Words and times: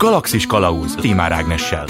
Galaxis 0.00 0.46
Kalauz 0.46 0.94
Timár 0.94 1.32
Ágnessel. 1.32 1.84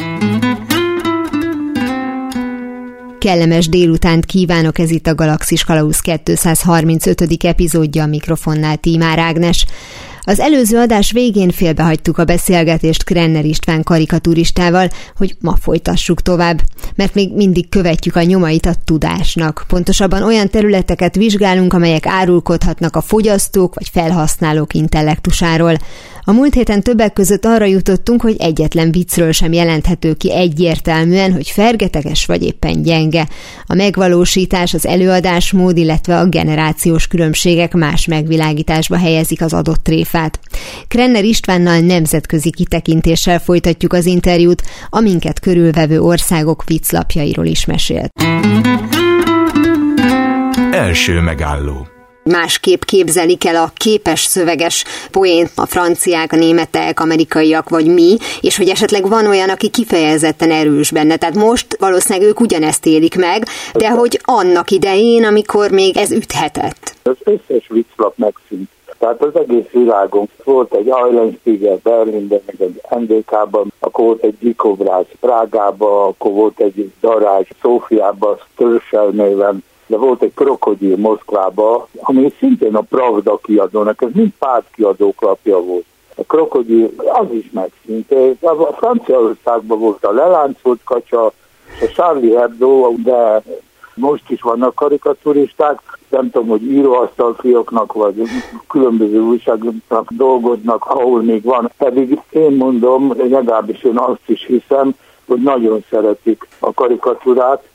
Kellemes 3.18 3.68
délutánt 3.68 4.24
kívánok, 4.24 4.78
ez 4.78 4.90
itt 4.90 5.06
a 5.06 5.14
Galaxis 5.14 5.64
Kalauz 5.64 6.00
235. 6.00 7.44
epizódja 7.44 8.02
a 8.02 8.06
mikrofonnál 8.06 8.76
Tímár 8.76 9.18
Ágnes. 9.18 9.66
Az 10.22 10.40
előző 10.40 10.78
adás 10.78 11.12
végén 11.12 11.50
félbehagytuk 11.50 12.18
a 12.18 12.24
beszélgetést 12.24 13.04
Krenner 13.04 13.44
István 13.44 13.82
karikaturistával, 13.82 14.88
hogy 15.16 15.36
ma 15.40 15.56
folytassuk 15.60 16.22
tovább, 16.22 16.60
mert 16.94 17.14
még 17.14 17.34
mindig 17.34 17.68
követjük 17.68 18.16
a 18.16 18.22
nyomait 18.22 18.66
a 18.66 18.74
tudásnak. 18.84 19.64
Pontosabban 19.68 20.22
olyan 20.22 20.48
területeket 20.48 21.14
vizsgálunk, 21.14 21.72
amelyek 21.72 22.06
árulkodhatnak 22.06 22.96
a 22.96 23.00
fogyasztók 23.00 23.74
vagy 23.74 23.88
felhasználók 23.88 24.74
intellektusáról. 24.74 25.76
A 26.24 26.32
múlt 26.32 26.54
héten 26.54 26.82
többek 26.82 27.12
között 27.12 27.44
arra 27.44 27.64
jutottunk, 27.64 28.20
hogy 28.20 28.36
egyetlen 28.38 28.92
viccről 28.92 29.32
sem 29.32 29.52
jelenthető 29.52 30.14
ki 30.14 30.34
egyértelműen, 30.34 31.32
hogy 31.32 31.48
fergeteges 31.48 32.26
vagy 32.26 32.42
éppen 32.42 32.82
gyenge. 32.82 33.28
A 33.66 33.74
megvalósítás, 33.74 34.74
az 34.74 34.86
előadásmód, 34.86 35.76
illetve 35.76 36.18
a 36.18 36.26
generációs 36.26 37.06
különbségek 37.06 37.72
más 37.72 38.06
megvilágításba 38.06 38.96
helyezik 38.96 39.42
az 39.42 39.52
adott 39.52 39.82
tréfát. 39.82 40.40
Krenner 40.88 41.24
Istvánnal 41.24 41.78
nemzetközi 41.78 42.50
kitekintéssel 42.50 43.38
folytatjuk 43.38 43.92
az 43.92 44.06
interjút, 44.06 44.62
aminket 44.88 45.40
körülvevő 45.40 46.00
országok 46.00 46.64
vicclapjairól 46.66 47.46
is 47.46 47.64
mesélt. 47.64 48.10
Első 50.70 51.20
megálló 51.20 51.86
másképp 52.24 52.82
képzelik 52.82 53.46
el 53.46 53.56
a 53.56 53.72
képes 53.76 54.20
szöveges 54.20 54.84
poént 55.10 55.50
a 55.54 55.66
franciák, 55.66 56.32
a 56.32 56.36
németek, 56.36 57.00
amerikaiak 57.00 57.68
vagy 57.68 57.86
mi, 57.86 58.16
és 58.40 58.56
hogy 58.56 58.68
esetleg 58.68 59.08
van 59.08 59.26
olyan, 59.26 59.48
aki 59.48 59.68
kifejezetten 59.68 60.50
erős 60.50 60.90
benne. 60.90 61.16
Tehát 61.16 61.34
most 61.34 61.76
valószínűleg 61.78 62.28
ők 62.28 62.40
ugyanezt 62.40 62.86
élik 62.86 63.16
meg, 63.16 63.44
de 63.74 63.90
hogy 63.90 64.20
annak 64.24 64.70
idején, 64.70 65.24
amikor 65.24 65.70
még 65.70 65.96
ez 65.96 66.10
üthetett. 66.10 66.94
Az 67.02 67.16
összes 67.24 67.68
vicclap 67.68 68.16
megszűnt. 68.16 68.68
Tehát 68.98 69.22
az 69.22 69.36
egész 69.36 69.70
világon 69.70 70.28
volt 70.44 70.74
egy 70.74 70.88
Eulenspiegel 70.88 71.78
Berlinben, 71.82 72.40
meg 72.46 72.56
egy 72.58 72.80
NDK-ban, 72.98 73.72
akkor 73.78 74.04
volt 74.04 74.22
egy 74.22 74.36
Gikobrász 74.40 75.06
Prágában, 75.20 76.08
akkor 76.08 76.32
volt 76.32 76.60
egy 76.60 76.92
Darázs 77.00 77.48
Szófiában, 77.62 78.38
Törzselnéven, 78.56 79.64
de 79.90 79.96
volt 79.96 80.22
egy 80.22 80.34
krokodil 80.34 80.96
Moszkvába, 80.96 81.88
ami 82.00 82.32
szintén 82.38 82.74
a 82.74 82.80
Pravda 82.80 83.38
kiadónak, 83.42 84.02
ez 84.02 84.08
mind 84.12 84.32
kiadók 84.74 85.22
lapja 85.22 85.58
volt. 85.58 85.84
A 86.16 86.22
krokodil 86.26 86.90
az 86.96 87.26
is 87.30 87.50
megszűnt. 87.52 88.12
A 88.40 88.72
Franciaországban 88.76 89.78
volt 89.78 90.04
a 90.04 90.12
leláncolt 90.12 90.80
kacsa, 90.84 91.24
a 91.80 91.86
Charlie 91.94 92.34
Hebdo, 92.34 92.94
de 93.04 93.42
most 93.94 94.30
is 94.30 94.40
vannak 94.40 94.74
karikaturisták, 94.74 95.80
nem 96.08 96.30
tudom, 96.30 96.48
hogy 96.48 96.62
íróasztalfióknak 96.62 97.92
vagy 97.92 98.22
különböző 98.68 99.20
újságoknak 99.20 100.10
dolgoznak, 100.10 100.84
ahol 100.84 101.22
még 101.22 101.42
van. 101.42 101.70
Pedig 101.76 102.20
én 102.30 102.52
mondom, 102.52 103.14
legalábbis 103.16 103.82
én 103.82 103.98
azt 103.98 104.28
is 104.28 104.44
hiszem, 104.46 104.94
hogy 105.26 105.42
nagyon 105.42 105.84
szeretik 105.90 106.48
a 106.58 106.72
karikatúrát, 106.72 107.69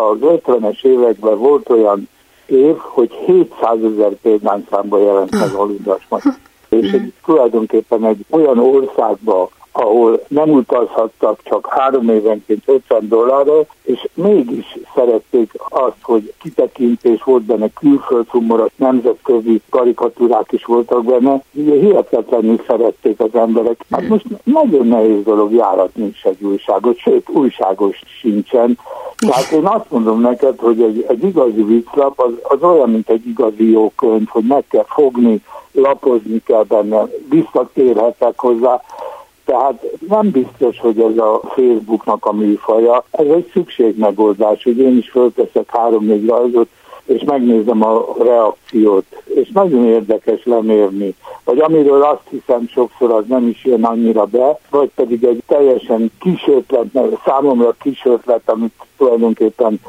az 0.00 0.18
50-es 0.20 0.84
években 0.84 1.38
volt 1.38 1.68
olyan 1.68 2.08
év, 2.46 2.76
hogy 2.78 3.12
700 3.26 3.78
ezer 3.84 4.12
példányszámba 4.22 4.98
jelent 4.98 5.30
meg 5.30 5.54
a 5.54 5.66
És 6.68 6.92
egy, 6.92 7.12
tulajdonképpen 7.24 8.04
egy 8.04 8.24
olyan 8.30 8.58
országba, 8.58 9.48
ahol 9.72 10.24
nem 10.28 10.50
utazhattak 10.50 11.40
csak 11.42 11.66
három 11.66 12.08
évenként 12.08 12.62
50 12.66 13.08
dollárra, 13.08 13.64
és 13.82 14.08
mégis 14.14 14.78
szerették 14.94 15.52
azt, 15.68 15.96
hogy 16.02 16.32
kitekintés 16.42 17.22
volt 17.22 17.42
benne, 17.42 17.68
külföld 17.80 18.28
humor, 18.28 18.70
nemzetközi 18.76 19.60
karikatúrák 19.70 20.52
is 20.52 20.64
voltak 20.64 21.04
benne, 21.04 21.42
ugye 21.52 21.74
hihetetlenül 21.74 22.62
szerették 22.66 23.20
az 23.20 23.34
emberek. 23.34 23.84
Hát 23.90 24.08
most 24.08 24.24
nagyon 24.44 24.86
nehéz 24.86 25.24
dolog 25.24 25.52
járatni 25.52 26.04
is 26.06 26.24
egy 26.24 26.42
újságot, 26.42 26.98
sőt 26.98 27.28
újságos 27.28 28.00
sincsen. 28.20 28.78
Tehát 29.16 29.50
én 29.50 29.66
azt 29.66 29.90
mondom 29.90 30.20
neked, 30.20 30.58
hogy 30.58 30.82
egy, 30.82 31.04
egy 31.08 31.24
igazi 31.24 31.62
vicclap 31.62 32.20
az, 32.20 32.32
az 32.42 32.62
olyan, 32.62 32.90
mint 32.90 33.08
egy 33.08 33.26
igazi 33.26 33.70
jó 33.70 33.92
könyv, 33.96 34.28
hogy 34.28 34.44
meg 34.44 34.64
kell 34.68 34.86
fogni, 34.86 35.42
lapozni 35.72 36.42
kell 36.44 36.62
benne, 36.62 37.06
visszatérhetek 37.28 38.38
hozzá, 38.38 38.82
tehát 39.44 39.82
nem 40.08 40.30
biztos, 40.30 40.78
hogy 40.78 41.00
ez 41.00 41.18
a 41.18 41.40
Facebooknak 41.44 42.26
a 42.26 42.32
műfaja. 42.32 43.04
Ez 43.10 43.26
egy 43.26 43.50
szükségmegoldás, 43.52 44.62
hogy 44.62 44.78
én 44.78 44.96
is 44.96 45.10
fölteszek 45.10 45.70
három-négy 45.70 46.26
rajzot, 46.26 46.68
és 47.04 47.22
megnézem 47.24 47.82
a 47.82 48.04
reakciót, 48.18 49.04
és 49.24 49.50
nagyon 49.52 49.86
érdekes 49.86 50.44
lemérni. 50.44 51.14
Vagy 51.44 51.58
amiről 51.58 52.02
azt 52.02 52.28
hiszem 52.30 52.68
sokszor 52.68 53.12
az 53.12 53.24
nem 53.26 53.48
is 53.48 53.64
jön 53.64 53.84
annyira 53.84 54.24
be, 54.24 54.58
vagy 54.70 54.90
pedig 54.94 55.24
egy 55.24 55.42
teljesen 55.46 56.12
kis 56.20 56.46
ötlet, 56.46 56.86
számomra 57.24 57.74
kis 57.80 58.04
ötlet, 58.04 58.42
amit 58.44 58.74
tulajdonképpen 58.96 59.80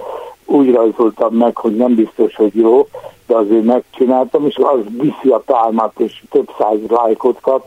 úgy 0.45 0.73
rajzoltam 0.73 1.35
meg, 1.35 1.57
hogy 1.57 1.75
nem 1.75 1.95
biztos, 1.95 2.35
hogy 2.35 2.55
jó, 2.55 2.87
de 3.27 3.35
azért 3.35 3.63
megcsináltam, 3.63 4.45
és 4.45 4.57
az 4.57 4.79
viszi 4.97 5.29
a 5.29 5.43
pálmát, 5.45 5.99
és 5.99 6.23
több 6.29 6.49
száz 6.57 6.77
lájkot 6.87 7.39
kap, 7.41 7.65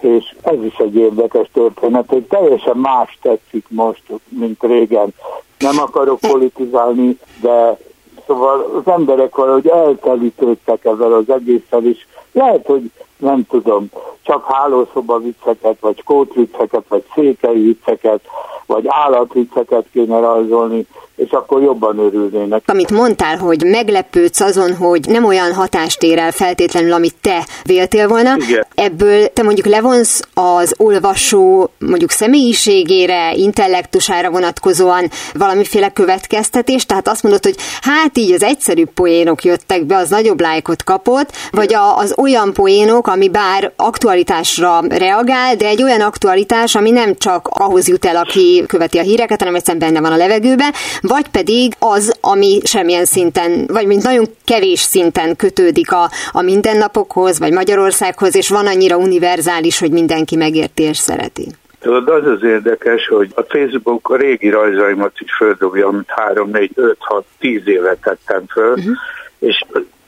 és 0.00 0.34
ez 0.42 0.64
is 0.64 0.76
egy 0.76 0.96
érdekes 0.96 1.48
történet, 1.52 2.08
hogy 2.08 2.22
teljesen 2.22 2.76
más 2.76 3.18
tetszik 3.22 3.66
most, 3.68 4.02
mint 4.28 4.62
régen. 4.62 5.14
Nem 5.58 5.78
akarok 5.78 6.20
politizálni, 6.20 7.18
de 7.40 7.78
szóval 8.26 8.82
az 8.84 8.92
emberek 8.92 9.34
valahogy 9.36 9.66
eltelítődtek 9.66 10.84
ezzel 10.84 11.12
az 11.12 11.30
egésszel 11.30 11.84
is. 11.84 12.06
Lehet, 12.32 12.66
hogy 12.66 12.90
nem 13.16 13.46
tudom, 13.48 13.90
csak 14.22 14.44
hálószoba 14.44 15.18
vicceket, 15.18 15.76
vagy 15.80 16.04
kótvicceket, 16.04 16.84
vagy 16.88 17.04
székely 17.14 17.54
vicceket, 17.54 18.20
vagy 18.66 18.84
állatvicceket 18.88 19.86
kéne 19.92 20.20
rajzolni, 20.20 20.86
és 21.16 21.30
akkor 21.30 21.62
jobban 21.62 21.98
örülnének. 21.98 22.62
Amit 22.66 22.90
mondtál, 22.90 23.36
hogy 23.36 23.64
meglepődsz 23.64 24.40
azon, 24.40 24.74
hogy 24.74 25.00
nem 25.08 25.24
olyan 25.24 25.52
hatást 25.52 26.02
ér 26.02 26.18
el 26.18 26.32
feltétlenül, 26.32 26.92
amit 26.92 27.14
te 27.20 27.46
véltél 27.64 28.08
volna, 28.08 28.36
Igen. 28.48 28.66
ebből 28.74 29.28
te 29.28 29.42
mondjuk 29.42 29.66
levonsz 29.66 30.20
az 30.34 30.74
olvasó 30.76 31.70
mondjuk 31.78 32.10
személyiségére, 32.10 33.32
intellektusára 33.34 34.30
vonatkozóan 34.30 35.10
valamiféle 35.34 35.88
következtetés, 35.88 36.86
tehát 36.86 37.08
azt 37.08 37.22
mondod, 37.22 37.42
hogy 37.42 37.56
hát 37.80 38.18
így 38.18 38.32
az 38.32 38.42
egyszerű 38.42 38.84
poénok 38.94 39.44
jöttek 39.44 39.84
be, 39.84 39.96
az 39.96 40.10
nagyobb 40.10 40.40
lájkot 40.40 40.84
kapott, 40.84 41.30
vagy 41.50 41.74
a, 41.74 41.96
az 41.96 42.14
olyan 42.16 42.52
poénok, 42.52 43.05
ami 43.06 43.28
bár 43.28 43.72
aktualitásra 43.76 44.80
reagál, 44.88 45.56
de 45.56 45.66
egy 45.66 45.82
olyan 45.82 46.00
aktualitás, 46.00 46.74
ami 46.74 46.90
nem 46.90 47.14
csak 47.14 47.48
ahhoz 47.48 47.88
jut 47.88 48.04
el, 48.04 48.16
aki 48.16 48.64
követi 48.66 48.98
a 48.98 49.02
híreket, 49.02 49.38
hanem 49.38 49.54
egyszerűen 49.54 49.92
benne 49.92 50.00
van 50.00 50.12
a 50.12 50.16
levegőben, 50.16 50.72
vagy 51.00 51.28
pedig 51.28 51.72
az, 51.78 52.18
ami 52.20 52.60
semmilyen 52.64 53.04
szinten, 53.04 53.66
vagy 53.66 53.86
mint 53.86 54.02
nagyon 54.02 54.24
kevés 54.44 54.80
szinten 54.80 55.36
kötődik 55.36 55.92
a, 55.92 56.10
a 56.32 56.42
mindennapokhoz, 56.42 57.38
vagy 57.38 57.52
Magyarországhoz, 57.52 58.36
és 58.36 58.48
van 58.48 58.66
annyira 58.66 58.96
univerzális, 58.96 59.78
hogy 59.78 59.90
mindenki 59.90 60.36
megérti 60.36 60.82
és 60.82 60.96
szereti. 60.96 61.46
Tudod, 61.80 62.08
az 62.08 62.26
az 62.26 62.42
érdekes, 62.42 63.06
hogy 63.06 63.32
a 63.34 63.42
Facebook 63.42 64.08
a 64.08 64.16
régi 64.16 64.50
rajzaimat 64.50 65.12
is 65.18 65.34
földobja, 65.36 65.86
amit 65.86 66.10
3, 66.10 66.50
4, 66.50 66.70
5, 66.74 66.96
6, 66.98 67.24
10 67.38 67.60
évet 67.64 67.98
tettem 68.00 68.46
föl, 68.46 68.72
uh-huh. 68.72 68.94
és 69.38 69.64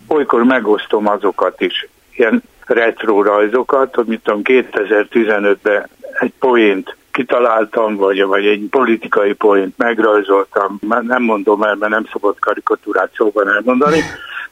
olykor 0.08 0.44
megosztom 0.44 1.08
azokat 1.08 1.60
is, 1.60 1.88
ilyen 2.16 2.42
retro 2.68 3.22
rajzokat, 3.22 3.94
hogy 3.94 4.06
mit 4.06 4.20
tudom, 4.22 4.40
2015-ben 4.44 5.88
egy 6.18 6.32
poént 6.38 6.96
kitaláltam, 7.10 7.96
vagy, 7.96 8.24
vagy 8.24 8.46
egy 8.46 8.66
politikai 8.70 9.32
poént 9.32 9.78
megrajzoltam, 9.78 10.78
nem 11.00 11.22
mondom 11.22 11.62
el, 11.62 11.74
mert 11.74 11.92
nem 11.92 12.06
szabad 12.12 12.38
karikatúrát 12.38 13.10
szóban 13.16 13.48
elmondani. 13.48 14.00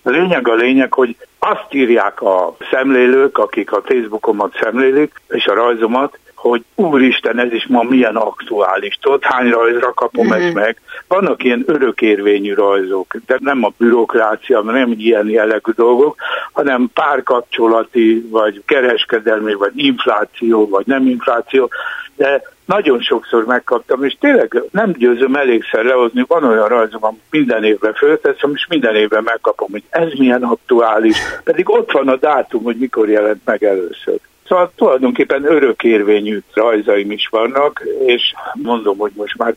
A 0.02 0.10
lényeg 0.10 0.48
a 0.48 0.54
lényeg, 0.54 0.92
hogy 0.92 1.16
azt 1.38 1.66
írják 1.70 2.22
a 2.22 2.56
szemlélők, 2.70 3.38
akik 3.38 3.72
a 3.72 3.82
Facebookomat 3.84 4.56
szemlélik, 4.60 5.12
és 5.28 5.46
a 5.46 5.54
rajzomat, 5.54 6.18
hogy 6.48 6.64
úristen, 6.74 7.38
ez 7.38 7.52
is 7.52 7.66
ma 7.66 7.82
milyen 7.82 8.16
aktuális, 8.16 8.98
tudod, 9.00 9.22
hány 9.22 9.50
rajzra 9.50 9.92
kapom 9.92 10.26
mm-hmm. 10.26 10.40
ezt 10.40 10.54
meg. 10.54 10.80
Vannak 11.08 11.44
ilyen 11.44 11.62
örökérvényű 11.66 12.54
rajzok, 12.54 13.14
de 13.26 13.36
nem 13.40 13.64
a 13.64 13.72
bürokrácia, 13.78 14.60
nem 14.60 14.94
ilyen 14.96 15.28
jellegű 15.28 15.72
dolgok, 15.76 16.16
hanem 16.52 16.90
párkapcsolati, 16.94 18.26
vagy 18.30 18.62
kereskedelmi, 18.66 19.54
vagy 19.54 19.72
infláció, 19.74 20.68
vagy 20.68 20.86
nem 20.86 21.06
infláció, 21.06 21.70
de 22.16 22.42
nagyon 22.64 23.00
sokszor 23.00 23.44
megkaptam, 23.44 24.04
és 24.04 24.16
tényleg 24.20 24.62
nem 24.70 24.92
győzöm 24.92 25.34
elégszer 25.34 25.84
lehozni, 25.84 26.24
van 26.26 26.44
olyan 26.44 26.68
rajzom, 26.68 27.04
amit 27.04 27.22
minden 27.30 27.64
évben 27.64 27.94
fölteszem, 27.94 28.52
és 28.54 28.66
minden 28.68 28.94
évben 28.94 29.22
megkapom, 29.22 29.70
hogy 29.70 29.82
ez 29.88 30.12
milyen 30.18 30.42
aktuális, 30.42 31.16
pedig 31.44 31.70
ott 31.70 31.92
van 31.92 32.08
a 32.08 32.16
dátum, 32.16 32.62
hogy 32.62 32.76
mikor 32.76 33.08
jelent 33.08 33.40
meg 33.44 33.64
először. 33.64 34.18
Szóval 34.48 34.72
tulajdonképpen 34.76 35.44
örökérvényű 35.44 36.38
rajzaim 36.52 37.10
is 37.10 37.28
vannak, 37.30 37.84
és 38.06 38.34
mondom, 38.54 38.98
hogy 38.98 39.12
most 39.14 39.36
már 39.36 39.54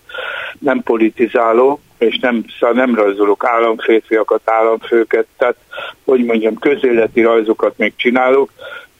nem 0.59 0.83
politizálok, 0.83 1.79
és 1.97 2.17
nem, 2.19 2.45
szóval 2.59 2.75
nem 2.75 2.95
rajzolok 2.95 3.45
államférfiakat, 3.45 4.41
államfőket, 4.45 5.25
tehát 5.37 5.55
hogy 6.05 6.25
mondjam, 6.25 6.55
közéleti 6.55 7.21
rajzokat 7.21 7.77
még 7.77 7.93
csinálok, 7.95 8.51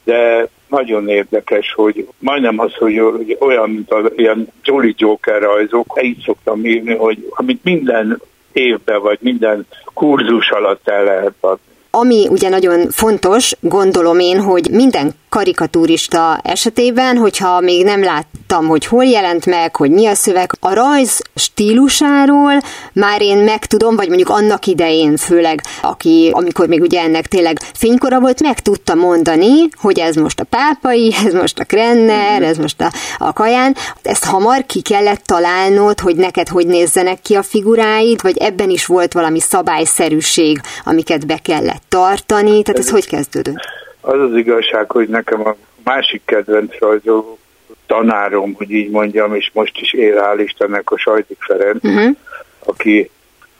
de 0.04 0.48
nagyon 0.68 1.08
érdekes, 1.08 1.72
hogy 1.72 2.08
majdnem 2.18 2.58
az, 2.58 2.74
hogy 2.74 3.00
olyan, 3.38 3.70
mint 3.70 3.92
az 3.92 4.12
ilyen 4.16 4.48
Jolly 4.64 4.94
Joker 4.96 5.42
rajzok, 5.42 5.98
így 6.02 6.22
szoktam 6.24 6.64
írni, 6.64 6.94
hogy 6.94 7.26
amit 7.30 7.64
minden 7.64 8.20
évben, 8.52 9.00
vagy 9.00 9.18
minden 9.20 9.66
kurzus 9.94 10.50
alatt 10.50 10.88
el 10.88 11.04
lehet 11.04 11.34
adni. 11.40 11.69
Ami 11.90 12.26
ugye 12.28 12.48
nagyon 12.48 12.90
fontos, 12.90 13.56
gondolom 13.60 14.18
én, 14.18 14.40
hogy 14.40 14.68
minden 14.70 15.14
karikatúrista 15.30 16.40
esetében, 16.42 17.16
hogyha 17.16 17.60
még 17.60 17.84
nem 17.84 18.02
láttam, 18.02 18.66
hogy 18.66 18.86
hol 18.86 19.04
jelent 19.04 19.46
meg, 19.46 19.76
hogy 19.76 19.90
mi 19.90 20.06
a 20.06 20.14
szöveg, 20.14 20.52
a 20.60 20.74
rajz 20.74 21.22
stílusáról 21.34 22.60
már 22.92 23.22
én 23.22 23.38
megtudom, 23.38 23.96
vagy 23.96 24.06
mondjuk 24.08 24.28
annak 24.28 24.66
idején 24.66 25.16
főleg, 25.16 25.62
aki, 25.82 26.30
amikor 26.32 26.68
még 26.68 26.80
ugye 26.80 27.00
ennek 27.00 27.26
tényleg 27.26 27.60
fénykora 27.74 28.20
volt, 28.20 28.42
meg 28.42 28.60
tudta 28.60 28.94
mondani, 28.94 29.68
hogy 29.80 29.98
ez 29.98 30.14
most 30.14 30.40
a 30.40 30.44
pápai, 30.44 31.14
ez 31.26 31.32
most 31.32 31.58
a 31.58 31.64
Krenner, 31.64 32.42
ez 32.42 32.56
most 32.56 32.80
a, 32.80 32.92
a 33.18 33.32
kaján. 33.32 33.76
Ezt 34.02 34.24
hamar 34.24 34.66
ki 34.66 34.80
kellett 34.80 35.22
találnod, 35.24 36.00
hogy 36.00 36.16
neked 36.16 36.48
hogy 36.48 36.66
nézzenek 36.66 37.20
ki 37.22 37.34
a 37.34 37.42
figuráid, 37.42 38.22
vagy 38.22 38.36
ebben 38.36 38.70
is 38.70 38.86
volt 38.86 39.12
valami 39.12 39.40
szabályszerűség, 39.40 40.60
amiket 40.84 41.26
be 41.26 41.36
kellett 41.36 41.79
tartani, 41.88 42.62
tehát 42.62 42.80
ez 42.80 42.90
hogy 42.90 43.06
kezdődött? 43.06 43.68
Az 44.00 44.20
az 44.20 44.36
igazság, 44.36 44.90
hogy 44.90 45.08
nekem 45.08 45.46
a 45.46 45.56
másik 45.84 46.22
kedvenc 46.24 46.78
rajzoló 46.78 47.38
tanárom, 47.86 48.54
hogy 48.54 48.70
így 48.70 48.90
mondjam, 48.90 49.34
és 49.34 49.50
most 49.52 49.80
is 49.80 49.92
él 49.92 50.20
hál' 50.22 50.40
Istennek 50.44 50.90
a 50.90 50.98
Sajtik 50.98 51.38
Ferenc, 51.40 51.84
uh-huh. 51.84 52.16
aki 52.64 53.10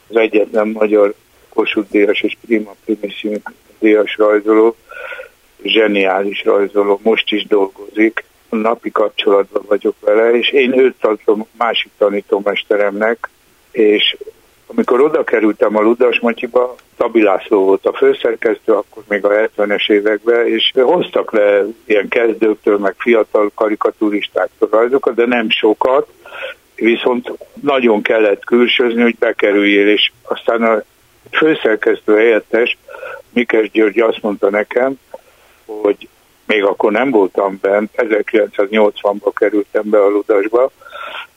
az 0.08 0.16
egyetlen 0.16 0.68
magyar 0.68 1.14
Kossuth 1.48 1.90
Díjas 1.90 2.20
és 2.20 2.36
Prima 2.46 2.74
Primissimi 2.84 3.42
Díjas 3.78 4.16
rajzoló, 4.16 4.76
zseniális 5.62 6.44
rajzoló, 6.44 7.00
most 7.02 7.32
is 7.32 7.46
dolgozik, 7.46 8.24
napi 8.50 8.90
kapcsolatban 8.90 9.62
vagyok 9.68 9.94
vele, 10.00 10.30
és 10.30 10.50
én 10.50 10.78
őt 10.78 10.94
tartom 11.00 11.46
másik 11.56 11.90
tanítómesteremnek, 11.98 13.30
és 13.70 14.16
amikor 14.74 15.00
oda 15.00 15.24
kerültem 15.24 15.76
a 15.76 15.80
Ludas 15.80 16.20
Matyiba, 16.20 16.74
Tabi 16.96 17.22
László 17.22 17.64
volt 17.64 17.86
a 17.86 17.92
főszerkesztő, 17.92 18.72
akkor 18.72 19.02
még 19.08 19.24
a 19.24 19.28
70-es 19.28 19.90
években, 19.90 20.46
és 20.46 20.72
hoztak 20.74 21.32
le 21.32 21.64
ilyen 21.84 22.08
kezdőktől, 22.08 22.78
meg 22.78 22.94
fiatal 22.98 23.50
karikaturistáktól 23.54 24.68
rajzokat, 24.70 25.14
de 25.14 25.26
nem 25.26 25.50
sokat, 25.50 26.08
viszont 26.74 27.32
nagyon 27.62 28.02
kellett 28.02 28.44
külsőzni, 28.44 29.02
hogy 29.02 29.16
bekerüljél, 29.18 29.88
és 29.88 30.12
aztán 30.22 30.62
a 30.62 30.82
főszerkesztő 31.30 32.16
helyettes, 32.16 32.78
Mikes 33.32 33.70
György 33.70 34.00
azt 34.00 34.22
mondta 34.22 34.50
nekem, 34.50 34.94
hogy 35.64 36.08
még 36.46 36.64
akkor 36.64 36.92
nem 36.92 37.10
voltam 37.10 37.58
bent, 37.60 37.90
1980-ban 37.96 39.32
kerültem 39.34 39.82
be 39.84 40.02
a 40.02 40.08
Ludasba, 40.08 40.70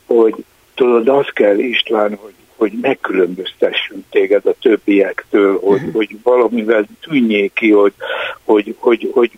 hogy 0.06 0.36
tudod, 0.76 1.08
az 1.08 1.28
kell 1.34 1.58
István, 1.58 2.18
hogy 2.22 2.34
hogy 2.64 2.80
megkülönböztessünk 2.82 4.04
téged 4.10 4.46
a 4.46 4.56
többiektől, 4.62 5.60
hogy, 5.60 5.78
uh-huh. 5.78 5.94
hogy 5.94 6.10
valamivel 6.24 6.86
tűnjék 7.02 7.54
ki, 7.54 7.72
hogy, 7.72 7.94
hogy, 8.44 8.76
hogy, 8.80 9.10
hogy 9.14 9.32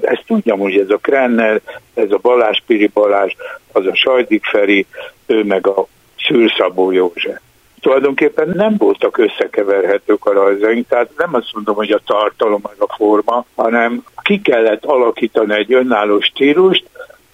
ezt 0.00 0.24
tudjam, 0.26 0.58
hogy 0.58 0.78
ez 0.78 0.90
a 0.90 0.96
Krenner, 0.96 1.60
ez 1.94 2.10
a 2.10 2.18
Balázs 2.22 2.58
Piri 2.66 2.90
Balázs, 2.94 3.32
az 3.72 3.86
a 3.86 3.94
Sajdik 3.94 4.44
Feri, 4.44 4.86
ő 5.26 5.44
meg 5.44 5.66
a 5.66 5.86
Szűrszabó 6.18 6.90
József 6.90 7.38
tulajdonképpen 7.80 8.52
nem 8.54 8.74
voltak 8.78 9.18
összekeverhetők 9.18 10.24
a 10.24 10.32
rajzaink, 10.32 10.88
tehát 10.88 11.10
nem 11.16 11.34
azt 11.34 11.50
mondom, 11.52 11.74
hogy 11.74 11.90
a 11.90 12.00
tartalom 12.06 12.60
meg 12.62 12.74
a 12.78 12.94
forma, 12.96 13.44
hanem 13.54 14.04
ki 14.22 14.40
kellett 14.40 14.84
alakítani 14.84 15.54
egy 15.54 15.72
önálló 15.72 16.20
stílust, 16.20 16.84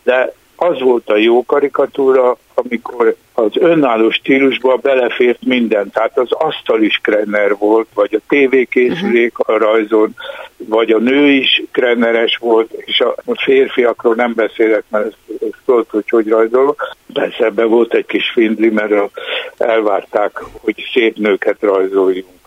de 0.02 0.32
az 0.62 0.80
volt 0.80 1.10
a 1.10 1.16
jó 1.16 1.44
karikatúra, 1.44 2.36
amikor 2.54 3.16
az 3.32 3.50
önálló 3.54 4.10
stílusba 4.10 4.76
belefért 4.76 5.44
minden, 5.44 5.90
tehát 5.90 6.18
az 6.18 6.32
asztal 6.32 6.82
is 6.82 6.98
Krenner 7.02 7.56
volt, 7.58 7.86
vagy 7.94 8.14
a 8.14 8.24
tévékészülék 8.28 9.38
a 9.38 9.58
rajzon, 9.58 10.14
vagy 10.56 10.90
a 10.90 10.98
nő 10.98 11.30
is 11.30 11.62
Krenneres 11.70 12.36
volt, 12.36 12.72
és 12.72 13.00
a 13.00 13.14
férfiakról 13.34 14.14
nem 14.14 14.32
beszélek, 14.34 14.84
mert 14.88 15.06
ez, 15.06 15.12
ez 15.40 15.58
tudod, 15.64 15.86
hogy 15.90 16.08
hogy 16.08 16.28
rajzolok. 16.28 16.96
Persze 17.12 17.44
ebben 17.44 17.68
volt 17.68 17.94
egy 17.94 18.06
kis 18.06 18.30
findli, 18.30 18.70
mert 18.70 18.94
elvárták, 19.56 20.42
hogy 20.60 20.84
szép 20.92 21.16
nőket 21.16 21.56
rajzoljunk. 21.60 22.41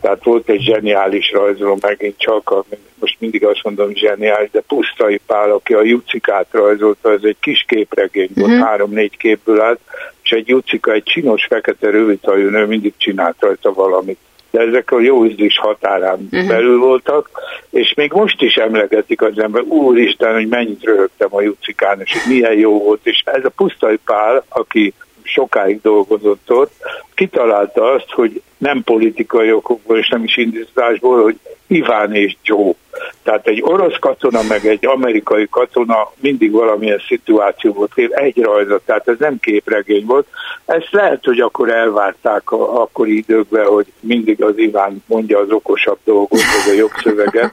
Tehát 0.00 0.24
volt 0.24 0.48
egy 0.48 0.60
zseniális 0.60 1.32
rajzoló, 1.32 1.78
megint 1.80 2.18
csak, 2.18 2.50
a, 2.50 2.64
most 2.98 3.16
mindig 3.18 3.44
azt 3.44 3.62
mondom 3.62 3.94
zseniális, 3.94 4.50
de 4.50 4.60
Pusztai 4.60 5.20
Pál, 5.26 5.50
aki 5.50 5.74
a 5.74 5.82
Jucikát 5.82 6.46
rajzolta, 6.50 7.12
ez 7.12 7.22
egy 7.22 7.36
kis 7.40 7.64
képregény 7.68 8.30
volt, 8.34 8.50
uh-huh. 8.50 8.66
három-négy 8.66 9.16
képből 9.16 9.60
állt, 9.60 9.80
és 10.22 10.30
egy 10.30 10.48
Jucika, 10.48 10.92
egy 10.92 11.02
csinos 11.02 11.46
fekete 11.46 11.90
rövidhajú 11.90 12.48
nő 12.48 12.66
mindig 12.66 12.92
csinált 12.96 13.36
rajta 13.38 13.72
valamit 13.72 14.18
de 14.50 14.60
ezek 14.60 14.90
a 14.90 15.00
jó 15.00 15.24
ízlés 15.24 15.58
határán 15.58 16.28
uh-huh. 16.30 16.48
belül 16.48 16.78
voltak, 16.78 17.30
és 17.70 17.94
még 17.94 18.12
most 18.12 18.42
is 18.42 18.54
emlegetik 18.54 19.22
az 19.22 19.38
ember, 19.38 19.62
úristen, 19.62 20.34
hogy 20.34 20.48
mennyit 20.48 20.84
röhögtem 20.84 21.28
a 21.30 21.40
Jucikán, 21.40 22.00
és 22.00 22.12
hogy 22.12 22.32
milyen 22.32 22.58
jó 22.58 22.82
volt, 22.82 23.00
és 23.02 23.22
ez 23.24 23.44
a 23.44 23.48
Pusztai 23.48 23.98
Pál, 24.04 24.44
aki 24.48 24.92
sokáig 25.32 25.80
dolgozott 25.80 26.52
ott, 26.52 26.72
kitalálta 27.14 27.92
azt, 27.92 28.10
hogy 28.10 28.42
nem 28.58 28.82
politikai 28.82 29.52
okokból 29.52 29.98
és 29.98 30.08
nem 30.08 30.24
is 30.24 30.36
indításból, 30.36 31.22
hogy 31.22 31.38
Iván 31.66 32.14
és 32.14 32.36
Joe. 32.42 32.72
Tehát 33.22 33.46
egy 33.46 33.62
orosz 33.62 33.98
katona 34.00 34.42
meg 34.48 34.66
egy 34.66 34.86
amerikai 34.86 35.46
katona 35.50 36.12
mindig 36.20 36.52
valamilyen 36.52 37.02
szituáció 37.08 37.72
volt, 37.72 37.92
egy 37.96 38.42
rajzat, 38.42 38.82
tehát 38.84 39.08
ez 39.08 39.16
nem 39.18 39.38
képregény 39.40 40.04
volt. 40.06 40.26
Ezt 40.64 40.88
lehet, 40.90 41.24
hogy 41.24 41.40
akkor 41.40 41.70
elvárták 41.70 42.50
a, 42.50 42.80
akkori 42.80 43.16
időkben, 43.16 43.66
hogy 43.66 43.86
mindig 44.00 44.42
az 44.42 44.58
Iván 44.58 45.04
mondja 45.06 45.38
az 45.38 45.50
okosabb 45.50 45.98
dolgot, 46.04 46.40
ez 46.40 46.72
a 46.72 46.76
jobb 46.76 46.92
szöveget, 47.02 47.52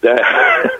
de 0.00 0.24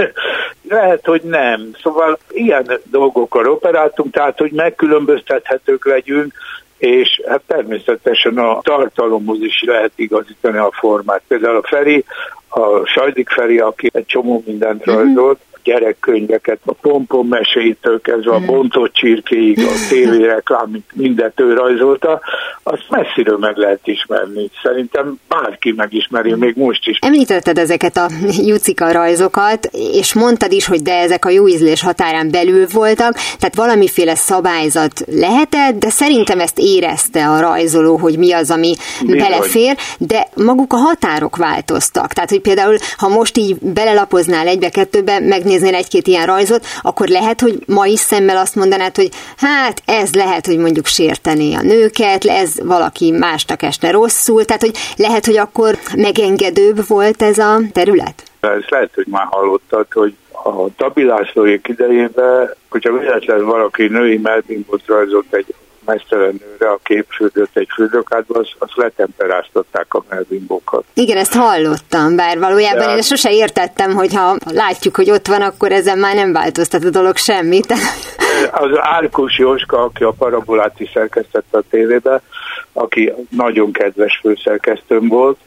lehet, 0.69 1.07
hogy 1.07 1.23
nem. 1.23 1.71
Szóval 1.83 2.19
ilyen 2.31 2.81
dolgokkal 2.85 3.51
operáltunk, 3.51 4.13
tehát 4.13 4.39
hogy 4.39 4.53
megkülönböztethetők 4.53 5.87
legyünk, 5.87 6.33
és 6.79 7.23
hát 7.27 7.43
természetesen 7.47 8.39
a 8.39 8.61
tartalomhoz 8.63 9.41
is 9.41 9.63
lehet 9.67 9.93
igazítani 9.97 10.59
a 10.59 10.71
formát. 10.73 11.23
Például 11.29 11.57
a 11.57 11.67
Feri, 11.67 12.05
a 12.49 12.87
Sajdik 12.87 13.29
Feri, 13.29 13.59
aki 13.59 13.91
egy 13.93 14.07
csomó 14.07 14.43
mindent 14.47 14.85
mhm. 14.85 14.97
rajzolt, 14.97 15.39
gyerekkönyveket, 15.69 16.59
a 16.65 16.73
pompom 16.73 17.29
meséitől 17.29 18.01
kezdve 18.01 18.35
a 18.35 18.39
mhm. 18.39 18.47
bontott 18.47 18.93
csirkéig, 18.93 19.59
a 19.59 19.89
tévéreklám, 19.89 20.85
mindent 20.95 21.41
ő 21.41 21.55
rajzolta, 21.55 22.21
azt 22.63 22.85
messziről 22.89 23.39
meg 23.39 23.57
lehet 23.57 23.81
ismerni. 23.85 24.51
Szerintem 24.63 25.21
bárki 25.29 25.73
megismeri, 25.77 26.35
még 26.35 26.57
most 26.57 26.89
is. 26.89 26.99
Említetted 27.01 27.59
ezeket 27.59 27.97
a 27.97 28.11
Jucika 28.47 28.93
rajzokat, 28.93 29.69
és 29.93 30.15
mondtad 30.15 30.53
is, 30.53 30.67
hogy 30.67 30.83
de 30.83 30.95
ezek 30.95 31.25
a 31.25 31.31
jó 31.31 31.49
ízlés 31.49 31.83
határán 31.83 32.31
belül 32.31 32.67
voltak, 32.73 33.15
tehát 33.15 33.55
valamiféle 33.55 34.15
szabályzat 34.15 35.05
lehetett, 35.07 35.79
de 35.79 35.89
szerintem 35.89 36.41
ezt 36.41 36.59
érezte 36.59 37.29
a 37.29 37.41
rajzoló, 37.41 37.97
hogy 37.97 38.19
mi 38.19 38.33
az, 38.33 38.51
ami 38.51 38.75
Bizony. 39.01 39.19
belefér, 39.19 39.77
de 39.99 40.29
maguk 40.35 40.73
a 40.73 40.77
határok 40.77 41.37
változtak. 41.37 42.13
Tehát, 42.13 42.31
hogy 42.31 42.41
például, 42.41 42.77
ha 42.97 43.09
most 43.09 43.39
így 43.39 43.57
belelapoznál 43.61 44.47
egybe-kettőbe, 44.47 45.19
megnéznél 45.59 45.75
egy-két 45.75 46.07
ilyen 46.07 46.27
rajzot, 46.27 46.67
akkor 46.83 47.09
lehet, 47.09 47.41
hogy 47.41 47.59
ma 47.67 47.87
is 47.87 47.99
szemmel 47.99 48.37
azt 48.37 48.55
mondanád, 48.55 48.97
hogy 48.97 49.09
hát 49.37 49.83
ez 49.85 50.15
lehet, 50.15 50.47
hogy 50.47 50.59
mondjuk 50.59 50.87
sértené 50.87 51.55
a 51.55 51.63
nőket, 51.63 52.25
ez 52.25 52.55
valaki 52.65 53.11
másnak 53.11 53.63
esne 53.63 53.91
rosszul, 53.91 54.45
tehát 54.45 54.63
hogy 54.63 54.77
lehet, 54.97 55.27
hogy 55.27 55.37
akkor 55.37 55.79
megengedőbb 55.97 56.87
volt 56.87 57.23
ez 57.23 57.39
a 57.39 57.59
terület? 57.73 58.23
Ez 58.41 58.63
lehet, 58.69 58.91
hogy 58.95 59.07
már 59.07 59.27
hallottad, 59.31 59.87
hogy 59.93 60.15
a 60.33 60.75
Tabi 60.77 61.05
Lászlóék 61.05 61.69
idejében, 61.69 62.55
hogyha 62.69 62.99
véletlenül 62.99 63.45
valaki 63.45 63.87
női 63.87 64.17
melbimbot 64.17 64.83
rajzolt 64.87 65.35
egy 65.35 65.55
mesztelen 65.89 66.41
nőre 66.41 66.71
a 66.73 66.79
képfürdőt 66.83 67.51
egy 67.53 67.69
fürdőkádba, 67.75 68.39
azt, 68.39 68.55
azt 68.59 68.77
letemperáztatták 68.77 69.95
a 69.95 70.05
melbimbokat. 70.09 70.85
Igen, 70.95 71.17
ezt 71.17 71.35
hallottam, 71.35 72.17
bár 72.17 72.39
valójában 72.39 72.87
De... 72.87 72.95
én 72.95 73.03
sose 73.03 73.33
értettem, 73.33 73.93
hogy 73.93 74.15
ha 74.15 74.37
látjuk, 74.53 74.97
hogy 74.97 75.11
ott 75.11 75.27
van, 75.27 75.43
akkor 75.43 75.73
ezen 75.73 75.99
már 75.99 76.15
nem 76.15 76.33
változtat 76.33 76.85
a 76.85 76.91
dolog 76.91 77.17
semmit. 77.17 77.73
Az 78.53 78.71
Árkus 78.75 79.39
Jóska, 79.39 79.83
aki 79.83 80.03
a 80.03 80.15
parabolát 80.19 80.81
is 80.81 80.91
szerkesztette 80.95 81.59
a 81.59 81.63
tévébe, 81.71 82.23
aki 82.73 83.13
nagyon 83.31 83.73
kedves 83.73 84.19
főszerkesztőm 84.23 85.09
volt, 85.09 85.39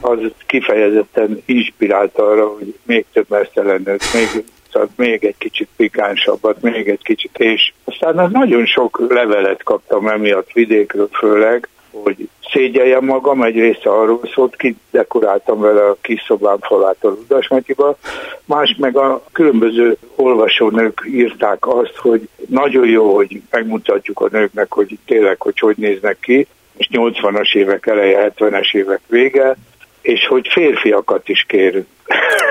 az 0.00 0.18
kifejezetten 0.46 1.42
inspirált 1.44 2.18
arra, 2.18 2.46
hogy 2.46 2.74
még 2.82 3.04
több 3.12 3.26
mesztelen 3.28 3.82
nőt, 3.84 4.12
még 4.12 4.44
szószat, 4.74 4.90
még 4.96 5.24
egy 5.24 5.38
kicsit 5.38 5.68
pikánsabbat, 5.76 6.60
még 6.60 6.88
egy 6.88 7.02
kicsit, 7.02 7.38
és 7.38 7.72
aztán 7.84 8.30
nagyon 8.32 8.66
sok 8.66 9.04
levelet 9.08 9.62
kaptam 9.62 10.08
emiatt 10.08 10.52
vidékről 10.52 11.08
főleg, 11.12 11.68
hogy 11.90 12.28
szégyeljem 12.52 13.04
magam, 13.04 13.42
egy 13.42 13.54
része 13.54 13.90
arról 13.90 14.20
szólt, 14.34 14.56
kidekoráltam 14.56 15.60
vele 15.60 15.88
a 15.88 15.96
kis 16.00 16.22
szobám 16.26 16.58
falát 16.60 16.96
a 17.00 17.08
Ludasmatyiba, 17.08 17.96
más 18.44 18.76
meg 18.78 18.96
a 18.96 19.22
különböző 19.32 19.96
olvasónők 20.16 21.02
írták 21.06 21.66
azt, 21.66 21.96
hogy 21.96 22.28
nagyon 22.46 22.86
jó, 22.88 23.14
hogy 23.14 23.42
megmutatjuk 23.50 24.20
a 24.20 24.28
nőknek, 24.30 24.72
hogy 24.72 24.98
tényleg, 25.06 25.40
hogy 25.40 25.58
hogy 25.58 25.76
néznek 25.76 26.18
ki, 26.20 26.46
és 26.76 26.88
80-as 26.92 27.54
évek 27.54 27.86
eleje, 27.86 28.32
70-es 28.36 28.74
évek 28.74 29.00
vége, 29.06 29.56
és 30.02 30.26
hogy 30.26 30.48
férfiakat 30.52 31.28
is 31.28 31.44
kérünk. 31.48 31.86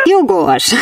Jogos. 0.03 0.73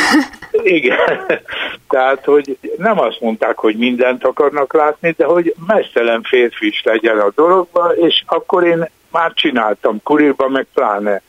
Igen. 0.64 1.26
Tehát, 1.90 2.26
hogy 2.26 2.58
nem 2.78 3.00
azt 3.00 3.20
mondták, 3.20 3.58
hogy 3.58 3.76
mindent 3.76 4.24
akarnak 4.24 4.74
látni, 4.74 5.14
de 5.18 5.26
hogy 5.26 5.54
mesztelen 5.68 6.22
férfi 6.22 6.68
is 6.68 6.82
legyen 6.84 7.20
a 7.20 7.32
dologban, 7.36 7.96
és 7.96 8.24
akkor 8.26 8.64
én 8.64 8.90
már 9.12 9.34
csináltam, 9.34 10.04
kurirban 10.04 10.52
meg 10.52 10.68
pláne. 10.74 11.22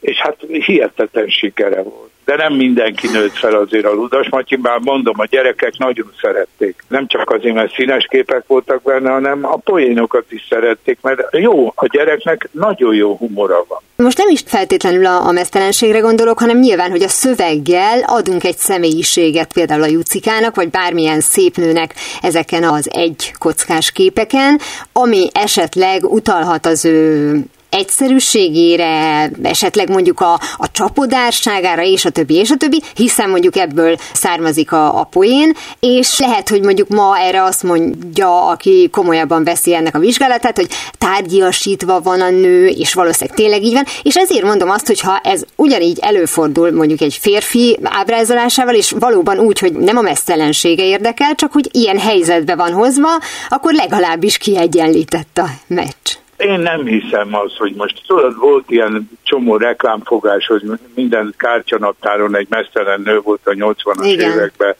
És 0.00 0.18
hát 0.18 0.36
hihetetlen 0.48 1.28
sikere 1.28 1.82
volt 1.82 2.10
de 2.28 2.36
nem 2.36 2.52
mindenki 2.54 3.08
nőtt 3.12 3.36
fel 3.36 3.54
azért 3.54 3.84
a 3.84 3.92
Ludas 3.92 4.28
Matyin, 4.28 4.60
bár 4.60 4.78
mondom, 4.78 5.14
a 5.18 5.24
gyerekek 5.24 5.76
nagyon 5.78 6.12
szerették. 6.20 6.84
Nem 6.88 7.06
csak 7.06 7.30
azért, 7.30 7.54
mert 7.54 7.74
színes 7.74 8.06
képek 8.10 8.42
voltak 8.46 8.82
benne, 8.82 9.10
hanem 9.10 9.44
a 9.44 9.56
poénokat 9.56 10.24
is 10.28 10.46
szerették, 10.50 10.98
mert 11.02 11.22
jó, 11.32 11.66
a 11.66 11.86
gyereknek 11.86 12.48
nagyon 12.52 12.94
jó 12.94 13.16
humora 13.16 13.64
van. 13.68 13.78
Most 13.96 14.18
nem 14.18 14.28
is 14.28 14.42
feltétlenül 14.46 15.06
a, 15.06 15.26
a 15.26 15.32
mesztelenségre 15.32 15.98
gondolok, 15.98 16.38
hanem 16.38 16.58
nyilván, 16.58 16.90
hogy 16.90 17.02
a 17.02 17.08
szöveggel 17.08 18.00
adunk 18.06 18.44
egy 18.44 18.56
személyiséget 18.56 19.52
például 19.52 19.82
a 19.82 19.86
Jucikának, 19.86 20.54
vagy 20.54 20.70
bármilyen 20.70 21.20
szép 21.20 21.56
nőnek 21.56 21.94
ezeken 22.22 22.64
az 22.64 22.88
egy 22.92 23.32
kockás 23.38 23.90
képeken, 23.92 24.58
ami 24.92 25.28
esetleg 25.32 26.04
utalhat 26.04 26.66
az 26.66 26.84
ő 26.84 27.32
egyszerűségére, 27.70 29.30
esetleg 29.42 29.88
mondjuk 29.88 30.20
a, 30.20 30.40
a 30.56 30.70
csapodárságára, 30.70 31.82
és 31.82 32.04
a 32.04 32.10
többi, 32.10 32.34
és 32.34 32.50
a 32.50 32.56
többi, 32.56 32.82
hiszen 32.94 33.30
mondjuk 33.30 33.56
ebből 33.56 33.96
származik 34.12 34.72
a, 34.72 35.00
a 35.00 35.04
poén, 35.04 35.56
és 35.80 36.18
lehet, 36.18 36.48
hogy 36.48 36.62
mondjuk 36.62 36.88
ma 36.88 37.18
erre 37.18 37.42
azt 37.42 37.62
mondja, 37.62 38.46
aki 38.46 38.88
komolyabban 38.92 39.44
veszi 39.44 39.74
ennek 39.74 39.94
a 39.94 39.98
vizsgálatát, 39.98 40.56
hogy 40.56 40.68
tárgyasítva 40.98 42.00
van 42.00 42.20
a 42.20 42.30
nő, 42.30 42.66
és 42.66 42.94
valószínűleg 42.94 43.36
tényleg 43.36 43.62
így 43.62 43.72
van, 43.72 43.84
és 44.02 44.16
ezért 44.16 44.44
mondom 44.44 44.70
azt, 44.70 44.86
hogy 44.86 45.00
ha 45.00 45.20
ez 45.22 45.42
ugyanígy 45.56 45.98
előfordul 46.00 46.72
mondjuk 46.72 47.00
egy 47.00 47.18
férfi 47.20 47.78
ábrázolásával, 47.82 48.74
és 48.74 48.94
valóban 48.98 49.38
úgy, 49.38 49.58
hogy 49.58 49.72
nem 49.72 49.96
a 49.96 50.00
mesztelensége 50.00 50.84
érdekel, 50.84 51.34
csak 51.34 51.52
hogy 51.52 51.68
ilyen 51.72 51.98
helyzetbe 51.98 52.54
van 52.54 52.72
hozva, 52.72 53.08
akkor 53.48 53.72
legalábbis 53.72 54.38
kiegyenlített 54.38 55.38
a 55.38 55.48
meccs. 55.66 56.16
Én 56.38 56.60
nem 56.60 56.84
hiszem 56.84 57.34
az, 57.34 57.56
hogy 57.56 57.74
most 57.74 58.02
tudod, 58.06 58.38
volt 58.38 58.70
ilyen 58.70 59.10
csomó 59.22 59.56
reklámfogás, 59.56 60.46
hogy 60.46 60.62
minden 60.94 61.34
kártyanaptáron 61.36 62.36
egy 62.36 62.46
mesztelen 62.50 63.00
nő 63.00 63.20
volt 63.20 63.40
a 63.44 63.50
80-as 63.50 64.04
Igen. 64.04 64.30
években, 64.30 64.76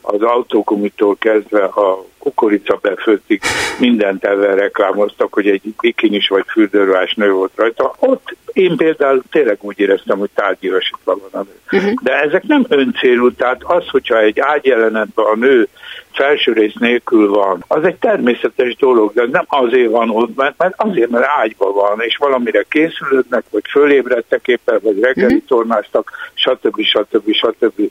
az 0.00 0.22
autókomitól 0.22 1.16
kezdve 1.18 1.64
a 1.64 2.04
kukorica 2.18 2.78
befőttig 2.82 3.40
mindent 3.78 4.24
ezzel 4.24 4.54
reklámoztak, 4.54 5.32
hogy 5.32 5.48
egy 5.48 5.62
bikinis 5.80 6.28
vagy 6.28 6.44
fürdőruhás 6.46 7.14
nő 7.14 7.32
volt 7.32 7.52
rajta. 7.54 7.94
Ott 7.98 8.36
én 8.52 8.76
például 8.76 9.22
tényleg 9.30 9.58
úgy 9.60 9.78
éreztem, 9.78 10.18
hogy 10.18 10.30
tárgyilosítva 10.34 11.18
van 11.30 11.40
a 11.40 11.46
nő. 11.46 11.78
Uh-huh. 11.80 12.02
De 12.02 12.20
ezek 12.20 12.42
nem 12.42 12.64
öncélú, 12.68 13.32
tehát 13.32 13.62
az, 13.64 13.88
hogyha 13.88 14.18
egy 14.18 14.40
ágyjelenetben 14.40 15.24
a 15.24 15.36
nő 15.36 15.68
felső 16.12 16.52
rész 16.52 16.74
nélkül 16.78 17.28
van, 17.28 17.64
az 17.68 17.84
egy 17.84 17.96
természetes 17.96 18.76
dolog, 18.76 19.12
de 19.12 19.26
nem 19.30 19.44
azért 19.48 19.90
van 19.90 20.10
ott, 20.10 20.36
mert, 20.36 20.54
mert 20.58 20.74
azért, 20.76 21.10
mert 21.10 21.26
ágyban 21.36 21.72
van, 21.72 22.00
és 22.00 22.16
valamire 22.16 22.64
készülődnek, 22.68 23.44
vagy 23.50 23.64
fölébredtek 23.70 24.46
éppen, 24.46 24.78
vagy 24.82 25.00
reggeli 25.00 25.34
uh-huh. 25.34 25.48
tornáztak, 25.48 26.10
stb. 26.34 26.82
stb. 26.82 27.32
stb. 27.32 27.90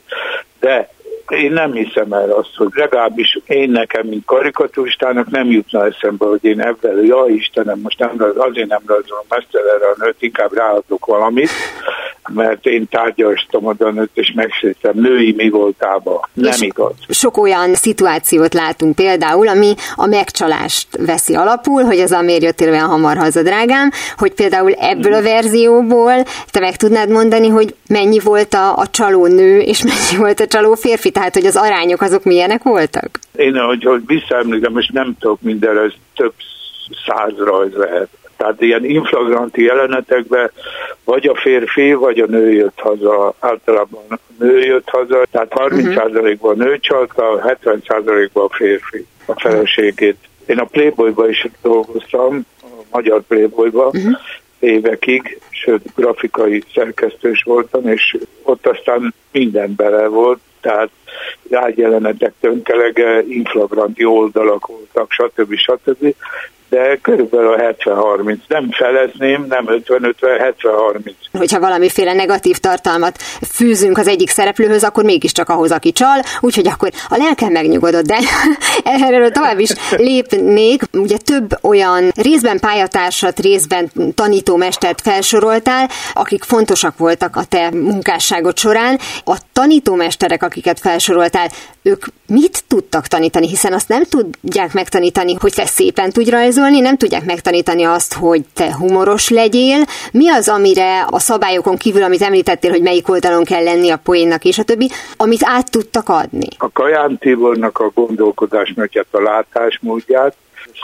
De 0.60 0.88
én 1.32 1.52
nem 1.52 1.72
hiszem 1.72 2.12
el 2.12 2.30
azt, 2.30 2.56
hogy 2.56 2.70
legalábbis 2.74 3.38
én 3.46 3.70
nekem, 3.70 4.06
mint 4.06 4.24
karikaturistának 4.24 5.30
nem 5.30 5.50
jutna 5.50 5.86
eszembe, 5.86 6.26
hogy 6.26 6.44
én 6.44 6.60
ebben, 6.60 7.04
ja 7.04 7.24
Istenem, 7.28 7.78
most 7.82 7.98
nem, 7.98 8.10
azért 8.36 8.68
nem 8.68 8.82
rajzolom 8.86 9.24
erre 9.50 9.86
a 9.86 9.94
nőt, 9.98 10.16
inkább 10.18 10.52
ráadok 10.52 11.06
valamit, 11.06 11.50
mert 12.28 12.66
én 12.66 12.88
tárgyaltam 12.88 13.66
a 13.66 13.74
nőt, 13.78 14.10
és 14.14 14.32
megsértem 14.34 14.92
női 14.94 15.32
mi 15.36 15.50
voltába. 15.50 16.28
Nem 16.32 16.52
és 16.52 16.60
igaz. 16.60 16.92
Sok 17.08 17.36
olyan 17.36 17.74
szituációt 17.74 18.54
látunk 18.54 18.94
például, 18.94 19.48
ami 19.48 19.74
a 19.94 20.06
megcsalást 20.06 20.88
veszi 20.96 21.34
alapul, 21.34 21.82
hogy 21.82 21.98
az 21.98 22.10
miért 22.10 22.42
jöttél 22.42 22.68
olyan 22.68 22.88
hamar 22.88 23.16
haza, 23.16 23.42
drágám, 23.42 23.90
hogy 24.16 24.34
például 24.34 24.72
ebből 24.72 25.12
a 25.12 25.22
verzióból 25.22 26.24
te 26.50 26.60
meg 26.60 26.76
tudnád 26.76 27.08
mondani, 27.08 27.48
hogy 27.48 27.74
mennyi 27.88 28.18
volt 28.18 28.54
a, 28.54 28.76
a 28.76 28.86
csaló 28.86 29.26
nő, 29.26 29.60
és 29.60 29.82
mennyi 29.82 30.22
volt 30.22 30.40
a 30.40 30.46
csaló 30.46 30.74
férfi, 30.74 31.10
tehát 31.22 31.36
hogy 31.36 31.46
az 31.46 31.66
arányok 31.66 32.00
azok 32.00 32.24
milyenek 32.24 32.62
voltak? 32.62 33.18
Én, 33.36 33.56
ahogy, 33.56 33.84
hogy 33.84 34.02
visszaemlékszem, 34.06 34.72
most 34.72 34.92
nem 34.92 35.16
tudok 35.18 35.40
mindenre, 35.40 35.80
ez 35.80 35.92
több 36.14 36.32
száz 37.06 37.32
rajz 37.38 37.74
lehet. 37.74 38.08
Tehát 38.36 38.60
ilyen 38.60 38.84
inflagranti 38.84 39.62
jelenetekben 39.62 40.50
vagy 41.04 41.26
a 41.26 41.34
férfi, 41.34 41.92
vagy 41.92 42.18
a 42.18 42.26
nő 42.26 42.52
jött 42.52 42.78
haza. 42.80 43.34
Általában 43.38 44.02
a 44.08 44.18
nő 44.38 44.58
jött 44.58 44.88
haza, 44.88 45.26
tehát 45.30 45.52
30%-ban 45.54 46.60
a 46.60 46.64
nő 46.64 46.78
csalta, 46.78 47.56
70%-ban 47.64 48.44
a 48.44 48.54
férfi 48.54 49.06
a 49.26 49.40
feleségét. 49.40 50.16
Én 50.46 50.58
a 50.58 50.64
Playboyba 50.64 51.28
is 51.28 51.46
dolgoztam, 51.62 52.46
a 52.62 52.66
magyar 52.90 53.22
Playboyba, 53.28 53.86
uh-huh. 53.86 54.12
évekig, 54.58 55.40
sőt 55.50 55.82
grafikai 55.94 56.62
szerkesztős 56.74 57.42
voltam, 57.42 57.88
és 57.88 58.16
ott 58.42 58.66
aztán 58.66 59.14
minden 59.32 59.74
bele 59.76 60.06
volt, 60.06 60.38
tehát 60.60 60.90
ágyjelenetek 61.50 62.32
tönkelege, 62.40 63.22
inflagranti 63.26 64.04
oldalak 64.04 64.66
voltak, 64.66 65.12
stb. 65.12 65.56
stb 65.56 66.14
de 66.72 66.98
körülbelül 67.02 67.52
a 67.52 67.56
70-30. 67.56 68.36
Nem 68.48 68.70
felezném, 68.70 69.46
nem 69.48 69.64
50-50, 69.68 70.14
70-30. 70.20 71.12
Hogyha 71.32 71.60
valamiféle 71.60 72.12
negatív 72.12 72.56
tartalmat 72.56 73.18
fűzünk 73.52 73.98
az 73.98 74.08
egyik 74.08 74.30
szereplőhöz, 74.30 74.84
akkor 74.84 75.04
mégiscsak 75.04 75.48
ahhoz, 75.48 75.70
aki 75.70 75.92
csal, 75.92 76.22
úgyhogy 76.40 76.68
akkor 76.68 76.90
a 77.08 77.16
lelkem 77.16 77.52
megnyugodott, 77.52 78.04
de 78.04 78.18
erről 79.06 79.30
tovább 79.30 79.58
is 79.58 79.70
lépnék. 79.96 80.82
Ugye 80.92 81.16
több 81.16 81.58
olyan 81.62 82.10
részben 82.14 82.58
pályatársat, 82.58 83.40
részben 83.40 83.90
tanítómestert 84.14 85.00
felsoroltál, 85.00 85.88
akik 86.12 86.42
fontosak 86.42 86.98
voltak 86.98 87.36
a 87.36 87.44
te 87.44 87.70
munkásságod 87.70 88.58
során. 88.58 88.98
A 89.24 89.36
tanítómesterek, 89.52 90.42
akiket 90.42 90.80
felsoroltál, 90.80 91.48
ők 91.82 92.04
mit 92.26 92.64
tudtak 92.68 93.06
tanítani, 93.06 93.48
hiszen 93.48 93.72
azt 93.72 93.88
nem 93.88 94.02
tudják 94.04 94.72
megtanítani, 94.72 95.34
hogy 95.34 95.52
te 95.54 95.66
szépen 95.66 96.10
tudj 96.10 96.30
rajzolni, 96.30 96.80
nem 96.80 96.96
tudják 96.96 97.24
megtanítani 97.24 97.82
azt, 97.82 98.14
hogy 98.14 98.42
te 98.54 98.74
humoros 98.74 99.28
legyél. 99.28 99.84
Mi 100.12 100.30
az, 100.30 100.48
amire 100.48 101.06
a 101.10 101.18
szabályokon 101.18 101.76
kívül, 101.76 102.02
amit 102.02 102.22
említettél, 102.22 102.70
hogy 102.70 102.82
melyik 102.82 103.08
oldalon 103.08 103.44
kell 103.44 103.62
lenni 103.62 103.90
a 103.90 103.96
poénnak 103.96 104.44
és 104.44 104.58
a 104.58 104.62
többi, 104.62 104.90
amit 105.16 105.42
át 105.44 105.70
tudtak 105.70 106.08
adni? 106.08 106.48
A 106.58 106.70
Kaján 106.72 107.18
Tibornak 107.18 107.78
a 107.78 107.90
gondolkodásmódját, 107.94 109.06
a 109.10 109.20
látásmódját, 109.20 110.36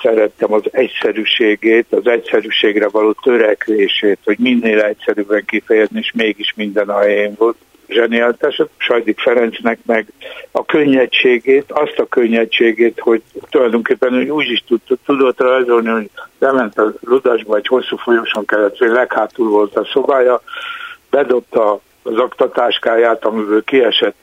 szerettem 0.03 0.53
az 0.53 0.63
egyszerűségét, 0.71 1.87
az 1.91 2.07
egyszerűségre 2.07 2.89
való 2.89 3.13
törekvését, 3.13 4.19
hogy 4.25 4.39
minél 4.39 4.81
egyszerűbben 4.81 5.45
kifejezni, 5.45 5.99
és 5.99 6.13
mégis 6.15 6.53
minden 6.57 6.89
a 6.89 6.99
helyén 6.99 7.35
volt 7.39 7.57
zseniáltás, 7.89 8.63
Sajdik 8.77 9.21
Ferencnek 9.21 9.79
meg 9.87 10.07
a 10.51 10.65
könnyedségét, 10.65 11.73
azt 11.73 11.99
a 11.99 12.07
könnyedségét, 12.07 13.01
hogy 13.01 13.23
tulajdonképpen 13.51 14.15
hogy 14.15 14.29
úgy 14.29 14.51
is 14.51 14.65
tudott, 14.67 15.01
tudott 15.05 15.41
rajzolni, 15.41 15.89
hogy 15.89 16.11
bement 16.39 16.79
a 16.79 16.93
ludasba, 17.01 17.57
egy 17.57 17.67
hosszú 17.67 17.97
folyosan 17.97 18.45
kellett, 18.45 18.79
hogy 18.79 18.91
leghátul 18.91 19.49
volt 19.49 19.77
a 19.77 19.85
szobája, 19.93 20.43
bedobta 21.11 21.81
az 22.03 22.17
aktatáskáját, 22.17 23.25
amiből 23.25 23.65
kiesett 23.65 24.17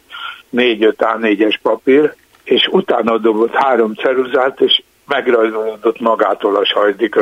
négy-öt 0.49 0.97
A4-es 0.99 1.55
papír, 1.61 2.13
és 2.43 2.67
utána 2.71 3.17
dobott 3.17 3.53
három 3.53 3.93
ceruzát, 3.93 4.61
és 4.61 4.81
megrajzolódott 5.07 5.99
magától 5.99 6.55
a 6.55 6.65
sajdikra. 6.65 7.21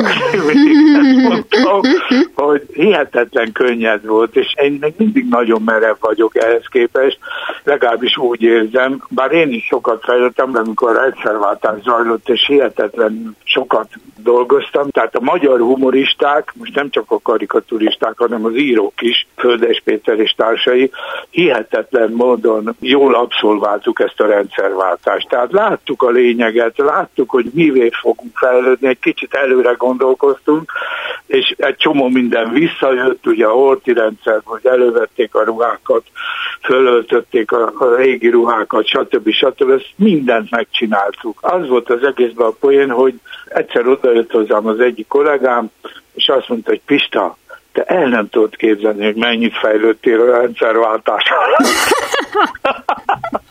mondtam, 1.22 1.80
hogy 2.34 2.62
hihetetlen 2.72 3.52
könnyed 3.52 4.06
volt, 4.06 4.36
és 4.36 4.54
én 4.62 4.78
még 4.80 4.94
mindig 4.96 5.28
nagyon 5.28 5.62
merev 5.64 5.96
vagyok 6.00 6.36
ehhez 6.36 6.66
képest, 6.70 7.18
legalábbis 7.64 8.16
úgy 8.16 8.42
érzem, 8.42 9.02
bár 9.08 9.32
én 9.32 9.48
is 9.48 9.64
sokat 9.64 10.04
fejlődtem, 10.04 10.50
amikor 10.54 10.96
rendszerváltás 10.96 11.80
zajlott, 11.82 12.28
és 12.28 12.46
hihetetlen 12.46 13.36
sokat 13.44 13.88
dolgoztam, 14.24 14.90
tehát 14.90 15.14
a 15.14 15.20
magyar 15.20 15.60
humoristák, 15.60 16.52
most 16.54 16.74
nem 16.74 16.90
csak 16.90 17.10
a 17.10 17.20
karikaturisták, 17.22 18.18
hanem 18.18 18.44
az 18.44 18.56
írók 18.56 19.02
is, 19.02 19.26
Földes 19.36 19.80
Péter 19.84 20.18
és 20.18 20.34
társai, 20.36 20.90
hihetetlen 21.30 22.10
módon 22.10 22.76
jól 22.80 23.14
abszolváltuk 23.14 24.00
ezt 24.00 24.20
a 24.20 24.26
rendszerváltást. 24.26 25.28
Tehát 25.28 25.52
láttuk 25.52 26.02
a 26.02 26.10
lényeget, 26.10 26.78
láttuk, 26.78 27.30
hogy 27.30 27.50
mivé 27.74 27.90
fogunk 28.00 28.36
fejlődni, 28.36 28.88
egy 28.88 28.98
kicsit 28.98 29.34
előre 29.34 29.72
gondolkoztunk, 29.72 30.72
és 31.26 31.54
egy 31.58 31.76
csomó 31.76 32.08
minden 32.08 32.50
visszajött, 32.52 33.26
ugye 33.26 33.46
a 33.46 33.52
horti 33.52 33.92
rendszer, 33.92 34.40
hogy 34.44 34.66
elővették 34.66 35.34
a 35.34 35.44
ruhákat, 35.44 36.02
fölöltötték 36.62 37.52
a, 37.52 37.72
a 37.78 37.94
régi 37.94 38.28
ruhákat, 38.28 38.86
stb. 38.86 39.30
stb. 39.30 39.70
Ezt 39.70 39.92
mindent 39.96 40.50
megcsináltuk. 40.50 41.38
Az 41.40 41.68
volt 41.68 41.90
az 41.90 42.02
egészben 42.02 42.46
a 42.46 42.56
poén, 42.60 42.90
hogy 42.90 43.14
egyszer 43.48 43.86
odajött 43.86 44.30
hozzám 44.30 44.66
az 44.66 44.80
egyik 44.80 45.06
kollégám, 45.06 45.70
és 46.14 46.28
azt 46.28 46.48
mondta, 46.48 46.70
hogy 46.70 46.80
Pista, 46.86 47.36
te 47.72 47.82
el 47.82 48.08
nem 48.08 48.28
tudod 48.28 48.56
képzelni, 48.56 49.04
hogy 49.04 49.16
mennyit 49.16 49.56
fejlődtél 49.56 50.20
a 50.20 50.36
rendszerváltására. 50.36 51.56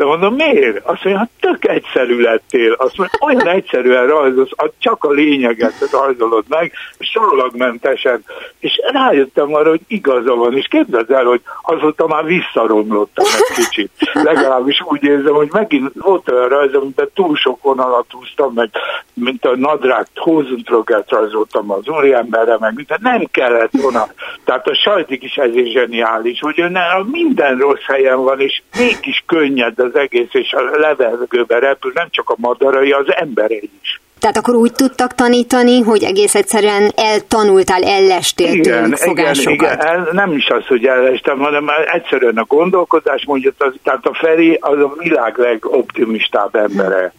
De 0.00 0.06
mondom, 0.06 0.34
miért? 0.34 0.76
Azt 0.76 1.04
mondja, 1.04 1.18
hát 1.18 1.30
tök 1.40 1.68
egyszerű 1.68 2.20
lettél. 2.20 2.72
Azt 2.72 2.96
mondja, 2.96 3.18
olyan 3.20 3.48
egyszerűen 3.48 4.06
rajzolsz, 4.06 4.50
csak 4.78 5.04
a 5.04 5.10
lényeget 5.10 5.88
rajzolod 5.92 6.44
meg, 6.48 6.72
sorolagmentesen. 6.98 8.24
És 8.58 8.80
rájöttem 8.92 9.54
arra, 9.54 9.68
hogy 9.68 9.80
igaza 9.86 10.34
van, 10.34 10.56
és 10.56 10.66
képzeld 10.66 11.10
el, 11.10 11.24
hogy 11.24 11.40
azóta 11.62 12.06
már 12.06 12.24
visszaromlottam 12.24 13.24
egy 13.24 13.64
kicsit. 13.64 13.90
Legalábbis 14.12 14.82
úgy 14.84 15.02
érzem, 15.02 15.34
hogy 15.34 15.48
megint 15.52 15.92
volt 15.94 16.30
olyan 16.30 16.48
rajz, 16.48 16.74
amiben 16.74 17.10
túl 17.14 17.36
sok 17.36 17.62
vonalat 17.62 18.06
húztam, 18.10 18.52
meg 18.54 18.70
mint 19.14 19.44
a 19.44 19.56
nadrág 19.56 20.06
Hosentrogert 20.14 21.10
rajzoltam 21.10 21.70
az 21.70 21.88
úriemberre, 21.88 22.56
meg 22.58 22.74
mint 22.74 22.98
nem 23.00 23.24
kellett 23.30 23.72
volna. 23.82 24.06
Tehát 24.44 24.66
a 24.66 24.74
sajtik 24.74 25.22
is 25.22 25.36
ezért 25.36 25.72
zseniális, 25.72 26.40
hogy 26.40 26.64
minden 27.10 27.58
rossz 27.58 27.84
helyen 27.86 28.22
van, 28.22 28.40
és 28.40 28.62
mégis 28.78 29.22
könnyed 29.26 29.78
egész, 29.96 30.28
és 30.32 30.52
a 30.52 30.78
levegőbe 30.78 31.58
repül, 31.58 31.92
nem 31.94 32.10
csak 32.10 32.30
a 32.30 32.34
madarai, 32.38 32.92
az 32.92 33.14
emberei 33.14 33.70
is. 33.82 34.00
Tehát 34.20 34.36
akkor 34.36 34.54
úgy 34.54 34.72
tudtak 34.72 35.14
tanítani, 35.14 35.80
hogy 35.80 36.02
egész 36.02 36.34
egyszerűen 36.34 36.90
eltanultál, 36.96 37.82
ellestél 37.82 38.52
igen, 38.52 38.82
tőlük 38.82 38.96
fogásokat. 38.96 39.52
Igen, 39.52 39.76
igen, 39.78 40.08
nem 40.12 40.32
is 40.32 40.48
az, 40.48 40.66
hogy 40.66 40.84
ellestem, 40.86 41.38
hanem 41.38 41.70
egyszerűen 41.92 42.36
a 42.36 42.44
gondolkodás, 42.44 43.24
mondja, 43.26 43.50
az, 43.58 43.72
tehát 43.82 44.06
a 44.06 44.14
Feri 44.14 44.58
az 44.60 44.78
a 44.78 44.94
világ 44.98 45.38
legoptimistább 45.38 46.54
embere, 46.54 47.12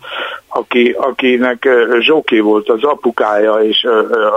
aki, 0.48 0.96
akinek 1.00 1.68
Zsoki 2.00 2.40
volt 2.40 2.70
az 2.70 2.84
apukája, 2.84 3.54
és 3.54 3.84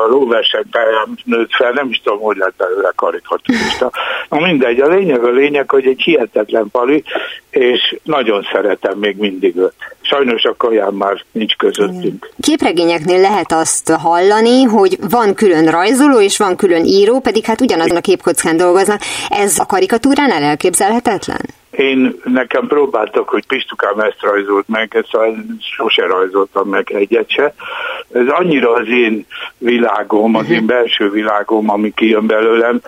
a 0.05 0.07
lóversenypályán 0.09 1.19
nőtt 1.25 1.55
fel, 1.55 1.71
nem 1.73 1.89
is 1.91 2.01
tudom, 2.05 2.21
hogy 2.21 2.37
lett 2.37 2.55
belőle 2.57 2.93
karikaturista. 2.97 3.91
Na 4.29 4.41
mindegy, 4.41 4.81
a 4.81 4.89
lényeg 4.89 5.25
a 5.25 5.31
lényeg, 5.31 5.71
hogy 5.71 5.87
egy 5.87 6.01
hihetetlen 6.01 6.71
pali, 6.71 7.05
és 7.51 7.97
nagyon 8.03 8.47
szeretem 8.53 8.99
még 8.99 9.17
mindig 9.17 9.57
őt. 9.57 9.75
Sajnos 10.01 10.45
a 10.45 10.55
kaján 10.57 10.93
már 10.93 11.25
nincs 11.33 11.57
közöttünk. 11.57 12.31
Képregényeknél 12.57 13.21
lehet 13.21 13.53
azt 13.53 13.91
hallani, 13.91 14.63
hogy 14.63 14.97
van 15.11 15.35
külön 15.35 15.71
rajzoló 15.71 16.21
és 16.21 16.39
van 16.39 16.57
külön 16.57 16.85
író, 16.85 17.21
pedig 17.21 17.45
hát 17.45 17.61
ugyanazon 17.61 17.97
a 17.97 18.01
képkockán 18.01 18.57
dolgoznak. 18.57 19.01
Ez 19.29 19.59
a 19.59 19.67
karikatúrán 19.67 20.31
elképzelhetetlen? 20.31 21.41
Én 21.71 22.15
nekem 22.25 22.67
próbáltak, 22.67 23.29
hogy 23.29 23.47
Pistukám 23.47 23.99
ezt 23.99 24.21
rajzolt 24.21 24.69
meg, 24.69 25.05
szóval 25.11 25.37
sose 25.77 26.07
rajzoltam 26.07 26.69
meg 26.69 26.91
egyet 26.93 27.31
se. 27.31 27.55
Ez 28.13 28.27
annyira 28.29 28.73
az 28.73 28.89
én 28.89 29.27
világom, 29.59 30.35
az 30.35 30.51
én 30.51 30.57
mhm. 30.57 30.67
belső 30.67 31.11
világom, 31.11 31.71
ami 31.71 31.93
kijön 31.95 32.27
belőlem. 32.27 32.81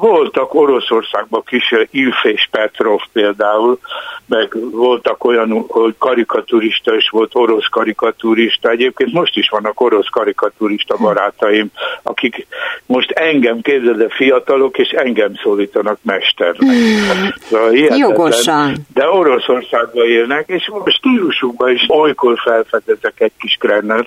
Voltak 0.00 0.54
Oroszországban 0.54 1.42
kis 1.46 1.74
Ilfés 1.90 2.48
Petrov 2.50 3.00
például, 3.12 3.78
meg 4.26 4.56
voltak 4.70 5.24
olyan, 5.24 5.64
hogy 5.68 5.94
karikaturista 5.98 6.94
is 6.94 7.08
volt, 7.08 7.30
orosz 7.34 7.66
karikaturista. 7.70 8.70
Egyébként 8.70 9.12
most 9.12 9.36
is 9.36 9.48
vannak 9.48 9.80
orosz 9.80 10.08
karikaturista 10.10 10.96
barátaim, 10.96 11.70
akik 12.02 12.46
most 12.86 13.10
engem 13.10 13.60
képzeld, 13.60 14.10
fiatalok, 14.10 14.78
és 14.78 14.88
engem 14.88 15.32
szólítanak 15.42 15.98
mesternek. 16.02 16.70
Hmm. 16.70 17.32
Szóval 17.36 17.76
Jogosan. 17.76 18.76
De 18.94 19.08
Oroszországban 19.08 20.06
élnek, 20.06 20.48
és 20.48 20.70
a 20.84 20.90
stílusukban 20.90 21.70
is 21.70 21.84
olykor 21.88 22.38
felfedezek 22.38 23.14
egy 23.16 23.32
kis 23.38 23.56
krennet, 23.60 24.06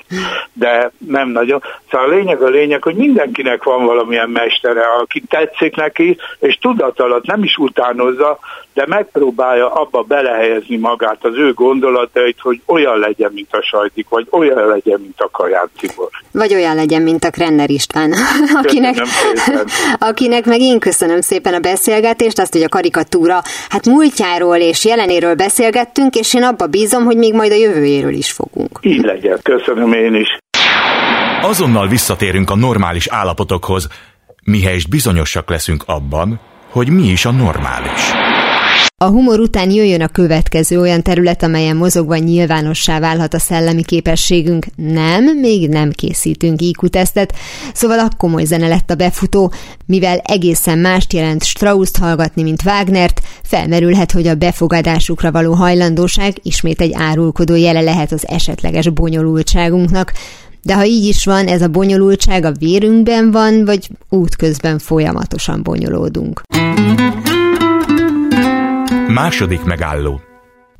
de 0.53 0.91
nem 1.07 1.29
nagyon. 1.29 1.63
Szóval 1.91 2.07
a 2.07 2.11
lényeg 2.11 2.41
a 2.41 2.49
lényeg, 2.49 2.83
hogy 2.83 2.95
mindenkinek 2.95 3.63
van 3.63 3.85
valamilyen 3.85 4.29
mestere, 4.29 4.83
aki 5.01 5.23
tetszik 5.27 5.75
neki, 5.81 6.17
és 6.39 6.57
tudat 6.61 6.99
alatt 6.99 7.25
nem 7.25 7.43
is 7.43 7.57
utánozza, 7.57 8.39
de 8.73 8.85
megpróbálja 8.87 9.73
abba 9.73 10.01
belehelyezni 10.01 10.77
magát, 10.77 11.25
az 11.25 11.35
ő 11.35 11.53
gondolatait, 11.53 12.37
hogy 12.39 12.61
olyan 12.65 12.99
legyen, 12.99 13.31
mint 13.33 13.53
a 13.53 13.61
sajtik, 13.61 14.09
vagy 14.09 14.27
olyan 14.29 14.67
legyen, 14.67 14.99
mint 14.99 15.19
a 15.19 15.29
Kaján 15.31 15.69
Tibor. 15.79 16.09
Vagy 16.31 16.53
olyan 16.53 16.75
legyen, 16.75 17.01
mint 17.01 17.23
a 17.23 17.29
Krenner 17.29 17.69
István, 17.69 18.13
akinek, 18.63 18.95
akinek 20.09 20.45
meg 20.45 20.59
én 20.59 20.79
köszönöm 20.79 21.21
szépen 21.21 21.53
a 21.53 21.59
beszélgetést, 21.59 22.39
azt, 22.39 22.53
hogy 22.53 22.63
a 22.63 22.69
karikatúra 22.69 23.41
hát 23.69 23.85
múltjáról 23.85 24.57
és 24.57 24.85
jelenéről 24.85 25.35
beszélgettünk, 25.35 26.15
és 26.15 26.33
én 26.33 26.43
abba 26.43 26.67
bízom, 26.67 27.03
hogy 27.03 27.17
még 27.17 27.33
majd 27.33 27.51
a 27.51 27.55
jövőjéről 27.55 28.13
is 28.13 28.31
fogunk. 28.31 28.79
Így 28.81 29.03
legyen, 29.03 29.39
köszönöm 29.43 29.93
én 29.93 30.15
is. 30.15 30.37
Azonnal 31.41 31.87
visszatérünk 31.87 32.49
a 32.49 32.55
normális 32.55 33.07
állapotokhoz, 33.07 33.87
mihelyest 34.43 34.89
bizonyosak 34.89 35.49
leszünk 35.49 35.83
abban, 35.85 36.39
hogy 36.69 36.89
mi 36.89 37.07
is 37.07 37.25
a 37.25 37.31
normális. 37.31 38.11
A 38.97 39.05
humor 39.09 39.39
után 39.39 39.71
jöjjön 39.71 40.01
a 40.01 40.07
következő 40.07 40.79
olyan 40.79 41.01
terület, 41.01 41.43
amelyen 41.43 41.75
mozogva 41.75 42.17
nyilvánossá 42.17 42.99
válhat 42.99 43.33
a 43.33 43.39
szellemi 43.39 43.83
képességünk. 43.83 44.65
Nem, 44.75 45.23
még 45.39 45.69
nem 45.69 45.91
készítünk 45.91 46.61
IQ-tesztet, 46.61 47.33
szóval 47.73 47.99
a 47.99 48.09
komoly 48.17 48.43
zene 48.43 48.67
lett 48.67 48.89
a 48.89 48.95
befutó, 48.95 49.53
mivel 49.85 50.17
egészen 50.17 50.77
mást 50.77 51.13
jelent 51.13 51.43
Strauss-t 51.43 51.97
hallgatni, 51.97 52.43
mint 52.43 52.63
Wagnert, 52.65 53.21
felmerülhet, 53.43 54.11
hogy 54.11 54.27
a 54.27 54.35
befogadásukra 54.35 55.31
való 55.31 55.53
hajlandóság 55.53 56.33
ismét 56.41 56.81
egy 56.81 56.93
árulkodó 56.93 57.55
jele 57.55 57.81
lehet 57.81 58.11
az 58.11 58.27
esetleges 58.27 58.89
bonyolultságunknak, 58.89 60.13
de 60.63 60.75
ha 60.75 60.85
így 60.85 61.05
is 61.05 61.25
van, 61.25 61.47
ez 61.47 61.61
a 61.61 61.67
bonyolultság 61.67 62.45
a 62.45 62.51
vérünkben 62.51 63.31
van, 63.31 63.65
vagy 63.65 63.89
útközben 64.09 64.79
folyamatosan 64.79 65.63
bonyolódunk. 65.63 66.41
Második 69.07 69.63
megálló 69.63 70.21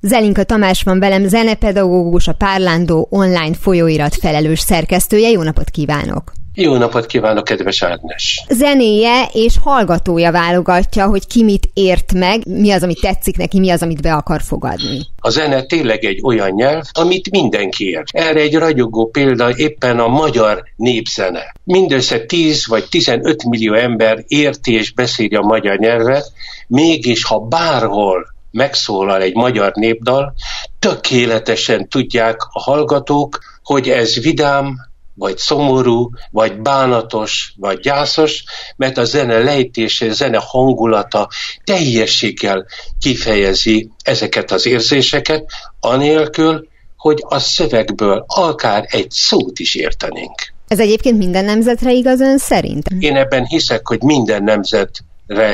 Zelinka 0.02 0.44
Tamás 0.44 0.84
van 0.84 1.00
velem, 1.00 1.28
zenepedagógus, 1.28 2.28
a 2.28 2.34
Párlándó 2.34 3.08
online 3.10 3.54
folyóirat 3.54 4.16
felelős 4.16 4.60
szerkesztője. 4.60 5.30
Jó 5.30 5.42
napot 5.42 5.70
kívánok! 5.70 6.32
Jó 6.54 6.76
napot 6.76 7.06
kívánok, 7.06 7.44
kedves 7.44 7.84
Ágnes! 7.84 8.44
Zenéje 8.50 9.30
és 9.34 9.58
hallgatója 9.64 10.32
válogatja, 10.32 11.08
hogy 11.08 11.28
ki 11.28 11.44
mit 11.44 11.70
ért 11.74 12.14
meg, 12.14 12.48
mi 12.48 12.72
az, 12.72 12.84
amit 12.84 13.02
tetszik 13.02 13.38
neki, 13.38 13.60
mi 13.60 13.70
az, 13.70 13.82
amit 13.82 14.02
be 14.02 14.14
akar 14.14 14.42
fogadni. 14.42 15.00
A 15.18 15.30
zene 15.30 15.64
tényleg 15.64 16.04
egy 16.04 16.20
olyan 16.24 16.50
nyelv, 16.50 16.84
amit 16.92 17.32
mindenki 17.32 17.90
ért. 17.90 18.06
Erre 18.12 18.40
egy 18.40 18.56
ragyogó 18.56 19.10
példa 19.10 19.56
éppen 19.56 20.00
a 20.00 20.08
magyar 20.08 20.64
népzene. 20.76 21.54
Mindössze 21.64 22.26
10 22.26 22.68
vagy 22.68 22.86
15 22.90 23.44
millió 23.44 23.74
ember 23.74 24.24
érti 24.28 24.74
és 24.74 24.94
beszéli 24.94 25.36
a 25.36 25.42
magyar 25.42 25.78
nyelvet, 25.78 26.32
mégis 26.68 27.24
ha 27.24 27.40
bárhol 27.40 28.26
megszólal 28.52 29.22
egy 29.22 29.36
magyar 29.36 29.72
népdal, 29.74 30.34
tökéletesen 30.80 31.88
tudják 31.88 32.36
a 32.52 32.60
hallgatók, 32.60 33.40
hogy 33.64 33.90
ez 33.90 34.22
vidám, 34.22 34.91
vagy 35.22 35.38
szomorú, 35.38 36.10
vagy 36.32 36.62
bánatos, 36.62 37.54
vagy 37.58 37.80
gyászos, 37.80 38.44
mert 38.76 38.98
a 38.98 39.04
zene 39.04 39.38
lejtése, 39.38 40.06
a 40.06 40.14
zene 40.14 40.40
hangulata 40.42 41.30
teljességgel 41.64 42.66
kifejezi 43.00 43.90
ezeket 44.04 44.52
az 44.52 44.66
érzéseket, 44.66 45.46
anélkül, 45.80 46.68
hogy 46.98 47.24
a 47.28 47.40
szövegből 47.40 48.24
akár 48.28 48.86
egy 48.90 49.12
szót 49.12 49.60
is 49.60 49.76
értenénk. 49.76 50.54
Ez 50.68 50.80
egyébként 50.80 51.18
minden 51.18 51.46
nemzetre 51.46 51.92
igaz 51.92 52.20
ön 52.20 52.38
szerint? 52.38 52.88
Én 53.00 53.16
ebben 53.16 53.46
hiszek, 53.46 53.88
hogy 53.88 54.02
minden 54.02 54.44
nemzet 54.44 55.04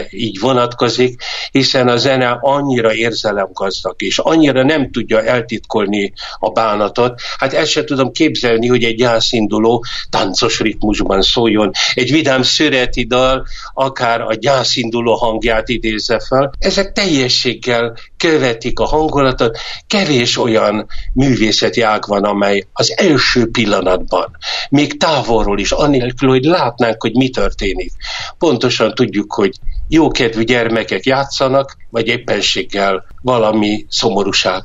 így 0.10 0.40
vonatkozik, 0.40 1.22
hiszen 1.52 1.88
a 1.88 1.98
zene 1.98 2.38
annyira 2.42 2.94
érzelemgazdag, 2.94 3.96
és 3.98 4.18
annyira 4.18 4.64
nem 4.64 4.92
tudja 4.92 5.24
eltitkolni 5.24 6.14
a 6.40 6.50
bánatot. 6.50 7.22
Hát 7.38 7.54
ezt 7.54 7.72
se 7.72 7.84
tudom 7.84 8.12
képzelni, 8.12 8.68
hogy 8.68 8.84
egy 8.84 8.96
gyászinduló 8.96 9.86
táncos 10.10 10.60
ritmusban 10.60 11.22
szóljon. 11.22 11.72
Egy 11.94 12.12
vidám 12.12 12.42
szüreti 12.42 13.06
dal 13.06 13.46
akár 13.74 14.22
a 14.22 14.34
gyászinduló 14.34 15.14
hangját 15.14 15.70
idézze 15.70 16.20
fel. 16.28 16.52
Ezek 16.60 16.92
teljességgel 16.92 17.98
követik 18.18 18.80
a 18.80 18.86
hangulatot. 18.86 19.58
Kevés 19.88 20.38
olyan 20.38 20.88
művészeti 21.14 21.82
ág 21.82 22.08
van, 22.08 22.24
amely 22.24 22.68
az 22.74 22.94
első 22.98 23.50
pillanatban, 23.52 24.38
még 24.70 24.98
távolról 24.98 25.60
is, 25.60 25.72
annélkül, 25.72 26.30
hogy 26.30 26.44
látnánk, 26.44 27.02
hogy 27.02 27.14
mi 27.14 27.30
történik. 27.30 27.92
Pontosan 28.38 28.94
tudjuk, 28.96 29.34
hogy 29.34 29.52
jókedvű 29.88 30.44
gyermekek 30.44 31.06
játszanak, 31.06 31.76
vagy 31.90 32.08
éppenséggel 32.08 33.06
valami 33.22 33.86
szomorúság 33.90 34.64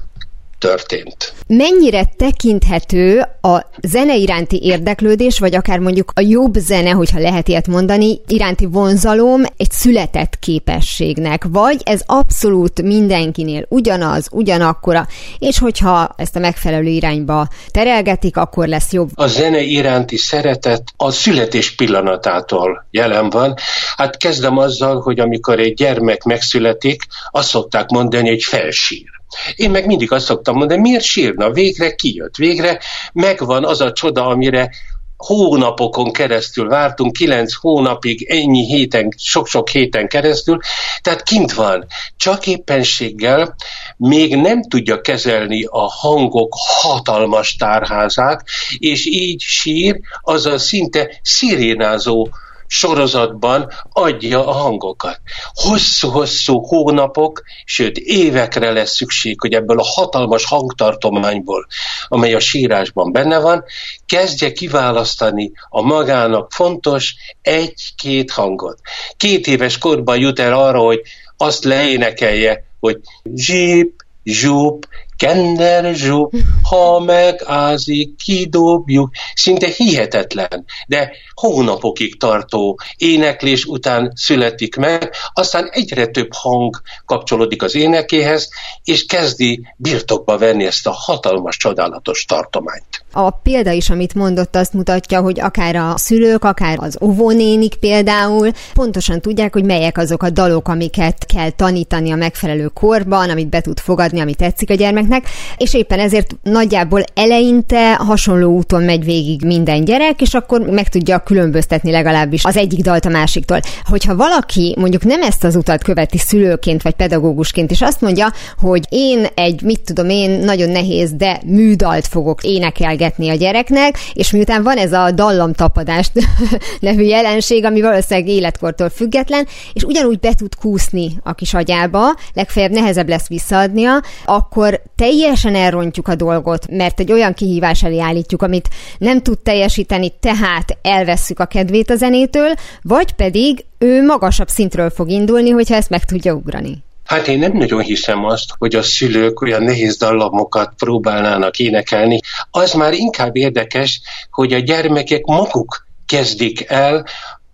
történt. 0.63 1.33
Mennyire 1.47 2.05
tekinthető 2.17 3.21
a 3.41 3.67
zene 3.83 4.17
iránti 4.17 4.61
érdeklődés, 4.63 5.39
vagy 5.39 5.55
akár 5.55 5.79
mondjuk 5.79 6.13
a 6.15 6.21
jobb 6.21 6.55
zene, 6.55 6.91
hogyha 6.91 7.19
lehet 7.19 7.49
ilyet 7.49 7.67
mondani, 7.67 8.21
iránti 8.27 8.67
vonzalom 8.67 9.43
egy 9.57 9.71
született 9.71 10.39
képességnek, 10.39 11.45
vagy 11.49 11.81
ez 11.85 12.01
abszolút 12.07 12.83
mindenkinél 12.83 13.67
ugyanaz, 13.69 14.29
ugyanakkora, 14.31 15.07
és 15.39 15.59
hogyha 15.59 16.15
ezt 16.17 16.37
a 16.37 16.39
megfelelő 16.39 16.89
irányba 16.89 17.49
terelgetik, 17.71 18.37
akkor 18.37 18.67
lesz 18.67 18.93
jobb. 18.93 19.09
A 19.15 19.27
zene 19.27 19.61
iránti 19.61 20.17
szeretet 20.17 20.83
a 20.97 21.11
születés 21.11 21.75
pillanatától 21.75 22.87
jelen 22.91 23.31
van. 23.31 23.55
Hát 23.97 24.17
kezdem 24.17 24.59
azzal, 24.59 25.01
hogy 25.01 25.21
amikor 25.21 25.59
egy 25.59 25.75
gyermek 25.75 26.23
megszületik, 26.23 27.03
azt 27.31 27.49
szokták 27.49 27.89
mondani, 27.89 28.29
hogy 28.29 28.43
felsír. 28.43 29.22
Én 29.57 29.71
meg 29.71 29.87
mindig 29.87 30.13
azt 30.13 30.25
szoktam 30.25 30.57
mondani, 30.57 30.81
miért 30.81 31.05
sírna? 31.05 31.51
Végre 31.51 31.95
kijött, 31.95 32.37
végre 32.37 32.81
megvan 33.13 33.65
az 33.65 33.81
a 33.81 33.93
csoda, 33.93 34.27
amire 34.27 34.71
hónapokon 35.17 36.13
keresztül 36.13 36.69
vártunk, 36.69 37.13
kilenc 37.13 37.55
hónapig, 37.55 38.23
ennyi 38.23 38.67
héten, 38.67 39.15
sok-sok 39.17 39.69
héten 39.69 40.09
keresztül, 40.09 40.59
tehát 41.01 41.23
kint 41.23 41.53
van. 41.53 41.87
Csak 42.17 42.47
éppenséggel 42.47 43.55
még 43.97 44.37
nem 44.37 44.63
tudja 44.63 45.01
kezelni 45.01 45.65
a 45.65 45.91
hangok 45.91 46.53
hatalmas 46.81 47.57
tárházát, 47.57 48.45
és 48.79 49.07
így 49.07 49.41
sír, 49.41 50.01
az 50.21 50.47
a 50.47 50.59
szinte 50.59 51.21
szirénázó 51.23 52.29
sorozatban 52.73 53.71
adja 53.91 54.47
a 54.47 54.53
hangokat. 54.53 55.21
Hosszú-hosszú 55.53 56.67
hónapok, 56.67 57.43
sőt 57.65 57.97
évekre 57.97 58.73
lesz 58.73 58.95
szükség, 58.95 59.41
hogy 59.41 59.53
ebből 59.53 59.79
a 59.79 59.85
hatalmas 59.85 60.45
hangtartományból, 60.45 61.67
amely 62.09 62.35
a 62.35 62.41
sírásban 62.41 63.13
benne 63.13 63.39
van, 63.39 63.65
kezdje 64.07 64.53
kiválasztani 64.53 65.53
a 65.69 65.83
magának 65.83 66.53
fontos 66.53 67.15
egy-két 67.43 68.31
hangot. 68.31 68.81
Két 69.17 69.47
éves 69.47 69.79
korban 69.79 70.19
jut 70.19 70.39
el 70.39 70.53
arra, 70.53 70.81
hogy 70.81 71.01
azt 71.37 71.65
leénekelje, 71.65 72.65
hogy 72.81 73.01
zsíp, 73.35 74.05
zsúp, 74.25 74.87
Kender 75.23 75.95
zsúp, 75.95 76.33
ha 76.63 77.01
megázik, 77.01 78.17
kidobjuk. 78.17 79.11
Szinte 79.35 79.67
hihetetlen, 79.67 80.65
de 80.87 81.11
hónapokig 81.35 82.19
tartó 82.19 82.79
éneklés 82.97 83.65
után 83.65 84.13
születik 84.15 84.77
meg, 84.77 85.13
aztán 85.33 85.69
egyre 85.71 86.07
több 86.07 86.29
hang 86.35 86.77
kapcsolódik 87.07 87.63
az 87.63 87.75
énekéhez, 87.75 88.49
és 88.85 89.05
kezdi 89.05 89.67
birtokba 89.77 90.39
venni 90.39 90.65
ezt 90.65 90.87
a 90.87 90.93
hatalmas, 90.93 91.57
csodálatos 91.57 92.25
tartományt. 92.25 93.05
A 93.13 93.31
példa 93.31 93.71
is, 93.71 93.91
amit 93.91 94.15
mondott, 94.15 94.57
azt 94.57 94.73
mutatja, 94.73 95.21
hogy 95.21 95.41
akár 95.41 95.77
a 95.77 95.95
szülők, 95.97 96.45
akár 96.45 96.77
az 96.81 96.99
óvónénik 97.01 97.75
például 97.75 98.51
pontosan 98.75 99.21
tudják, 99.21 99.53
hogy 99.53 99.65
melyek 99.65 99.99
azok 99.99 100.23
a 100.23 100.31
dalok, 100.31 100.69
amiket 100.69 101.27
kell 101.27 101.51
tanítani 101.51 102.11
a 102.11 102.17
megfelelő 102.17 102.67
korban, 102.67 103.31
amit 103.31 103.49
be 103.49 103.61
tud 103.61 103.79
fogadni, 103.79 104.21
ami 104.21 104.35
tetszik 104.35 104.71
a 104.71 104.75
gyermeknek, 105.13 105.27
és 105.57 105.75
éppen 105.75 105.99
ezért 105.99 106.37
nagyjából 106.43 107.03
eleinte 107.15 107.95
hasonló 107.95 108.57
úton 108.57 108.83
megy 108.83 109.05
végig 109.05 109.45
minden 109.45 109.85
gyerek, 109.85 110.21
és 110.21 110.35
akkor 110.35 110.61
meg 110.61 110.89
tudja 110.89 111.19
különböztetni 111.19 111.91
legalábbis 111.91 112.45
az 112.45 112.57
egyik 112.57 112.81
dalt 112.83 113.05
a 113.05 113.09
másiktól. 113.09 113.61
Hogyha 113.85 114.17
valaki 114.17 114.75
mondjuk 114.79 115.05
nem 115.05 115.23
ezt 115.23 115.45
az 115.45 115.57
utat 115.57 115.83
követi 115.83 116.19
szülőként 116.19 116.83
vagy 116.83 116.95
pedagógusként, 116.95 117.71
és 117.71 117.81
azt 117.81 118.01
mondja, 118.01 118.33
hogy 118.61 118.87
én 118.89 119.27
egy, 119.35 119.63
mit 119.63 119.81
tudom 119.85 120.09
én, 120.09 120.31
nagyon 120.31 120.71
nehéz, 120.71 121.13
de 121.13 121.41
műdalt 121.45 122.07
fogok 122.07 122.43
énekelni, 122.43 122.91
beszélgetni 123.03 123.29
a 123.29 123.35
gyereknek, 123.35 123.99
és 124.13 124.31
miután 124.31 124.63
van 124.63 124.77
ez 124.77 124.93
a 124.93 125.11
dallamtapadás 125.11 126.11
nevű 126.81 127.03
jelenség, 127.03 127.65
ami 127.65 127.81
valószínűleg 127.81 128.29
életkortól 128.29 128.89
független, 128.89 129.47
és 129.73 129.83
ugyanúgy 129.83 130.19
be 130.19 130.35
tud 130.35 130.55
kúszni 130.55 131.11
a 131.23 131.33
kis 131.33 131.55
agyába, 131.55 132.15
legfeljebb 132.33 132.73
nehezebb 132.73 133.09
lesz 133.09 133.29
visszaadnia, 133.29 134.03
akkor 134.25 134.83
teljesen 135.03 135.55
elrontjuk 135.55 136.09
a 136.09 136.15
dolgot, 136.15 136.67
mert 136.71 137.01
egy 137.01 137.13
olyan 137.13 137.35
kihívás 137.35 137.83
elé 137.83 137.99
állítjuk, 137.99 138.43
amit 138.43 138.69
nem 138.99 139.23
tud 139.23 139.39
teljesíteni, 139.39 140.13
tehát 140.21 140.79
elvesszük 140.83 141.41
a 141.41 141.45
kedvét 141.45 141.91
a 141.91 141.97
zenétől, 141.97 142.55
vagy 142.83 143.13
pedig 143.13 143.65
ő 143.79 144.05
magasabb 144.05 144.49
szintről 144.49 144.91
fog 144.91 145.11
indulni, 145.11 145.51
hogyha 145.51 145.75
ezt 145.75 145.91
meg 145.91 146.05
tudja 146.05 146.33
ugrani. 146.33 146.83
Hát 147.05 147.29
én 147.29 147.39
nem 147.39 147.53
nagyon 147.53 147.81
hiszem 147.81 148.25
azt, 148.25 148.51
hogy 148.59 148.75
a 148.75 148.83
szülők 148.83 149.41
olyan 149.41 149.63
nehéz 149.63 149.97
dallamokat 149.97 150.73
próbálnának 150.77 151.59
énekelni. 151.59 152.21
Az 152.51 152.73
már 152.73 152.93
inkább 152.93 153.37
érdekes, 153.37 154.01
hogy 154.31 154.53
a 154.53 154.59
gyermekek 154.59 155.25
maguk 155.25 155.87
kezdik 156.07 156.65
el 156.69 157.07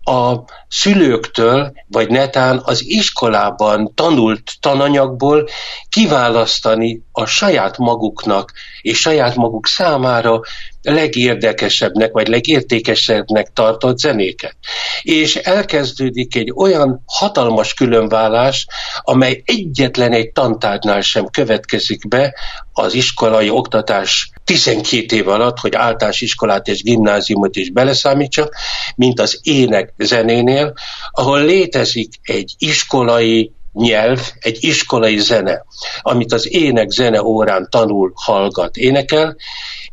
a 0.09 0.43
szülőktől, 0.67 1.73
vagy 1.87 2.09
netán 2.09 2.61
az 2.63 2.83
iskolában 2.85 3.91
tanult 3.95 4.51
tananyagból 4.59 5.47
kiválasztani 5.89 7.01
a 7.11 7.25
saját 7.25 7.77
maguknak 7.77 8.51
és 8.81 8.99
saját 8.99 9.35
maguk 9.35 9.67
számára 9.67 10.41
legérdekesebbnek, 10.81 12.11
vagy 12.11 12.27
legértékesebbnek 12.27 13.51
tartott 13.53 13.97
zenéket. 13.97 14.55
És 15.01 15.35
elkezdődik 15.35 16.35
egy 16.35 16.51
olyan 16.55 17.03
hatalmas 17.05 17.73
különvállás, 17.73 18.67
amely 19.01 19.41
egyetlen 19.45 20.11
egy 20.11 20.31
tantárnál 20.31 21.01
sem 21.01 21.25
következik 21.25 22.07
be 22.07 22.35
az 22.71 22.93
iskolai 22.93 23.49
oktatás 23.49 24.31
12 24.49 25.15
év 25.15 25.27
alatt, 25.27 25.59
hogy 25.59 25.75
általános 25.75 26.21
iskolát 26.21 26.67
és 26.67 26.83
gimnáziumot 26.83 27.55
is 27.55 27.71
beleszámítsak, 27.71 28.55
mint 28.95 29.19
az 29.19 29.39
ének 29.43 29.93
zenénél, 29.97 30.73
ahol 31.11 31.43
létezik 31.43 32.13
egy 32.21 32.53
iskolai 32.57 33.51
nyelv, 33.73 34.31
egy 34.39 34.57
iskolai 34.59 35.17
zene, 35.17 35.65
amit 36.01 36.33
az 36.33 36.53
ének 36.53 36.89
zene 36.89 37.23
órán 37.23 37.67
tanul, 37.69 38.11
hallgat, 38.15 38.77
énekel, 38.77 39.35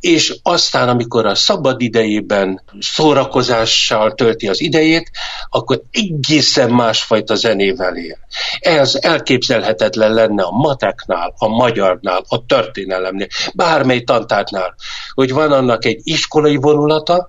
és 0.01 0.37
aztán, 0.43 0.89
amikor 0.89 1.27
a 1.27 1.35
szabad 1.35 1.81
idejében 1.81 2.63
szórakozással 2.81 4.15
tölti 4.15 4.49
az 4.49 4.61
idejét, 4.61 5.11
akkor 5.49 5.83
egészen 5.91 6.71
másfajta 6.71 7.35
zenével 7.35 7.97
él. 7.97 8.19
Ez 8.59 8.95
elképzelhetetlen 9.01 10.13
lenne 10.13 10.43
a 10.43 10.51
mateknál, 10.51 11.35
a 11.39 11.49
magyarnál, 11.49 12.25
a 12.29 12.45
történelemnél, 12.47 13.27
bármely 13.55 14.01
tantárnál, 14.01 14.75
hogy 15.15 15.33
van 15.33 15.53
annak 15.53 15.85
egy 15.85 16.01
iskolai 16.03 16.57
vonulata, 16.57 17.29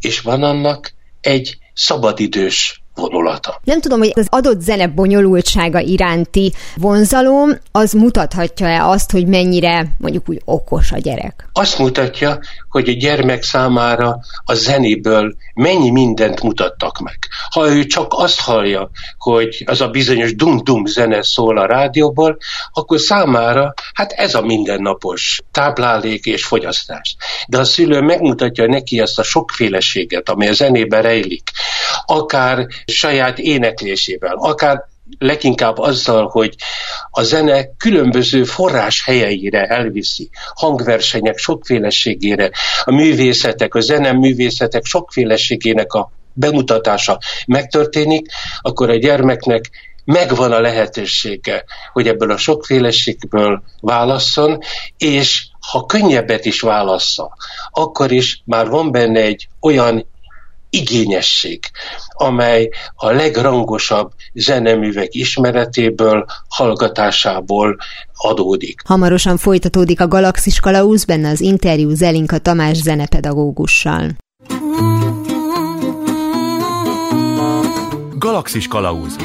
és 0.00 0.20
van 0.20 0.42
annak 0.42 0.92
egy 1.20 1.56
szabadidős 1.74 2.81
vonulata. 2.94 3.60
Nem 3.64 3.80
tudom, 3.80 3.98
hogy 3.98 4.12
az 4.14 4.26
adott 4.30 4.60
zene 4.60 4.86
bonyolultsága 4.86 5.80
iránti 5.80 6.52
vonzalom, 6.76 7.50
az 7.72 7.92
mutathatja-e 7.92 8.86
azt, 8.86 9.10
hogy 9.10 9.26
mennyire 9.26 9.86
mondjuk 9.98 10.28
úgy 10.28 10.40
okos 10.44 10.92
a 10.92 10.98
gyerek? 10.98 11.48
Azt 11.52 11.78
mutatja, 11.78 12.38
hogy 12.68 12.88
a 12.88 12.92
gyermek 12.92 13.42
számára 13.42 14.18
a 14.44 14.54
zenéből 14.54 15.34
mennyi 15.54 15.90
mindent 15.90 16.42
mutattak 16.42 16.98
meg. 16.98 17.18
Ha 17.50 17.68
ő 17.68 17.84
csak 17.84 18.12
azt 18.16 18.40
hallja, 18.40 18.90
hogy 19.18 19.62
az 19.66 19.80
a 19.80 19.88
bizonyos 19.88 20.34
dum-dum 20.34 20.86
zene 20.86 21.22
szól 21.22 21.58
a 21.58 21.66
rádióból, 21.66 22.36
akkor 22.72 23.00
számára 23.00 23.74
hát 23.94 24.12
ez 24.12 24.34
a 24.34 24.40
mindennapos 24.40 25.40
táplálék 25.50 26.24
és 26.24 26.44
fogyasztás. 26.44 27.16
De 27.48 27.58
a 27.58 27.64
szülő 27.64 28.00
megmutatja 28.00 28.66
neki 28.66 29.00
azt 29.00 29.18
a 29.18 29.22
sokféleséget, 29.22 30.28
ami 30.28 30.48
a 30.48 30.52
zenében 30.52 31.02
rejlik, 31.02 31.50
akár 32.04 32.66
saját 32.84 33.38
éneklésével, 33.38 34.34
akár 34.36 34.84
leginkább 35.18 35.78
azzal, 35.78 36.28
hogy 36.28 36.54
a 37.10 37.22
zene 37.22 37.66
különböző 37.76 38.44
forrás 38.44 39.04
helyeire 39.04 39.66
elviszi, 39.66 40.30
hangversenyek 40.54 41.38
sokféleségére, 41.38 42.50
a 42.84 42.92
művészetek, 42.92 43.74
a 43.74 43.80
zene 43.80 44.12
művészetek 44.12 44.84
sokféleségének 44.84 45.92
a 45.92 46.12
bemutatása 46.32 47.18
megtörténik, 47.46 48.26
akkor 48.60 48.90
a 48.90 48.96
gyermeknek 48.96 49.70
megvan 50.04 50.52
a 50.52 50.60
lehetősége, 50.60 51.64
hogy 51.92 52.08
ebből 52.08 52.30
a 52.30 52.36
sokféleségből 52.36 53.62
válasszon, 53.80 54.58
és 54.96 55.46
ha 55.70 55.86
könnyebbet 55.86 56.44
is 56.44 56.60
válassza, 56.60 57.36
akkor 57.70 58.12
is 58.12 58.42
már 58.44 58.68
van 58.68 58.90
benne 58.90 59.20
egy 59.20 59.48
olyan 59.60 60.06
igényesség, 60.72 61.64
amely 62.08 62.68
a 62.94 63.10
legrangosabb 63.10 64.12
zeneművek 64.34 65.14
ismeretéből, 65.14 66.24
hallgatásából 66.48 67.76
adódik. 68.12 68.80
Hamarosan 68.84 69.36
folytatódik 69.36 70.00
a 70.00 70.08
Galaxis 70.08 70.60
Kalauz, 70.60 71.04
benne 71.04 71.28
az 71.28 71.40
interjú 71.40 71.94
Zelinka 71.94 72.38
Tamás 72.38 72.76
zenepedagógussal. 72.76 74.10
Galaxis 78.18 78.68
Kalauz 78.68 79.16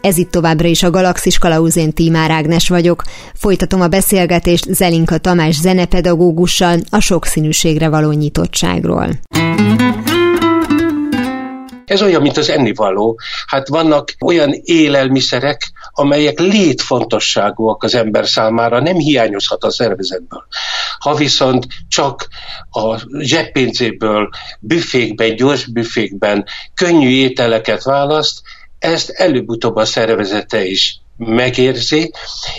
Ez 0.00 0.18
itt 0.18 0.30
továbbra 0.30 0.68
is 0.68 0.82
a 0.82 0.90
Galaxis 0.90 1.38
Kalauzén 1.38 1.92
Tímár 1.92 2.30
Ágnes 2.30 2.68
vagyok. 2.68 3.02
Folytatom 3.34 3.80
a 3.80 3.88
beszélgetést 3.88 4.64
Zelinka 4.74 5.18
Tamás 5.18 5.54
zenepedagógussal 5.54 6.78
a 6.90 7.00
sokszínűségre 7.00 7.88
való 7.88 8.10
nyitottságról. 8.10 9.08
Ez 11.84 12.02
olyan, 12.02 12.22
mint 12.22 12.36
az 12.36 12.48
ennivaló. 12.48 13.20
Hát 13.46 13.68
vannak 13.68 14.14
olyan 14.24 14.52
élelmiszerek, 14.62 15.70
amelyek 15.90 16.38
létfontosságúak 16.38 17.82
az 17.82 17.94
ember 17.94 18.26
számára, 18.26 18.80
nem 18.80 18.96
hiányozhat 18.96 19.64
a 19.64 19.70
szervezetből. 19.70 20.46
Ha 20.98 21.14
viszont 21.14 21.66
csak 21.88 22.28
a 22.70 23.00
zseppénzéből, 23.18 24.28
büfékben, 24.60 25.36
gyors 25.36 25.66
büfékben 25.66 26.44
könnyű 26.74 27.08
ételeket 27.08 27.82
választ, 27.82 28.40
ezt 28.80 29.10
előbb-utóbb 29.10 29.76
a 29.76 29.84
szervezete 29.84 30.64
is 30.64 31.00
megérzi. 31.16 32.12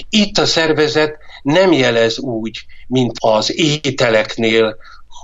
Itt 0.09 0.37
a 0.37 0.45
szervezet 0.45 1.17
nem 1.41 1.71
jelez 1.71 2.19
úgy, 2.19 2.65
mint 2.87 3.11
az 3.19 3.57
ételeknél, 3.57 4.77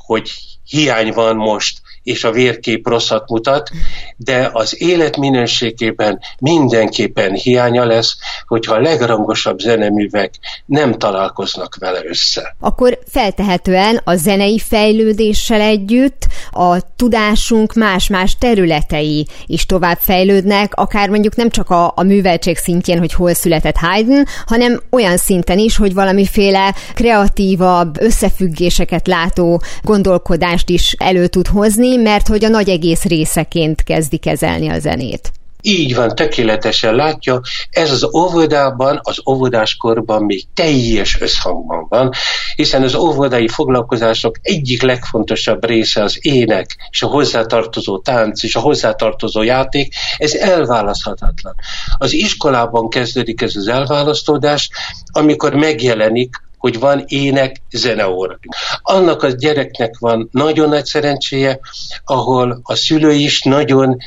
hogy 0.06 0.32
hiány 0.64 1.14
van 1.14 1.36
most, 1.36 1.82
és 2.08 2.24
a 2.24 2.32
vérkép 2.32 2.88
rosszat 2.88 3.30
mutat, 3.30 3.70
de 4.18 4.50
az 4.54 4.82
életminőségében 4.82 6.20
mindenképpen 6.40 7.34
hiánya 7.34 7.86
lesz, 7.86 8.16
hogyha 8.48 8.74
a 8.74 8.80
legrangosabb 8.80 9.60
zeneművek 9.60 10.34
nem 10.66 10.94
találkoznak 10.94 11.76
vele 11.80 12.00
össze. 12.04 12.56
Akkor 12.60 13.00
feltehetően 13.08 14.02
a 14.04 14.16
zenei 14.16 14.60
fejlődéssel 14.60 15.62
együtt 15.62 16.28
a 16.52 16.96
tudásunk 16.96 17.74
más-más 17.74 18.38
területei 18.40 19.28
is 19.46 19.66
tovább 19.66 19.98
fejlődnek, 20.00 20.74
akár 20.74 21.10
mondjuk 21.10 21.36
nem 21.36 21.50
csak 21.50 21.70
a, 21.70 21.94
a 21.96 22.04
műveltség 22.04 22.58
szintjén, 22.58 23.00
hogy 23.00 23.14
hol 23.14 23.34
született 23.34 23.76
Haydn, 23.76 24.24
hanem 24.46 24.82
olyan 24.90 25.18
szinten 25.18 25.58
is, 25.58 25.78
hogy 25.78 25.94
valamiféle 25.94 26.76
kreatívabb, 26.94 28.02
összefüggéseket 28.02 29.08
látó 29.08 29.62
gondolkodást 29.82 30.70
is 30.70 30.96
elő 30.98 31.28
tud 31.28 31.48
hozni, 31.48 31.96
mert 32.02 32.28
hogy 32.28 32.46
a 32.46 32.50
nagy 32.50 32.70
egész 32.70 33.04
részeként 33.04 33.84
kezdi 33.84 34.18
kezelni 34.18 34.70
a 34.70 34.80
zenét. 34.80 35.32
Így 35.62 35.96
van, 35.96 36.16
tökéletesen 36.16 36.96
látja, 36.96 37.42
ez 37.70 37.92
az 37.92 38.16
óvodában, 38.16 39.00
az 39.04 39.22
óvodáskorban 39.30 40.24
még 40.24 40.44
teljes 40.54 41.22
összhangban 41.22 41.86
van, 41.90 42.12
hiszen 42.56 42.84
az 42.84 42.96
óvodai 42.96 43.48
foglalkozások 43.48 44.36
egyik 44.42 44.82
legfontosabb 44.82 45.66
része 45.66 46.04
az 46.04 46.18
ének, 46.22 46.76
és 46.90 47.02
a 47.02 47.08
hozzátartozó 47.08 48.00
tánc, 48.00 48.44
és 48.44 48.56
a 48.56 48.60
hozzátartozó 48.60 49.42
játék, 49.42 49.94
ez 50.18 50.34
elválaszthatatlan. 50.34 51.56
Az 51.98 52.14
iskolában 52.14 52.90
kezdődik 52.90 53.42
ez 53.42 53.56
az 53.56 53.68
elválasztódás, 53.68 54.70
amikor 55.12 55.54
megjelenik 55.54 56.36
hogy 56.68 56.80
van 56.80 57.04
ének, 57.08 57.62
zeneóra. 57.70 58.40
Annak 58.82 59.24
a 59.24 59.30
gyereknek 59.30 59.98
van 60.00 60.30
nagyon 60.32 60.70
nagy 60.70 60.86
szerencséje, 60.86 61.60
ahol 62.06 62.60
a 62.64 62.76
szülő 62.76 63.12
is 63.12 63.42
nagyon 63.42 63.98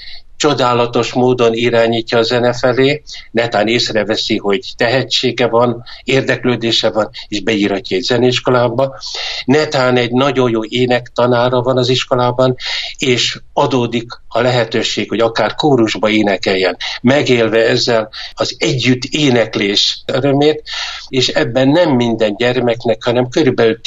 csodálatos 0.41 1.13
módon 1.13 1.55
irányítja 1.55 2.19
a 2.19 2.23
zene 2.23 2.53
felé, 2.53 3.03
netán 3.31 3.69
észreveszi, 3.69 4.37
hogy 4.37 4.61
tehetsége 4.77 5.47
van, 5.47 5.85
érdeklődése 6.05 6.91
van, 6.91 7.11
és 7.29 7.43
beíratja 7.43 7.97
egy 7.97 8.03
zeneiskolába. 8.03 8.99
Netán 9.45 9.97
egy 9.97 10.11
nagyon 10.11 10.51
jó 10.51 10.65
énektanára 10.65 11.61
van 11.61 11.79
az 11.79 11.89
iskolában, 11.89 12.57
és 12.99 13.39
adódik 13.53 14.11
a 14.29 14.41
lehetőség, 14.41 15.09
hogy 15.09 15.21
akár 15.21 15.55
kórusba 15.55 16.09
énekeljen, 16.09 16.77
megélve 17.03 17.67
ezzel 17.67 18.09
az 18.33 18.57
együtt 18.59 19.05
éneklés 19.05 20.03
örömét, 20.07 20.63
és 21.09 21.29
ebben 21.29 21.69
nem 21.69 21.91
minden 21.91 22.37
gyermeknek, 22.37 23.03
hanem 23.05 23.29
körülbelül 23.29 23.81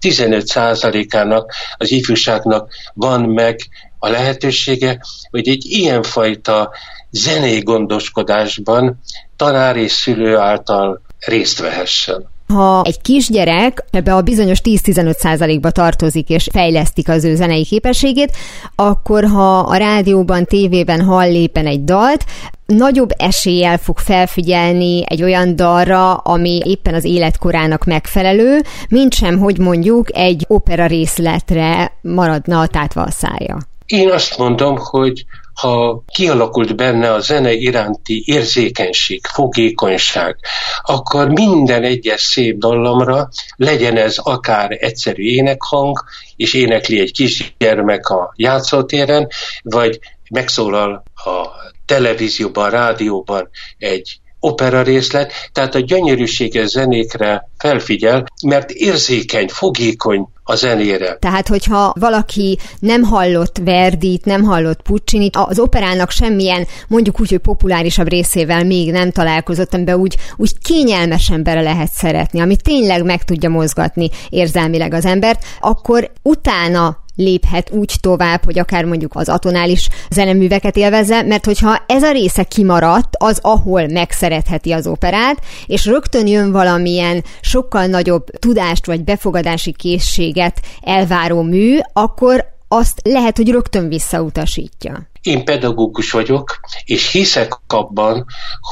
10-15 0.00 0.44
százalékának 0.44 1.54
az 1.76 1.90
ifjúságnak 1.90 2.72
van 2.94 3.20
meg 3.20 3.60
a 3.98 4.08
lehetősége, 4.08 5.00
hogy 5.30 5.48
egy 5.48 5.64
ilyenfajta 5.64 6.70
zenei 7.10 7.60
gondoskodásban 7.60 9.00
tanár 9.36 9.76
és 9.76 9.92
szülő 9.92 10.36
által 10.36 11.00
részt 11.18 11.60
vehessen. 11.60 12.28
Ha 12.48 12.82
egy 12.84 13.00
kisgyerek 13.00 13.84
ebbe 13.90 14.14
a 14.14 14.22
bizonyos 14.22 14.60
10-15 14.64 15.16
százalékba 15.16 15.70
tartozik 15.70 16.28
és 16.28 16.48
fejlesztik 16.52 17.08
az 17.08 17.24
ő 17.24 17.34
zenei 17.34 17.64
képességét, 17.64 18.36
akkor 18.74 19.24
ha 19.24 19.58
a 19.58 19.76
rádióban, 19.76 20.44
tévében 20.44 21.02
hall 21.02 21.34
éppen 21.34 21.66
egy 21.66 21.84
dalt, 21.84 22.24
nagyobb 22.66 23.10
eséllyel 23.16 23.78
fog 23.78 23.98
felfigyelni 23.98 25.02
egy 25.06 25.22
olyan 25.22 25.56
dalra, 25.56 26.14
ami 26.14 26.60
éppen 26.64 26.94
az 26.94 27.04
életkorának 27.04 27.84
megfelelő, 27.84 28.60
mint 28.88 29.14
sem, 29.14 29.38
hogy 29.38 29.58
mondjuk 29.58 30.16
egy 30.16 30.44
opera 30.48 30.86
részletre 30.86 31.92
maradna 32.02 32.66
tátva 32.66 33.02
a 33.02 33.10
szája. 33.10 33.58
Én 33.88 34.10
azt 34.10 34.38
mondom, 34.38 34.76
hogy 34.78 35.24
ha 35.54 36.02
kialakult 36.06 36.76
benne 36.76 37.12
a 37.12 37.20
zene 37.20 37.52
iránti 37.52 38.22
érzékenység, 38.26 39.26
fogékonyság, 39.26 40.38
akkor 40.82 41.28
minden 41.28 41.82
egyes 41.82 42.20
szép 42.20 42.58
dallamra, 42.58 43.28
legyen 43.56 43.96
ez 43.96 44.18
akár 44.18 44.76
egyszerű 44.80 45.22
énekhang, 45.22 46.04
és 46.36 46.54
énekli 46.54 47.00
egy 47.00 47.12
kisgyermek 47.12 48.08
a 48.08 48.32
játszótéren, 48.36 49.28
vagy 49.62 49.98
megszólal 50.30 51.02
a 51.14 51.46
televízióban, 51.86 52.70
rádióban 52.70 53.50
egy 53.78 54.20
opera 54.40 54.82
részlet, 54.82 55.32
tehát 55.52 55.74
a 55.74 55.80
gyönyörűséges 55.80 56.68
zenékre 56.68 57.48
felfigyel, 57.58 58.24
mert 58.46 58.70
érzékeny, 58.70 59.48
fogékony 59.48 60.28
a 60.50 60.54
zenére. 60.54 61.16
Tehát, 61.20 61.48
hogyha 61.48 61.94
valaki 62.00 62.58
nem 62.78 63.02
hallott 63.02 63.58
Verdit, 63.64 64.24
nem 64.24 64.42
hallott 64.42 64.82
Puccinit, 64.82 65.36
az 65.36 65.58
operának 65.58 66.10
semmilyen, 66.10 66.66
mondjuk 66.88 67.20
úgy, 67.20 67.28
hogy 67.28 67.38
populárisabb 67.38 68.08
részével 68.08 68.64
még 68.64 68.90
nem 68.90 69.10
találkozott, 69.10 69.74
amiben 69.74 69.98
úgy, 69.98 70.16
úgy 70.36 70.58
kényelmesen 70.58 71.42
bele 71.42 71.60
lehet 71.60 71.90
szeretni, 71.90 72.40
ami 72.40 72.56
tényleg 72.56 73.04
meg 73.04 73.24
tudja 73.24 73.48
mozgatni 73.48 74.10
érzelmileg 74.28 74.94
az 74.94 75.04
embert, 75.04 75.44
akkor 75.60 76.10
utána 76.22 77.06
léphet 77.18 77.70
úgy 77.70 77.94
tovább, 78.00 78.44
hogy 78.44 78.58
akár 78.58 78.84
mondjuk 78.84 79.14
az 79.14 79.28
atonális 79.28 79.88
zeneműveket 80.10 80.76
élvezze, 80.76 81.22
mert 81.22 81.44
hogyha 81.44 81.82
ez 81.86 82.02
a 82.02 82.12
része 82.12 82.42
kimaradt, 82.42 83.14
az 83.18 83.38
ahol 83.42 83.86
megszeretheti 83.86 84.72
az 84.72 84.86
operát, 84.86 85.44
és 85.66 85.86
rögtön 85.86 86.26
jön 86.26 86.52
valamilyen 86.52 87.24
sokkal 87.40 87.86
nagyobb 87.86 88.30
tudást 88.30 88.86
vagy 88.86 89.04
befogadási 89.04 89.72
készséget 89.72 90.60
elváró 90.80 91.42
mű, 91.42 91.78
akkor 91.92 92.56
azt 92.68 93.00
lehet, 93.04 93.36
hogy 93.36 93.50
rögtön 93.50 93.88
visszautasítja. 93.88 95.08
Én 95.22 95.44
pedagógus 95.44 96.10
vagyok, 96.10 96.60
és 96.84 97.10
hiszek 97.10 97.52
abban, 97.66 98.24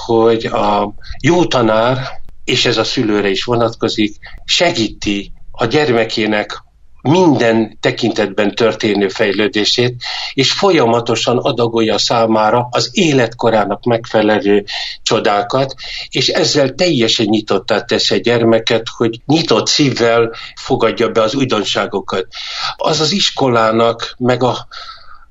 hogy 0.06 0.44
a 0.44 0.94
jó 1.22 1.44
tanár, 1.44 1.98
és 2.44 2.66
ez 2.66 2.76
a 2.76 2.84
szülőre 2.84 3.28
is 3.28 3.44
vonatkozik, 3.44 4.16
segíti 4.44 5.32
a 5.50 5.64
gyermekének 5.64 6.64
minden 7.06 7.78
tekintetben 7.80 8.54
történő 8.54 9.08
fejlődését, 9.08 9.94
és 10.34 10.52
folyamatosan 10.52 11.38
adagolja 11.38 11.98
számára 11.98 12.68
az 12.70 12.90
életkorának 12.92 13.84
megfelelő 13.84 14.64
csodákat, 15.02 15.74
és 16.10 16.28
ezzel 16.28 16.74
teljesen 16.74 17.26
nyitottá 17.26 17.80
teszi 17.80 18.14
a 18.14 18.18
gyermeket, 18.18 18.86
hogy 18.96 19.20
nyitott 19.26 19.66
szívvel 19.66 20.30
fogadja 20.60 21.08
be 21.08 21.22
az 21.22 21.34
újdonságokat. 21.34 22.26
Az 22.76 23.00
az 23.00 23.12
iskolának, 23.12 24.14
meg 24.18 24.42
a 24.42 24.66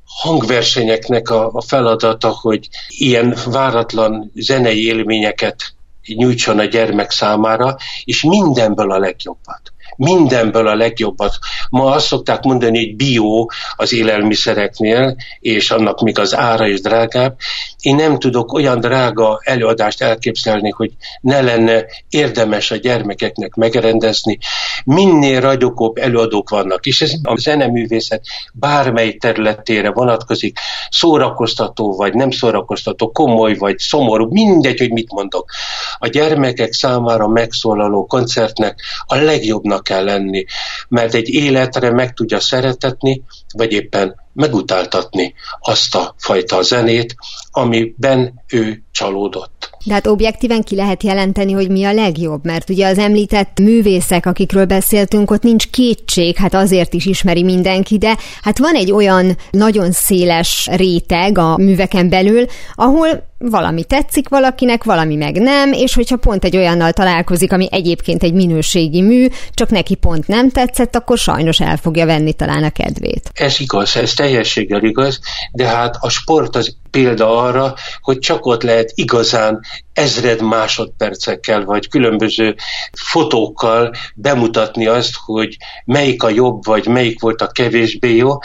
hangversenyeknek 0.06 1.30
a, 1.30 1.50
a 1.54 1.62
feladata, 1.62 2.30
hogy 2.42 2.70
ilyen 2.88 3.38
váratlan 3.46 4.32
zenei 4.36 4.86
élményeket 4.86 5.74
nyújtson 6.06 6.60
a 6.60 6.64
gyermek 6.64 7.12
számára, 7.12 7.76
és 8.04 8.24
mindenből 8.24 8.92
a 8.92 9.00
legjobbat 9.00 9.74
mindenből 9.96 10.68
a 10.68 10.76
legjobbat. 10.76 11.34
Ma 11.70 11.92
azt 11.92 12.06
szokták 12.06 12.44
mondani, 12.44 12.78
hogy 12.78 12.96
bio 12.96 13.46
az 13.76 13.94
élelmiszereknél, 13.94 15.16
és 15.40 15.72
annak 15.72 16.02
még 16.02 16.20
az 16.20 16.36
ára 16.36 16.68
is 16.68 16.82
drágább. 16.82 17.36
Én 17.82 17.96
nem 17.96 18.20
tudok 18.20 18.54
olyan 18.54 18.80
drága 18.80 19.40
előadást 19.44 20.02
elképzelni, 20.02 20.70
hogy 20.70 20.92
ne 21.22 21.42
lenne 21.42 21.86
érdemes 22.10 22.72
a 22.72 22.76
gyermekeknek 22.76 23.54
megrendezni. 23.54 24.38
Minél 24.86 25.42
ragyogóbb 25.42 25.98
előadók 25.98 26.50
vannak, 26.50 26.86
és 26.86 27.02
ez 27.02 27.12
a 27.24 27.38
zeneművészet 27.38 28.22
bármely 28.54 29.14
területére 29.14 29.92
vonatkozik, 29.92 30.58
szórakoztató 30.90 31.96
vagy 31.96 32.14
nem 32.14 32.32
szórakoztató, 32.32 33.12
komoly 33.12 33.56
vagy 33.56 33.78
szomorú, 33.78 34.28
mindegy, 34.30 34.80
hogy 34.80 34.92
mit 34.92 35.12
mondok. 35.12 35.50
A 35.98 36.08
gyermekek 36.08 36.74
számára 36.74 37.28
megszólaló 37.28 38.06
koncertnek 38.06 38.80
a 39.06 39.16
legjobbnak 39.16 39.85
kell 39.86 40.04
lenni, 40.04 40.46
mert 40.88 41.14
egy 41.14 41.30
életre 41.30 41.92
meg 41.92 42.14
tudja 42.14 42.40
szeretetni, 42.40 43.22
vagy 43.54 43.72
éppen 43.72 44.16
megutáltatni 44.34 45.34
azt 45.60 45.96
a 45.96 46.16
fajta 46.18 46.62
zenét, 46.62 47.16
amiben 47.52 48.44
ő 48.48 48.84
csalódott. 48.92 49.70
De 49.86 49.94
hát 49.94 50.08
objektíven 50.08 50.62
ki 50.62 50.76
lehet 50.76 51.04
jelenteni, 51.04 51.52
hogy 51.52 51.70
mi 51.70 51.84
a 51.84 51.94
legjobb, 51.94 52.46
mert 52.46 52.70
ugye 52.70 52.88
az 52.88 52.98
említett 52.98 53.60
művészek, 53.60 54.26
akikről 54.26 54.66
beszéltünk, 54.66 55.32
ott 55.32 55.44
nincs 55.44 55.70
kétség, 55.70 56.36
hát 56.36 56.54
azért 56.54 56.94
is 56.94 57.06
ismeri 57.06 57.44
mindenki, 57.44 57.98
de 57.98 58.18
hát 58.42 58.58
van 58.58 58.76
egy 58.76 58.92
olyan 58.92 59.38
nagyon 59.52 59.92
széles 59.92 60.68
réteg 60.72 61.38
a 61.38 61.58
műveken 61.58 62.10
belül, 62.10 62.46
ahol 62.74 63.34
valami 63.50 63.84
tetszik 63.84 64.30
valakinek, 64.30 64.84
valami 64.84 65.16
meg 65.16 65.42
nem, 65.42 65.72
és 65.72 65.94
hogyha 65.94 66.18
pont 66.18 66.44
egy 66.44 66.58
olyannal 66.58 66.92
találkozik, 66.92 67.52
ami 67.52 67.68
egyébként 67.72 68.24
egy 68.24 68.34
minőségi 68.34 69.02
mű, 69.02 69.28
csak 69.54 69.70
neki 69.70 69.96
pont 69.96 70.28
nem 70.28 70.50
tetszett, 70.50 70.96
akkor 70.96 71.18
sajnos 71.18 71.60
el 71.60 71.78
fogja 71.78 72.06
venni 72.06 72.34
talán 72.34 72.64
a 72.64 72.70
kedvét. 72.70 73.30
Ez 73.34 73.60
igaz, 73.60 73.98
ez 73.98 74.14
teljességgel 74.14 74.84
igaz, 74.84 75.20
de 75.52 75.68
hát 75.68 75.96
a 76.00 76.10
sport 76.10 76.56
az 76.56 76.76
példa 76.92 77.38
arra, 77.38 77.74
hogy 78.02 78.20
csak 78.20 78.46
ott 78.46 78.64
lehet 78.64 78.92
igazán 78.96 79.60
ezred 79.96 80.42
másodpercekkel, 80.42 81.66
vagy 81.66 81.88
különböző 81.88 82.56
fotókkal 82.92 83.94
bemutatni 84.16 84.88
azt, 84.88 85.16
hogy 85.26 85.58
melyik 85.86 86.24
a 86.24 86.30
jobb, 86.30 86.66
vagy 86.66 86.88
melyik 86.88 87.22
volt 87.22 87.42
a 87.42 87.48
kevésbé 87.48 88.16
jó. 88.16 88.38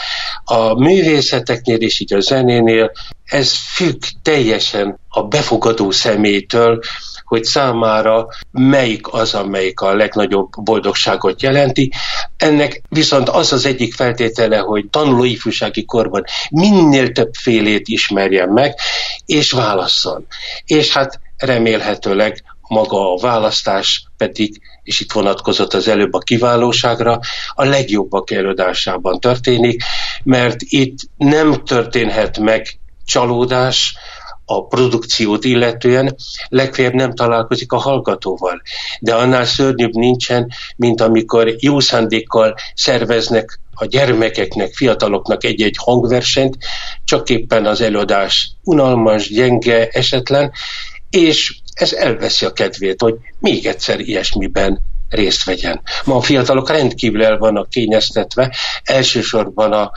A 0.43 0.79
művészeteknél 0.79 1.77
és 1.77 1.99
így 1.99 2.13
a 2.13 2.19
zenénél 2.19 2.91
ez 3.23 3.53
függ 3.53 4.01
teljesen 4.21 4.99
a 5.09 5.23
befogadó 5.23 5.91
személytől, 5.91 6.79
hogy 7.25 7.43
számára 7.43 8.27
melyik 8.51 9.13
az, 9.13 9.33
amelyik 9.33 9.79
a 9.79 9.95
legnagyobb 9.95 10.49
boldogságot 10.63 11.41
jelenti. 11.41 11.91
Ennek 12.37 12.81
viszont 12.89 13.29
az 13.29 13.53
az 13.53 13.65
egyik 13.65 13.93
feltétele, 13.93 14.57
hogy 14.57 14.87
tanuló 14.89 15.23
ifjúsági 15.23 15.85
korban 15.85 16.23
minél 16.49 17.11
több 17.11 17.33
félét 17.33 17.87
ismerjen 17.87 18.49
meg, 18.49 18.75
és 19.25 19.51
válasszon. 19.51 20.25
És 20.65 20.93
hát 20.93 21.19
remélhetőleg 21.41 22.43
maga 22.61 23.13
a 23.13 23.19
választás 23.19 24.05
pedig, 24.17 24.61
és 24.83 24.99
itt 24.99 25.11
vonatkozott 25.11 25.73
az 25.73 25.87
előbb 25.87 26.13
a 26.13 26.17
kiválóságra, 26.17 27.19
a 27.53 27.63
legjobbak 27.63 28.31
előadásában 28.31 29.19
történik, 29.19 29.83
mert 30.23 30.61
itt 30.61 30.97
nem 31.17 31.63
történhet 31.63 32.39
meg 32.39 32.79
csalódás, 33.05 33.95
a 34.45 34.65
produkciót 34.65 35.45
illetően 35.45 36.15
legfeljebb 36.47 36.93
nem 36.93 37.13
találkozik 37.13 37.71
a 37.71 37.77
hallgatóval. 37.77 38.61
De 38.99 39.15
annál 39.15 39.45
szörnyűbb 39.45 39.93
nincsen, 39.93 40.51
mint 40.75 41.01
amikor 41.01 41.55
jó 41.59 41.79
szándékkal 41.79 42.55
szerveznek 42.73 43.59
a 43.73 43.85
gyermekeknek, 43.85 44.73
fiataloknak 44.73 45.43
egy-egy 45.43 45.75
hangversenyt, 45.77 46.57
csak 47.03 47.29
éppen 47.29 47.65
az 47.65 47.81
előadás 47.81 48.51
unalmas, 48.63 49.29
gyenge, 49.29 49.87
esetlen, 49.87 50.51
és 51.11 51.55
ez 51.73 51.93
elveszi 51.93 52.45
a 52.45 52.53
kedvét, 52.53 53.01
hogy 53.01 53.15
még 53.39 53.65
egyszer 53.65 53.99
ilyesmiben 53.99 54.81
részt 55.09 55.43
vegyen. 55.43 55.81
Ma 56.05 56.15
a 56.15 56.21
fiatalok 56.21 56.69
rendkívül 56.69 57.23
el 57.23 57.37
vannak 57.37 57.69
kényeztetve, 57.69 58.55
elsősorban 58.83 59.71
a, 59.71 59.91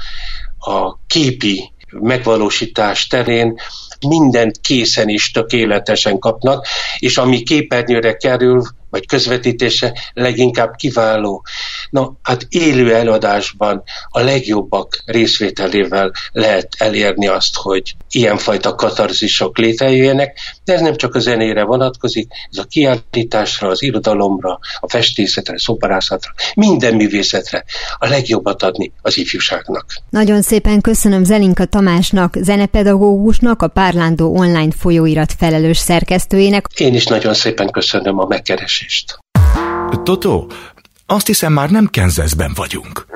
a 0.70 0.98
képi 1.06 1.72
megvalósítás 1.90 3.06
terén 3.06 3.60
mindent 4.08 4.60
készen 4.60 5.08
is 5.08 5.30
tökéletesen 5.30 6.18
kapnak, 6.18 6.66
és 6.98 7.18
ami 7.18 7.42
képernyőre 7.42 8.16
kerül, 8.16 8.62
vagy 8.94 9.06
közvetítése 9.06 9.92
leginkább 10.12 10.74
kiváló. 10.74 11.44
Na, 11.90 12.12
hát 12.22 12.46
élő 12.48 12.94
előadásban 12.94 13.82
a 14.08 14.20
legjobbak 14.20 15.02
részvételével 15.04 16.12
lehet 16.32 16.68
elérni 16.78 17.26
azt, 17.26 17.54
hogy 17.54 17.94
ilyenfajta 18.10 18.74
katarzisok 18.74 19.58
létrejöjjenek, 19.58 20.38
de 20.64 20.72
ez 20.72 20.80
nem 20.80 20.96
csak 20.96 21.14
a 21.14 21.18
zenére 21.18 21.64
vonatkozik, 21.64 22.28
ez 22.50 22.58
a 22.58 22.64
kiállításra, 22.64 23.68
az 23.68 23.82
irodalomra, 23.82 24.58
a 24.80 24.88
festészetre, 24.88 25.58
szobarászatra, 25.58 26.32
minden 26.54 26.94
művészetre 26.94 27.64
a 27.98 28.08
legjobbat 28.08 28.62
adni 28.62 28.92
az 29.02 29.18
ifjúságnak. 29.18 29.86
Nagyon 30.10 30.42
szépen 30.42 30.80
köszönöm 30.80 31.24
Zelinka 31.24 31.64
Tamásnak, 31.64 32.36
zenepedagógusnak, 32.40 33.62
a 33.62 33.68
Párlándó 33.68 34.36
online 34.36 34.72
folyóirat 34.78 35.32
felelős 35.38 35.78
szerkesztőjének. 35.78 36.66
Én 36.76 36.94
is 36.94 37.06
nagyon 37.06 37.34
szépen 37.34 37.70
köszönöm 37.70 38.18
a 38.18 38.26
megkeresést 38.26 38.83
kérdést. 38.84 39.18
Totó, 40.02 40.50
azt 41.06 41.26
hiszem 41.26 41.52
már 41.52 41.70
nem 41.70 41.86
Kenzeszben 41.86 42.52
vagyunk. 42.54 43.06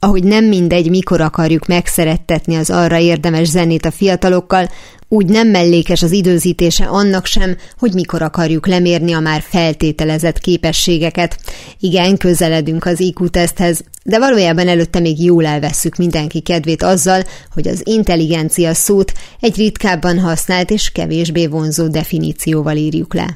Ahogy 0.00 0.24
nem 0.24 0.44
mindegy, 0.44 0.90
mikor 0.90 1.20
akarjuk 1.20 1.66
megszerettetni 1.66 2.56
az 2.56 2.70
arra 2.70 2.98
érdemes 2.98 3.48
zenét 3.48 3.84
a 3.84 3.90
fiatalokkal, 3.90 4.68
úgy 5.08 5.26
nem 5.26 5.48
mellékes 5.48 6.02
az 6.02 6.12
időzítése 6.12 6.84
annak 6.84 7.26
sem, 7.26 7.56
hogy 7.78 7.92
mikor 7.92 8.22
akarjuk 8.22 8.66
lemérni 8.66 9.12
a 9.12 9.20
már 9.20 9.42
feltételezett 9.48 10.38
képességeket. 10.38 11.38
Igen, 11.80 12.16
közeledünk 12.16 12.84
az 12.84 13.00
IQ-teszthez, 13.00 13.84
de 14.04 14.18
valójában 14.18 14.68
előtte 14.68 15.00
még 15.00 15.24
jól 15.24 15.46
elvesszük 15.46 15.96
mindenki 15.96 16.40
kedvét 16.40 16.82
azzal, 16.82 17.22
hogy 17.54 17.68
az 17.68 17.80
intelligencia 17.84 18.74
szót 18.74 19.12
egy 19.40 19.56
ritkábban 19.56 20.18
használt 20.18 20.70
és 20.70 20.90
kevésbé 20.90 21.46
vonzó 21.46 21.88
definícióval 21.88 22.76
írjuk 22.76 23.14
le. 23.14 23.34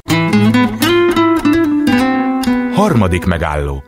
Harmadik 2.75 3.25
megálló. 3.25 3.83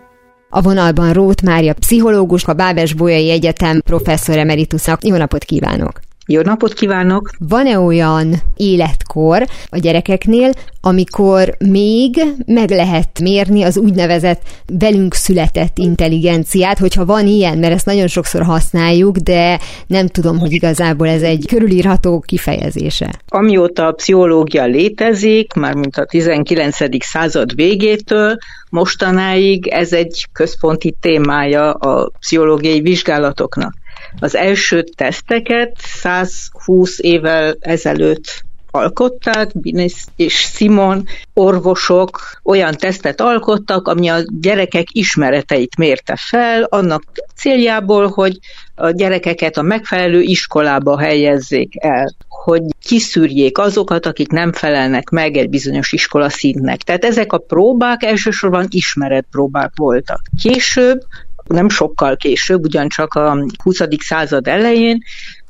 A 0.49 0.61
vonalban 0.61 1.13
Rót 1.13 1.43
Mária, 1.43 1.75
pszichológus, 1.75 2.45
a 2.45 2.53
Bábes 2.53 2.95
Bolyai 2.95 3.31
Egyetem 3.31 3.81
professzor 3.81 4.37
emeritusnak. 4.37 5.05
Jó 5.05 5.17
napot 5.17 5.45
kívánok! 5.45 6.01
Jó 6.27 6.41
napot 6.41 6.73
kívánok! 6.73 7.31
Van-e 7.39 7.79
olyan 7.79 8.35
életkor 8.57 9.47
a 9.69 9.79
gyerekeknél, 9.79 10.51
amikor 10.81 11.57
még 11.59 12.23
meg 12.47 12.71
lehet 12.71 13.21
mérni 13.21 13.63
az 13.63 13.79
úgynevezett 13.79 14.43
velünk 14.79 15.15
született 15.15 15.79
intelligenciát, 15.79 16.79
hogyha 16.79 17.05
van 17.05 17.27
ilyen, 17.27 17.59
mert 17.59 17.73
ezt 17.73 17.87
nagyon 17.87 18.07
sokszor 18.07 18.43
használjuk, 18.43 19.17
de 19.17 19.59
nem 19.87 20.07
tudom, 20.07 20.39
hogy 20.39 20.53
igazából 20.53 21.09
ez 21.09 21.23
egy 21.23 21.47
körülírható 21.47 22.21
kifejezése. 22.21 23.11
Amióta 23.29 23.87
a 23.87 23.93
pszichológia 23.93 24.65
létezik, 24.65 25.53
már 25.53 25.75
mint 25.75 25.97
a 25.97 26.05
19. 26.05 26.77
század 27.05 27.55
végétől, 27.55 28.37
mostanáig 28.71 29.67
ez 29.67 29.93
egy 29.93 30.27
központi 30.33 30.95
témája 31.01 31.73
a 31.73 32.11
pszichológiai 32.19 32.81
vizsgálatoknak. 32.81 33.75
Az 34.21 34.35
első 34.35 34.83
teszteket 34.83 35.77
120 35.79 36.99
évvel 36.99 37.57
ezelőtt 37.61 38.45
alkották, 38.75 39.59
Binis 39.59 40.05
és 40.17 40.35
Simon 40.35 41.05
orvosok 41.35 42.41
olyan 42.43 42.75
tesztet 42.77 43.21
alkottak, 43.21 43.89
ami 43.89 44.09
a 44.09 44.19
gyerekek 44.41 44.87
ismereteit 44.93 45.77
mérte 45.77 46.17
fel, 46.17 46.63
annak 46.63 47.03
céljából, 47.37 48.09
hogy 48.09 48.39
a 48.75 48.91
gyerekeket 48.91 49.57
a 49.57 49.63
megfelelő 49.63 50.21
iskolába 50.21 50.99
helyezzék 50.99 51.73
el, 51.79 52.15
hogy 52.29 52.63
kiszűrjék 52.85 53.59
azokat, 53.59 54.07
akik 54.07 54.29
nem 54.29 54.53
felelnek 54.53 55.11
meg 55.11 55.37
egy 55.37 55.49
bizonyos 55.49 55.93
iskola 55.93 56.29
szintnek. 56.29 56.83
Tehát 56.83 57.05
ezek 57.05 57.33
a 57.33 57.39
próbák 57.39 58.03
elsősorban 58.03 58.67
ismeretpróbák 58.71 59.73
voltak. 59.77 60.21
Később 60.43 61.01
nem 61.47 61.69
sokkal 61.69 62.17
később, 62.17 62.65
ugyancsak 62.65 63.15
a 63.15 63.45
20. 63.63 63.79
század 63.99 64.49
elején, 64.49 65.03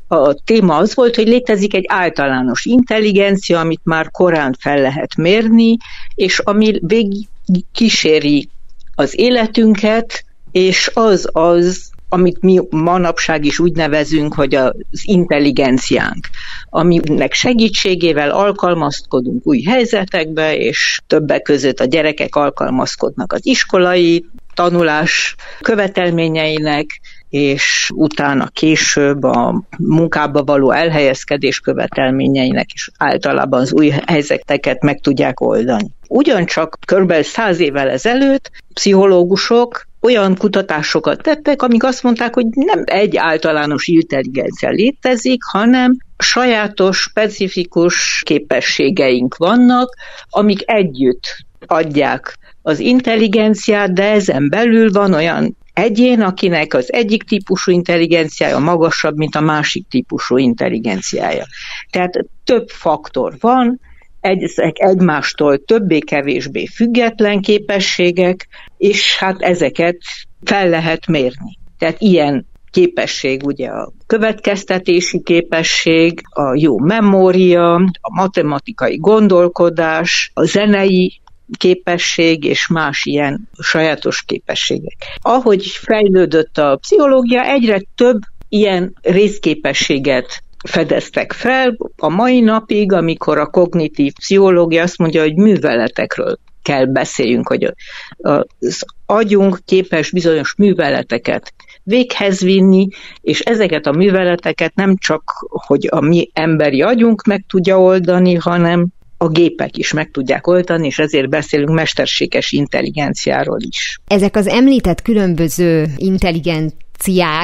a 0.08 0.34
téma 0.34 0.76
az 0.76 0.94
volt, 0.94 1.16
hogy 1.16 1.28
létezik 1.28 1.74
egy 1.74 1.84
általános 1.88 2.64
intelligencia, 2.64 3.60
amit 3.60 3.80
már 3.82 4.10
korán 4.10 4.56
fel 4.58 4.80
lehet 4.80 5.16
mérni, 5.16 5.76
és 6.14 6.38
ami 6.38 6.78
végig 6.80 7.28
kíséri 7.72 8.48
az 8.94 9.18
életünket, 9.18 10.24
és 10.52 10.90
az 10.94 11.28
az, 11.32 11.92
amit 12.08 12.40
mi 12.40 12.60
manapság 12.70 13.44
is 13.44 13.58
úgy 13.58 13.72
nevezünk, 13.72 14.34
hogy 14.34 14.54
az 14.54 14.74
intelligenciánk, 15.02 16.28
aminek 16.70 17.32
segítségével 17.32 18.30
alkalmazkodunk 18.30 19.46
új 19.46 19.62
helyzetekbe, 19.62 20.56
és 20.56 21.00
többek 21.06 21.42
között 21.42 21.80
a 21.80 21.84
gyerekek 21.84 22.36
alkalmazkodnak 22.36 23.32
az 23.32 23.46
iskolai 23.46 24.26
tanulás 24.54 25.34
követelményeinek, 25.60 27.00
és 27.28 27.90
utána 27.94 28.48
később 28.52 29.22
a 29.22 29.62
munkába 29.78 30.44
való 30.44 30.70
elhelyezkedés 30.70 31.60
követelményeinek 31.60 32.72
is 32.72 32.90
általában 32.98 33.60
az 33.60 33.72
új 33.72 33.92
helyzeteket 34.06 34.82
meg 34.82 35.00
tudják 35.00 35.40
oldani. 35.40 35.90
Ugyancsak 36.08 36.78
kb. 36.86 37.22
száz 37.22 37.60
évvel 37.60 37.88
ezelőtt 37.88 38.50
pszichológusok 38.74 39.86
olyan 40.00 40.36
kutatásokat 40.36 41.22
tettek, 41.22 41.62
amik 41.62 41.84
azt 41.84 42.02
mondták, 42.02 42.34
hogy 42.34 42.46
nem 42.50 42.82
egy 42.84 43.16
általános 43.16 43.86
intelligencia 43.86 44.70
létezik, 44.70 45.42
hanem 45.42 45.96
sajátos, 46.18 46.98
specifikus 46.98 48.22
képességeink 48.24 49.36
vannak, 49.36 49.94
amik 50.28 50.70
együtt 50.70 51.36
adják 51.66 52.38
az 52.66 52.78
intelligenciát, 52.78 53.92
de 53.92 54.10
ezen 54.10 54.48
belül 54.48 54.90
van 54.90 55.14
olyan 55.14 55.56
egyén, 55.72 56.20
akinek 56.20 56.74
az 56.74 56.92
egyik 56.92 57.22
típusú 57.22 57.70
intelligenciája 57.72 58.58
magasabb, 58.58 59.16
mint 59.16 59.34
a 59.34 59.40
másik 59.40 59.88
típusú 59.88 60.36
intelligenciája. 60.36 61.44
Tehát 61.90 62.24
több 62.44 62.68
faktor 62.68 63.34
van, 63.40 63.80
ezek 64.20 64.78
egymástól 64.78 65.58
többé-kevésbé 65.58 66.66
független 66.66 67.40
képességek, 67.40 68.48
és 68.76 69.16
hát 69.16 69.42
ezeket 69.42 69.96
fel 70.44 70.68
lehet 70.68 71.06
mérni. 71.06 71.58
Tehát 71.78 71.96
ilyen 71.98 72.46
képesség, 72.70 73.42
ugye 73.46 73.68
a 73.68 73.92
következtetési 74.06 75.22
képesség, 75.22 76.20
a 76.30 76.54
jó 76.54 76.78
memória, 76.78 77.74
a 78.00 78.14
matematikai 78.14 78.96
gondolkodás, 78.96 80.30
a 80.34 80.44
zenei 80.44 81.20
képesség 81.58 82.44
és 82.44 82.68
más 82.68 83.04
ilyen 83.04 83.48
sajátos 83.58 84.22
képességek. 84.22 84.96
Ahogy 85.20 85.66
fejlődött 85.66 86.58
a 86.58 86.76
pszichológia, 86.76 87.44
egyre 87.44 87.82
több 87.94 88.18
ilyen 88.48 88.94
részképességet 89.02 90.42
fedeztek 90.66 91.32
fel 91.32 91.76
a 91.96 92.08
mai 92.08 92.40
napig, 92.40 92.92
amikor 92.92 93.38
a 93.38 93.46
kognitív 93.46 94.12
pszichológia 94.12 94.82
azt 94.82 94.98
mondja, 94.98 95.22
hogy 95.22 95.34
műveletekről 95.34 96.38
kell 96.62 96.84
beszéljünk, 96.84 97.48
hogy 97.48 97.72
az 98.18 98.84
agyunk 99.06 99.60
képes 99.64 100.10
bizonyos 100.10 100.54
műveleteket 100.56 101.54
véghez 101.82 102.40
vinni, 102.40 102.88
és 103.20 103.40
ezeket 103.40 103.86
a 103.86 103.92
műveleteket 103.92 104.74
nem 104.74 104.96
csak, 104.96 105.22
hogy 105.48 105.88
a 105.90 106.00
mi 106.00 106.30
emberi 106.32 106.82
agyunk 106.82 107.24
meg 107.24 107.44
tudja 107.48 107.80
oldani, 107.80 108.34
hanem 108.34 108.86
a 109.16 109.28
gépek 109.28 109.76
is 109.76 109.92
meg 109.92 110.10
tudják 110.10 110.46
oltani, 110.46 110.86
és 110.86 110.98
ezért 110.98 111.28
beszélünk 111.28 111.70
mesterséges 111.70 112.52
intelligenciáról 112.52 113.60
is. 113.60 114.00
Ezek 114.06 114.36
az 114.36 114.46
említett 114.46 115.02
különböző 115.02 115.86
intelligent 115.96 116.74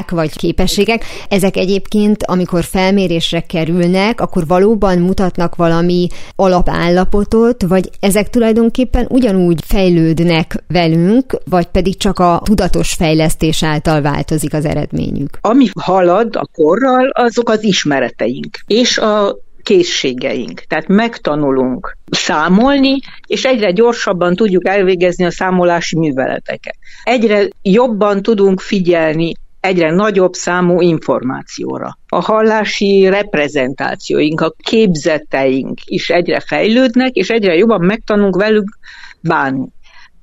vagy 0.08 0.36
képességek, 0.36 1.04
ezek 1.28 1.56
egyébként, 1.56 2.24
amikor 2.24 2.64
felmérésre 2.64 3.40
kerülnek, 3.40 4.20
akkor 4.20 4.46
valóban 4.46 4.98
mutatnak 4.98 5.56
valami 5.56 6.06
alapállapotot, 6.36 7.62
vagy 7.62 7.90
ezek 8.00 8.30
tulajdonképpen 8.30 9.06
ugyanúgy 9.08 9.60
fejlődnek 9.66 10.62
velünk, 10.68 11.36
vagy 11.44 11.66
pedig 11.66 11.96
csak 11.96 12.18
a 12.18 12.40
tudatos 12.44 12.92
fejlesztés 12.92 13.62
által 13.62 14.00
változik 14.00 14.54
az 14.54 14.64
eredményük? 14.64 15.38
Ami 15.40 15.66
halad 15.80 16.36
a 16.36 16.46
korral, 16.52 17.08
azok 17.08 17.48
az 17.48 17.64
ismereteink, 17.64 18.58
és 18.66 18.98
a 18.98 19.36
készségeink. 19.70 20.60
Tehát 20.60 20.88
megtanulunk 20.88 21.96
számolni, 22.10 22.98
és 23.26 23.44
egyre 23.44 23.70
gyorsabban 23.70 24.34
tudjuk 24.34 24.66
elvégezni 24.66 25.24
a 25.24 25.30
számolási 25.30 25.98
műveleteket. 25.98 26.76
Egyre 27.02 27.48
jobban 27.62 28.22
tudunk 28.22 28.60
figyelni 28.60 29.32
egyre 29.60 29.90
nagyobb 29.90 30.32
számú 30.32 30.80
információra. 30.80 31.98
A 32.08 32.20
hallási 32.20 33.08
reprezentációink, 33.08 34.40
a 34.40 34.54
képzeteink 34.62 35.78
is 35.84 36.10
egyre 36.10 36.40
fejlődnek, 36.40 37.14
és 37.14 37.28
egyre 37.28 37.54
jobban 37.54 37.84
megtanulunk 37.84 38.36
velük 38.36 38.78
bánni. 39.20 39.68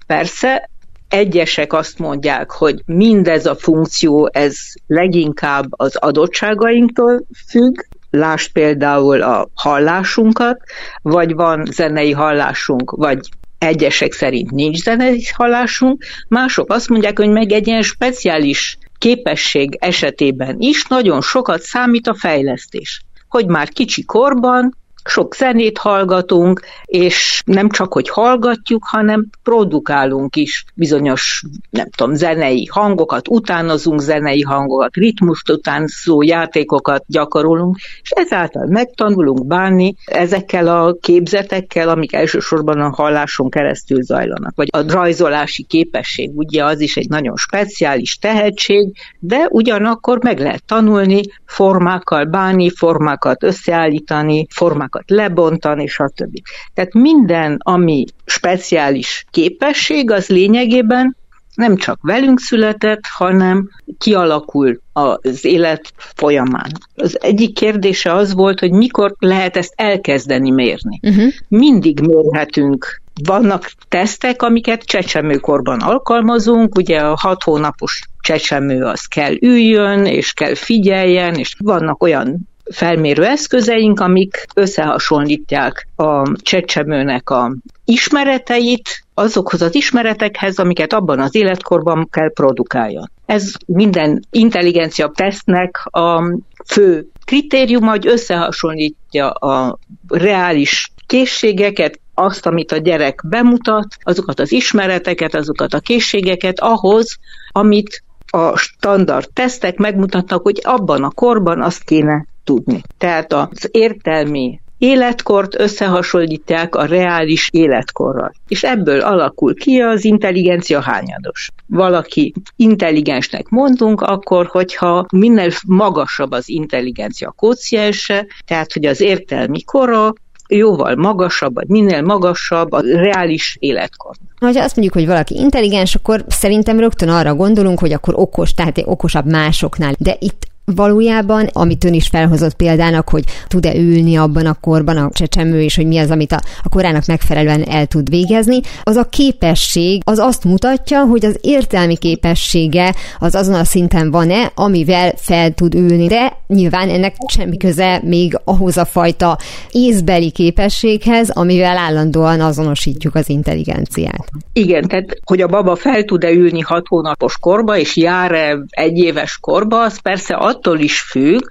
Persze 0.07 0.69
egyesek 1.09 1.73
azt 1.73 1.99
mondják, 1.99 2.51
hogy 2.51 2.81
mindez 2.85 3.45
a 3.45 3.55
funkció, 3.55 4.29
ez 4.33 4.55
leginkább 4.87 5.65
az 5.69 5.95
adottságainktól 5.95 7.21
függ, 7.49 7.75
Lásd 8.17 8.51
például 8.51 9.21
a 9.21 9.49
hallásunkat, 9.53 10.57
vagy 11.01 11.33
van 11.33 11.65
zenei 11.71 12.11
hallásunk, 12.11 12.91
vagy 12.91 13.19
egyesek 13.57 14.11
szerint 14.13 14.51
nincs 14.51 14.77
zenei 14.77 15.23
hallásunk, 15.33 16.03
mások 16.27 16.71
azt 16.71 16.89
mondják, 16.89 17.17
hogy 17.17 17.29
meg 17.29 17.51
egy 17.51 17.67
ilyen 17.67 17.81
speciális 17.81 18.77
képesség 18.97 19.77
esetében 19.79 20.55
is 20.59 20.85
nagyon 20.85 21.21
sokat 21.21 21.61
számít 21.61 22.07
a 22.07 22.15
fejlesztés. 22.15 23.01
Hogy 23.27 23.47
már 23.47 23.69
kicsi 23.69 24.03
korban 24.03 24.77
sok 25.07 25.35
zenét 25.35 25.77
hallgatunk, 25.77 26.61
és 26.85 27.41
nem 27.45 27.69
csak, 27.69 27.93
hogy 27.93 28.09
hallgatjuk, 28.09 28.83
hanem 28.85 29.29
produkálunk 29.43 30.35
is 30.35 30.65
bizonyos, 30.73 31.43
nem 31.69 31.89
tudom, 31.89 32.15
zenei 32.15 32.65
hangokat, 32.71 33.27
utánozunk 33.27 33.99
zenei 33.99 34.41
hangokat, 34.41 34.95
ritmust 34.95 35.51
utánzó 35.51 36.21
játékokat 36.21 37.03
gyakorolunk, 37.07 37.75
és 38.01 38.09
ezáltal 38.09 38.65
megtanulunk 38.65 39.45
bánni 39.45 39.95
ezekkel 40.05 40.67
a 40.67 40.97
képzetekkel, 41.01 41.89
amik 41.89 42.13
elsősorban 42.13 42.79
a 42.79 42.93
halláson 42.95 43.49
keresztül 43.49 44.01
zajlanak. 44.01 44.55
Vagy 44.55 44.67
a 44.71 44.91
rajzolási 44.91 45.63
képesség, 45.63 46.31
ugye 46.33 46.63
az 46.63 46.79
is 46.79 46.97
egy 46.97 47.09
nagyon 47.09 47.35
speciális 47.35 48.17
tehetség, 48.17 48.95
de 49.19 49.47
ugyanakkor 49.49 50.23
meg 50.23 50.39
lehet 50.39 50.63
tanulni 50.65 51.21
formákkal 51.45 52.25
bánni, 52.25 52.69
formákat 52.69 53.43
összeállítani, 53.43 54.45
formákat 54.49 54.96
dolgokat 55.05 55.09
lebontani, 55.09 55.87
stb. 55.87 56.37
Tehát 56.73 56.93
minden, 56.93 57.57
ami 57.63 58.05
speciális 58.25 59.25
képesség, 59.31 60.11
az 60.11 60.27
lényegében 60.27 61.15
nem 61.55 61.75
csak 61.75 61.99
velünk 62.01 62.39
született, 62.39 63.01
hanem 63.17 63.69
kialakul 63.97 64.79
az 64.93 65.45
élet 65.45 65.93
folyamán. 65.97 66.71
Az 66.95 67.21
egyik 67.21 67.53
kérdése 67.53 68.13
az 68.13 68.33
volt, 68.33 68.59
hogy 68.59 68.71
mikor 68.71 69.15
lehet 69.19 69.57
ezt 69.57 69.73
elkezdeni 69.75 70.51
mérni. 70.51 70.99
Uh-huh. 71.01 71.31
Mindig 71.47 71.99
mérhetünk 71.99 73.01
vannak 73.23 73.71
tesztek, 73.87 74.41
amiket 74.41 74.83
csecsemőkorban 74.83 75.79
alkalmazunk, 75.79 76.75
ugye 76.75 76.99
a 76.99 77.17
hat 77.19 77.43
hónapos 77.43 78.01
csecsemő 78.21 78.83
az 78.83 79.05
kell 79.05 79.33
üljön, 79.39 80.05
és 80.05 80.33
kell 80.33 80.55
figyeljen, 80.55 81.35
és 81.35 81.55
vannak 81.59 82.03
olyan 82.03 82.47
felmérő 82.69 83.25
eszközeink, 83.25 83.99
amik 83.99 84.45
összehasonlítják 84.55 85.87
a 85.95 86.31
csecsemőnek 86.41 87.29
a 87.29 87.55
ismereteit 87.85 89.05
azokhoz 89.13 89.61
az 89.61 89.75
ismeretekhez, 89.75 90.57
amiket 90.57 90.93
abban 90.93 91.19
az 91.19 91.35
életkorban 91.35 92.07
kell 92.11 92.31
produkáljon. 92.31 93.11
Ez 93.25 93.51
minden 93.65 94.23
intelligencia 94.31 95.11
tesztnek 95.15 95.85
a 95.85 96.37
fő 96.65 97.07
kritériuma, 97.25 97.89
hogy 97.89 98.07
összehasonlítja 98.07 99.29
a 99.29 99.77
reális 100.07 100.91
készségeket, 101.05 101.99
azt, 102.13 102.45
amit 102.45 102.71
a 102.71 102.77
gyerek 102.77 103.21
bemutat, 103.29 103.87
azokat 104.01 104.39
az 104.39 104.51
ismereteket, 104.51 105.35
azokat 105.35 105.73
a 105.73 105.79
készségeket 105.79 106.59
ahhoz, 106.59 107.17
amit 107.51 108.03
a 108.31 108.57
standard 108.57 109.29
tesztek 109.33 109.77
megmutatnak, 109.77 110.41
hogy 110.41 110.61
abban 110.63 111.03
a 111.03 111.09
korban 111.09 111.61
azt 111.61 111.83
kéne 111.83 112.25
tudni. 112.47 112.81
Tehát 112.97 113.33
az 113.33 113.69
értelmi 113.71 114.59
életkort 114.77 115.59
összehasonlítják 115.59 116.75
a 116.75 116.85
reális 116.85 117.49
életkorral. 117.51 118.31
És 118.47 118.63
ebből 118.63 119.01
alakul 119.01 119.55
ki 119.55 119.79
az 119.79 120.03
intelligencia 120.03 120.81
hányados. 120.81 121.49
Valaki 121.67 122.33
intelligensnek 122.55 123.49
mondunk, 123.49 124.01
akkor, 124.01 124.45
hogyha 124.45 125.05
minél 125.11 125.51
magasabb 125.67 126.31
az 126.31 126.49
intelligencia 126.49 127.33
kóciense, 127.35 128.25
tehát 128.45 128.73
hogy 128.73 128.85
az 128.85 129.01
értelmi 129.01 129.63
kora 129.63 130.13
jóval 130.47 130.95
magasabb, 130.95 131.53
vagy 131.53 131.67
minél 131.67 132.01
magasabb 132.01 132.71
a 132.71 132.81
reális 132.81 133.57
életkor. 133.59 134.15
Ha 134.39 134.47
azt 134.47 134.75
mondjuk, 134.75 134.93
hogy 134.93 135.05
valaki 135.05 135.35
intelligens, 135.35 135.95
akkor 135.95 136.25
szerintem 136.27 136.79
rögtön 136.79 137.09
arra 137.09 137.35
gondolunk, 137.35 137.79
hogy 137.79 137.93
akkor 137.93 138.13
okos, 138.17 138.53
tehát 138.53 138.81
okosabb 138.85 139.25
másoknál. 139.25 139.93
De 139.97 140.15
itt 140.19 140.47
valójában, 140.75 141.49
amit 141.53 141.83
ön 141.83 141.93
is 141.93 142.07
felhozott 142.07 142.53
példának, 142.53 143.09
hogy 143.09 143.23
tud-e 143.47 143.75
ülni 143.75 144.15
abban 144.15 144.45
a 144.45 144.57
korban 144.61 144.97
a 144.97 145.09
csecsemő, 145.13 145.61
és 145.61 145.75
hogy 145.75 145.87
mi 145.87 145.97
az, 145.97 146.09
amit 146.09 146.31
a, 146.31 146.39
a 146.63 146.69
korának 146.69 147.05
megfelelően 147.05 147.63
el 147.63 147.85
tud 147.85 148.09
végezni, 148.09 148.59
az 148.83 148.95
a 148.95 149.03
képesség, 149.03 150.01
az 150.05 150.19
azt 150.19 150.43
mutatja, 150.43 151.03
hogy 151.03 151.25
az 151.25 151.39
értelmi 151.41 151.97
képessége 151.97 152.95
az 153.19 153.35
azon 153.35 153.55
a 153.55 153.63
szinten 153.63 154.11
van-e, 154.11 154.51
amivel 154.55 155.13
fel 155.15 155.51
tud 155.51 155.75
ülni. 155.75 156.07
De 156.07 156.37
nyilván 156.47 156.89
ennek 156.89 157.15
semmi 157.27 157.57
köze 157.57 158.01
még 158.03 158.39
ahhoz 158.43 158.77
a 158.77 158.85
fajta 158.85 159.37
észbeli 159.71 160.31
képességhez, 160.31 161.29
amivel 161.29 161.77
állandóan 161.77 162.41
azonosítjuk 162.41 163.15
az 163.15 163.29
intelligenciát. 163.29 164.29
Igen, 164.53 164.87
tehát 164.87 165.19
hogy 165.23 165.41
a 165.41 165.47
baba 165.47 165.75
fel 165.75 166.03
tud-e 166.03 166.31
ülni 166.31 166.59
hat 166.59 166.87
hónapos 166.87 167.37
korba, 167.37 167.77
és 167.77 167.95
jár-e 167.95 168.57
egy 168.69 168.97
éves 168.97 169.37
korba, 169.41 169.81
az 169.83 170.01
persze 170.01 170.35
attól 170.57 170.79
is 170.79 171.01
függ, 171.01 171.41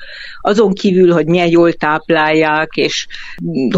azon 0.41 0.73
kívül, 0.73 1.13
hogy 1.13 1.27
milyen 1.27 1.49
jól 1.49 1.73
táplálják, 1.73 2.71
és 2.75 3.07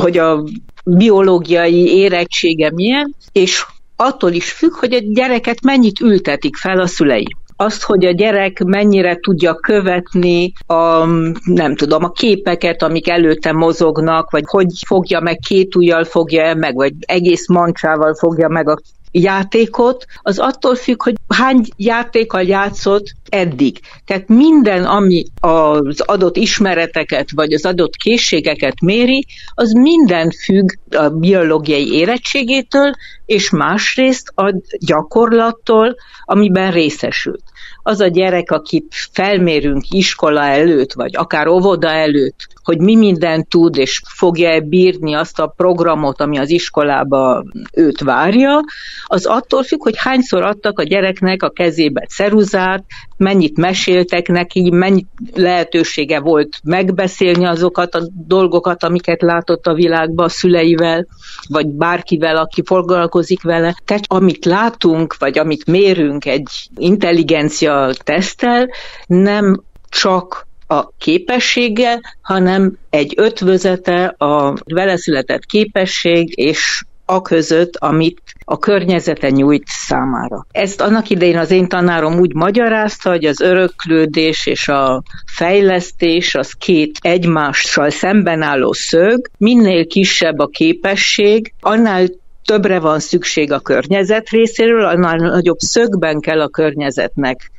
hogy 0.01 0.19
a 0.19 0.45
biológiai 0.85 1.97
érettsége 1.97 2.71
milyen, 2.75 3.15
és 3.33 3.65
attól 3.97 4.33
is 4.33 4.53
függ, 4.53 4.73
hogy 4.73 4.93
a 4.93 5.01
gyereket 5.03 5.63
mennyit 5.63 6.01
ültetik 6.01 6.57
fel 6.57 6.81
a 6.81 6.87
szülei. 6.87 7.27
Azt, 7.57 7.83
hogy 7.83 8.07
a 8.07 8.11
gyerek 8.11 8.65
mennyire 8.65 9.17
tudja 9.17 9.55
követni 9.55 10.53
a, 10.67 11.05
nem 11.45 11.75
tudom, 11.75 12.05
a 12.05 12.11
képeket, 12.11 12.83
amik 12.83 13.09
előtte 13.09 13.53
mozognak, 13.53 14.31
vagy 14.31 14.45
hogy 14.47 14.67
fogja 14.87 15.21
meg, 15.21 15.39
két 15.47 15.75
ujjal 15.75 16.05
fogja 16.05 16.55
meg, 16.55 16.75
vagy 16.75 16.93
egész 17.01 17.49
mancsával 17.49 18.15
fogja 18.15 18.49
meg 18.49 18.69
a 18.69 18.79
játékot, 19.13 20.05
az 20.23 20.39
attól 20.39 20.75
függ, 20.75 21.03
hogy 21.03 21.15
hány 21.29 21.65
játékkal 21.77 22.43
játszott 22.43 23.07
eddig. 23.29 23.81
Tehát 24.05 24.29
minden, 24.29 24.85
ami 24.85 25.25
az 25.41 26.01
adott 26.01 26.37
ismereteket, 26.37 27.29
vagy 27.35 27.53
az 27.53 27.65
adott 27.65 27.97
készségeket 27.97 28.81
méri, 28.81 29.27
az 29.55 29.73
minden 29.73 30.31
függ 30.31 30.69
a 30.91 31.09
biológiai 31.09 31.93
érettségétől, 31.93 32.93
és 33.27 33.51
másrészt 33.51 34.33
a 34.35 34.55
gyakorlattól, 34.79 35.97
amiben 36.25 36.71
részesült 36.71 37.43
az 37.83 38.01
a 38.01 38.07
gyerek, 38.07 38.51
akit 38.51 38.95
felmérünk 39.13 39.85
iskola 39.91 40.43
előtt, 40.43 40.93
vagy 40.93 41.17
akár 41.17 41.47
óvoda 41.47 41.91
előtt, 41.91 42.49
hogy 42.63 42.79
mi 42.79 42.97
mindent 42.97 43.49
tud, 43.49 43.77
és 43.77 44.03
fogja-e 44.17 44.61
bírni 44.61 45.15
azt 45.15 45.39
a 45.39 45.47
programot, 45.47 46.21
ami 46.21 46.39
az 46.39 46.51
iskolába 46.51 47.45
őt 47.73 48.01
várja, 48.01 48.61
az 49.07 49.27
attól 49.27 49.63
függ, 49.63 49.83
hogy 49.83 49.97
hányszor 49.97 50.43
adtak 50.43 50.79
a 50.79 50.83
gyereknek 50.83 51.43
a 51.43 51.51
kezébe 51.51 52.07
ceruzát, 52.07 52.85
mennyit 53.19 53.57
meséltek 53.57 54.29
neki, 54.29 54.71
mennyi 54.71 55.07
lehetősége 55.35 56.21
volt 56.21 56.61
megbeszélni 56.63 57.47
azokat 57.47 57.95
a 57.95 58.09
dolgokat, 58.27 58.85
amiket 58.85 59.23
látott 59.23 59.67
a 59.67 59.75
világban 59.75 60.25
a 60.25 60.29
szüleivel, 60.29 61.07
vagy 61.49 61.67
bárkivel, 61.67 62.37
aki 62.37 62.63
foglalkozik 62.65 63.43
vele. 63.43 63.77
Tehát 63.85 64.05
amit 64.07 64.45
látunk, 64.45 65.17
vagy 65.19 65.39
amit 65.39 65.67
mérünk 65.67 66.27
egy 66.27 66.49
intelligencia 66.77 67.91
tesztel, 68.05 68.69
nem 69.07 69.63
csak 69.89 70.47
a 70.67 70.89
képessége, 70.99 72.01
hanem 72.23 72.79
egy 72.91 73.13
ötvözete 73.17 74.05
a 74.19 74.55
vele 74.65 74.97
született 74.97 75.45
képesség 75.45 76.39
és 76.39 76.85
a 77.11 77.23
között, 77.23 77.77
amit 77.77 78.21
a 78.45 78.59
környezete 78.59 79.31
nyújt 79.31 79.67
számára. 79.67 80.47
Ezt 80.51 80.81
annak 80.81 81.11
idején 81.11 81.39
az 81.39 81.51
én 81.51 81.69
tanárom 81.69 82.19
úgy 82.19 82.35
magyarázta, 82.35 83.11
hogy 83.11 83.25
az 83.25 83.41
öröklődés 83.41 84.47
és 84.47 84.69
a 84.69 85.03
fejlesztés 85.27 86.35
az 86.35 86.53
két 86.53 86.99
egymással 87.01 87.91
szemben 87.91 88.43
álló 88.43 88.73
szög, 88.73 89.31
minél 89.39 89.87
kisebb 89.87 90.39
a 90.39 90.47
képesség, 90.47 91.53
annál 91.61 92.07
többre 92.45 92.81
van 92.81 93.01
szükség 93.01 93.53
a 93.53 93.61
környezet 93.61 94.29
részéről, 94.29 94.85
annál 94.85 95.17
nagyobb 95.17 95.59
szögben 95.59 96.21
kell 96.21 96.41
a 96.41 96.49
környezetnek 96.49 97.51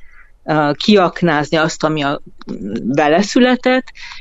kiaknázni 0.73 1.57
azt, 1.57 1.83
ami 1.83 2.03
a 2.03 2.21
vele 2.83 3.21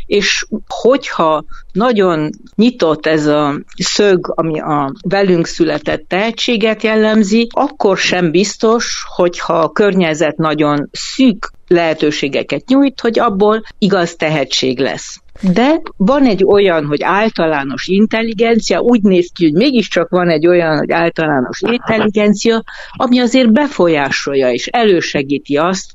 és 0.07 0.47
hogyha 0.67 1.45
nagyon 1.73 2.31
nyitott 2.55 3.07
ez 3.07 3.27
a 3.27 3.61
szög, 3.77 4.33
ami 4.37 4.61
a 4.61 4.93
velünk 5.09 5.47
született 5.47 6.09
tehetséget 6.09 6.83
jellemzi, 6.83 7.47
akkor 7.51 7.99
sem 7.99 8.31
biztos, 8.31 9.05
hogyha 9.17 9.59
a 9.59 9.73
környezet 9.73 10.37
nagyon 10.37 10.89
szűk 10.93 11.53
lehetőségeket 11.67 12.67
nyújt, 12.67 13.01
hogy 13.01 13.19
abból 13.19 13.63
igaz 13.79 14.15
tehetség 14.15 14.79
lesz. 14.79 15.21
De 15.41 15.81
van 15.97 16.27
egy 16.27 16.45
olyan, 16.45 16.87
hogy 16.87 17.03
általános 17.03 17.87
intelligencia, 17.87 18.81
úgy 18.81 19.03
néz 19.03 19.31
ki, 19.35 19.45
hogy 19.45 19.53
mégiscsak 19.53 20.09
van 20.09 20.29
egy 20.29 20.47
olyan, 20.47 20.79
hogy 20.79 20.91
általános 20.91 21.61
intelligencia, 21.61 22.63
ami 22.91 23.21
azért 23.21 23.53
befolyásolja 23.53 24.51
és 24.51 24.67
elősegíti 24.67 25.57
azt, 25.57 25.91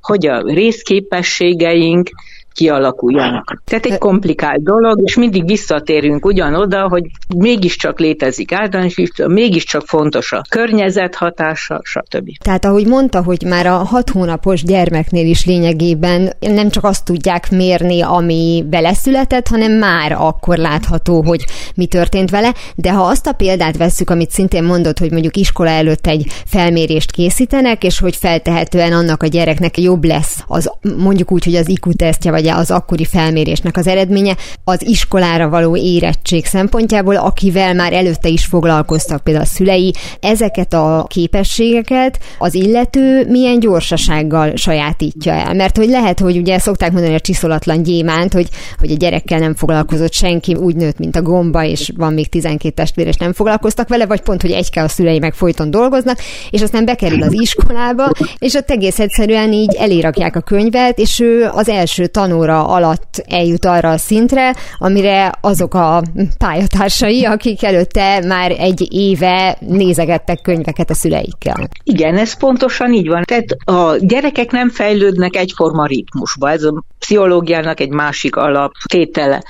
hogy 0.00 0.26
a 0.26 0.40
részképességeink 0.40 2.10
kialakuljanak. 2.52 3.62
Tehát 3.64 3.86
egy 3.86 3.98
komplikált 3.98 4.62
dolog, 4.62 5.00
és 5.04 5.16
mindig 5.16 5.46
visszatérünk 5.46 6.24
ugyanoda, 6.24 6.88
hogy 6.88 7.02
mégiscsak 7.36 7.98
létezik 7.98 8.52
általános 8.52 8.94
mégiscsak 9.26 9.82
fontos 9.86 10.32
a 10.32 10.42
környezet 10.48 11.14
hatása, 11.14 11.80
stb. 11.84 12.30
Tehát 12.44 12.64
ahogy 12.64 12.86
mondta, 12.86 13.22
hogy 13.22 13.42
már 13.42 13.66
a 13.66 13.76
hat 13.76 14.10
hónapos 14.10 14.62
gyermeknél 14.62 15.26
is 15.26 15.46
lényegében 15.46 16.32
nem 16.40 16.70
csak 16.70 16.84
azt 16.84 17.04
tudják 17.04 17.50
mérni, 17.50 18.00
ami 18.00 18.64
beleszületett, 18.70 19.48
hanem 19.48 19.72
már 19.72 20.12
akkor 20.12 20.56
látható, 20.56 21.22
hogy 21.22 21.44
mi 21.74 21.86
történt 21.86 22.30
vele, 22.30 22.54
de 22.74 22.92
ha 22.92 23.02
azt 23.02 23.26
a 23.26 23.32
példát 23.32 23.76
vesszük, 23.76 24.10
amit 24.10 24.30
szintén 24.30 24.64
mondott, 24.64 24.98
hogy 24.98 25.10
mondjuk 25.10 25.36
iskola 25.36 25.70
előtt 25.70 26.06
egy 26.06 26.26
felmérést 26.46 27.12
készítenek, 27.12 27.84
és 27.84 27.98
hogy 27.98 28.16
feltehetően 28.16 28.92
annak 28.92 29.22
a 29.22 29.26
gyereknek 29.26 29.78
jobb 29.78 30.04
lesz 30.04 30.44
az 30.46 30.70
mondjuk 30.98 31.32
úgy, 31.32 31.44
hogy 31.44 31.54
az 31.54 31.68
IQ 31.68 31.92
tesztje, 31.92 32.30
vagy 32.30 32.41
vagy 32.42 32.50
az 32.50 32.70
akkori 32.70 33.04
felmérésnek 33.04 33.76
az 33.76 33.86
eredménye 33.86 34.36
az 34.64 34.86
iskolára 34.86 35.48
való 35.48 35.76
érettség 35.76 36.46
szempontjából, 36.46 37.16
akivel 37.16 37.74
már 37.74 37.92
előtte 37.92 38.28
is 38.28 38.44
foglalkoztak 38.44 39.22
például 39.22 39.44
a 39.44 39.48
szülei, 39.48 39.94
ezeket 40.20 40.72
a 40.72 41.06
képességeket 41.08 42.18
az 42.38 42.54
illető 42.54 43.26
milyen 43.28 43.60
gyorsasággal 43.60 44.56
sajátítja 44.56 45.32
el. 45.32 45.54
Mert 45.54 45.76
hogy 45.76 45.88
lehet, 45.88 46.18
hogy 46.18 46.36
ugye 46.36 46.58
szokták 46.58 46.92
mondani 46.92 47.14
a 47.14 47.20
csiszolatlan 47.20 47.82
gyémánt, 47.82 48.32
hogy, 48.32 48.48
hogy 48.78 48.90
a 48.90 48.96
gyerekkel 48.96 49.38
nem 49.38 49.54
foglalkozott 49.54 50.12
senki, 50.12 50.54
úgy 50.54 50.76
nőtt, 50.76 50.98
mint 50.98 51.16
a 51.16 51.22
gomba, 51.22 51.64
és 51.64 51.92
van 51.96 52.12
még 52.12 52.28
12 52.28 52.74
testvér, 52.74 53.06
és 53.06 53.16
nem 53.16 53.32
foglalkoztak 53.32 53.88
vele, 53.88 54.06
vagy 54.06 54.20
pont, 54.20 54.42
hogy 54.42 54.50
egyke 54.50 54.82
a 54.82 54.88
szülei 54.88 55.18
meg 55.18 55.34
folyton 55.34 55.70
dolgoznak, 55.70 56.18
és 56.50 56.62
aztán 56.62 56.84
bekerül 56.84 57.22
az 57.22 57.32
iskolába, 57.32 58.10
és 58.38 58.54
ott 58.54 58.70
egész 58.70 58.98
egyszerűen 58.98 59.52
így 59.52 59.74
elérakják 59.74 60.36
a 60.36 60.40
könyvet, 60.40 60.98
és 60.98 61.20
ő 61.20 61.48
az 61.52 61.68
első 61.68 62.06
tan 62.06 62.31
tanóra 62.32 62.66
alatt 62.66 63.24
eljut 63.28 63.64
arra 63.64 63.90
a 63.90 63.98
szintre, 63.98 64.54
amire 64.78 65.32
azok 65.40 65.74
a 65.74 66.02
pályatársai, 66.38 67.24
akik 67.24 67.64
előtte 67.64 68.24
már 68.26 68.50
egy 68.50 68.86
éve 68.90 69.56
nézegettek 69.60 70.40
könyveket 70.42 70.90
a 70.90 70.94
szüleikkel. 70.94 71.68
Igen, 71.84 72.16
ez 72.16 72.32
pontosan 72.34 72.92
így 72.92 73.08
van. 73.08 73.22
Tehát 73.22 73.46
a 73.64 73.96
gyerekek 74.00 74.50
nem 74.50 74.70
fejlődnek 74.70 75.36
egyforma 75.36 75.86
ritmusba. 75.86 76.50
Ez 76.50 76.62
a 76.62 76.84
pszichológiának 76.98 77.80
egy 77.80 77.90
másik 77.90 78.36
alap 78.36 78.72
tétele 78.88 79.42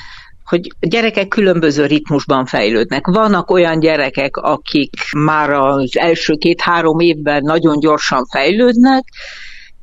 hogy 0.45 0.69
gyerekek 0.81 1.29
különböző 1.29 1.87
ritmusban 1.87 2.47
fejlődnek. 2.47 3.07
Vannak 3.07 3.51
olyan 3.51 3.81
gyerekek, 3.81 4.37
akik 4.37 4.95
már 5.17 5.51
az 5.51 5.99
első 5.99 6.35
két-három 6.35 7.01
évben 7.01 7.43
nagyon 7.43 7.81
gyorsan 7.81 8.27
fejlődnek, 8.31 9.05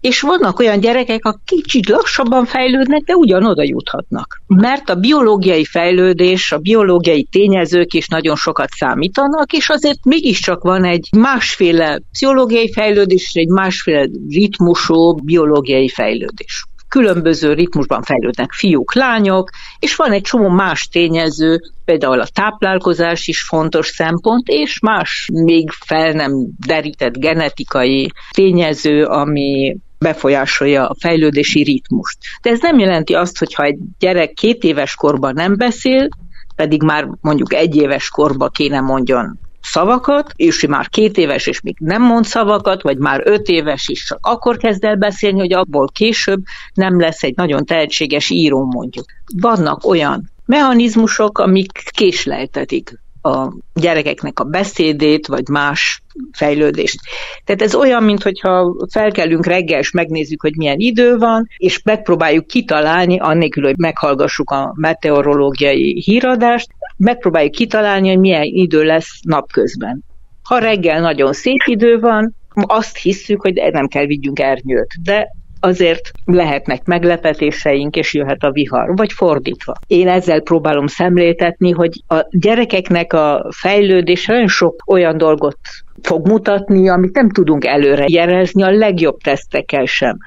és 0.01 0.21
vannak 0.21 0.59
olyan 0.59 0.79
gyerekek, 0.79 1.25
akik 1.25 1.59
kicsit 1.69 1.89
lassabban 1.89 2.45
fejlődnek, 2.45 3.01
de 3.01 3.13
ugyanoda 3.13 3.63
juthatnak. 3.63 4.41
Mert 4.47 4.89
a 4.89 4.95
biológiai 4.95 5.65
fejlődés, 5.65 6.51
a 6.51 6.57
biológiai 6.57 7.23
tényezők 7.23 7.93
is 7.93 8.07
nagyon 8.07 8.35
sokat 8.35 8.69
számítanak, 8.69 9.53
és 9.53 9.69
azért 9.69 10.05
mégiscsak 10.05 10.63
van 10.63 10.83
egy 10.83 11.09
másféle 11.17 11.99
pszichológiai 12.11 12.71
fejlődés, 12.71 13.21
és 13.21 13.33
egy 13.33 13.47
másféle 13.47 14.07
ritmusú 14.29 15.13
biológiai 15.13 15.89
fejlődés 15.89 16.63
különböző 16.89 17.53
ritmusban 17.53 18.01
fejlődnek 18.01 18.51
fiúk, 18.51 18.93
lányok, 18.93 19.49
és 19.79 19.95
van 19.95 20.11
egy 20.11 20.21
csomó 20.21 20.47
más 20.47 20.87
tényező, 20.87 21.59
például 21.85 22.19
a 22.19 22.27
táplálkozás 22.33 23.27
is 23.27 23.41
fontos 23.41 23.87
szempont, 23.87 24.47
és 24.47 24.79
más 24.79 25.29
még 25.33 25.69
fel 25.85 26.11
nem 26.11 26.31
derített 26.65 27.17
genetikai 27.17 28.11
tényező, 28.31 29.03
ami 29.03 29.77
befolyásolja 29.99 30.87
a 30.87 30.95
fejlődési 30.99 31.63
ritmust. 31.63 32.17
De 32.41 32.49
ez 32.49 32.59
nem 32.61 32.79
jelenti 32.79 33.13
azt, 33.13 33.37
hogy 33.37 33.53
ha 33.53 33.63
egy 33.63 33.77
gyerek 33.99 34.33
két 34.33 34.63
éves 34.63 34.95
korban 34.95 35.33
nem 35.33 35.57
beszél, 35.57 36.07
pedig 36.55 36.83
már 36.83 37.07
mondjuk 37.21 37.53
egy 37.53 37.75
éves 37.75 38.09
korban 38.09 38.49
kéne 38.49 38.79
mondjon 38.79 39.39
szavakat, 39.61 40.31
és 40.35 40.65
már 40.67 40.87
két 40.89 41.17
éves, 41.17 41.47
és 41.47 41.61
még 41.61 41.75
nem 41.79 42.01
mond 42.01 42.25
szavakat, 42.25 42.81
vagy 42.81 42.97
már 42.97 43.21
öt 43.25 43.47
éves 43.47 43.87
is 43.87 44.03
csak 44.05 44.19
akkor 44.21 44.57
kezd 44.57 44.83
el 44.83 44.95
beszélni, 44.95 45.39
hogy 45.39 45.53
abból 45.53 45.87
később 45.87 46.41
nem 46.73 46.99
lesz 46.99 47.23
egy 47.23 47.35
nagyon 47.35 47.65
tehetséges 47.65 48.29
író 48.29 48.65
mondjuk. 48.65 49.05
Vannak 49.41 49.85
olyan 49.85 50.29
mechanizmusok, 50.45 51.37
amik 51.37 51.71
késleltetik 51.91 52.99
a 53.22 53.53
gyerekeknek 53.74 54.39
a 54.39 54.43
beszédét, 54.43 55.28
vagy 55.28 55.47
más 55.47 56.01
fejlődést. 56.32 56.99
Tehát 57.43 57.61
ez 57.61 57.76
olyan, 57.76 58.03
mintha 58.03 58.76
felkelünk 58.91 59.45
reggel, 59.45 59.80
és 59.80 59.91
megnézzük, 59.91 60.41
hogy 60.41 60.55
milyen 60.55 60.80
idő 60.80 61.17
van, 61.17 61.47
és 61.57 61.82
megpróbáljuk 61.84 62.47
kitalálni, 62.47 63.20
annélkül, 63.20 63.63
hogy 63.63 63.78
meghallgassuk 63.78 64.49
a 64.49 64.74
meteorológiai 64.76 66.01
híradást, 66.01 66.70
megpróbáljuk 66.97 67.51
kitalálni, 67.51 68.07
hogy 68.07 68.20
milyen 68.20 68.43
idő 68.43 68.84
lesz 68.84 69.20
napközben. 69.22 70.03
Ha 70.43 70.57
reggel 70.57 71.01
nagyon 71.01 71.34
szép 71.34 71.61
idő 71.65 71.99
van, 71.99 72.36
azt 72.53 72.97
hisszük, 72.97 73.41
hogy 73.41 73.53
nem 73.72 73.88
kell 73.88 74.05
vigyünk 74.05 74.39
ernyőt, 74.39 74.93
de 75.03 75.28
azért 75.60 76.12
lehetnek 76.26 76.86
meglepetéseink, 76.86 77.95
és 77.95 78.14
jöhet 78.14 78.43
a 78.43 78.51
vihar, 78.51 78.95
vagy 78.95 79.12
fordítva. 79.14 79.74
Én 79.88 80.07
ezzel 80.07 80.41
próbálom 80.41 80.88
szemléltetni, 80.88 81.72
hogy 81.72 82.03
a 82.07 82.26
gyerekeknek 82.30 83.14
a 83.14 83.45
fejlődése 83.49 84.34
olyan 84.34 84.47
sok 84.47 84.84
olyan 84.86 85.18
dolgot 85.18 85.57
fog 86.01 86.28
mutatni, 86.28 86.89
amit 86.89 87.16
nem 87.16 87.30
tudunk 87.30 87.66
előre 87.66 88.05
jelezni 88.07 88.64
a 88.64 88.72
legjobb 88.72 89.18
tesztekkel 89.18 89.86
sem. 89.86 90.18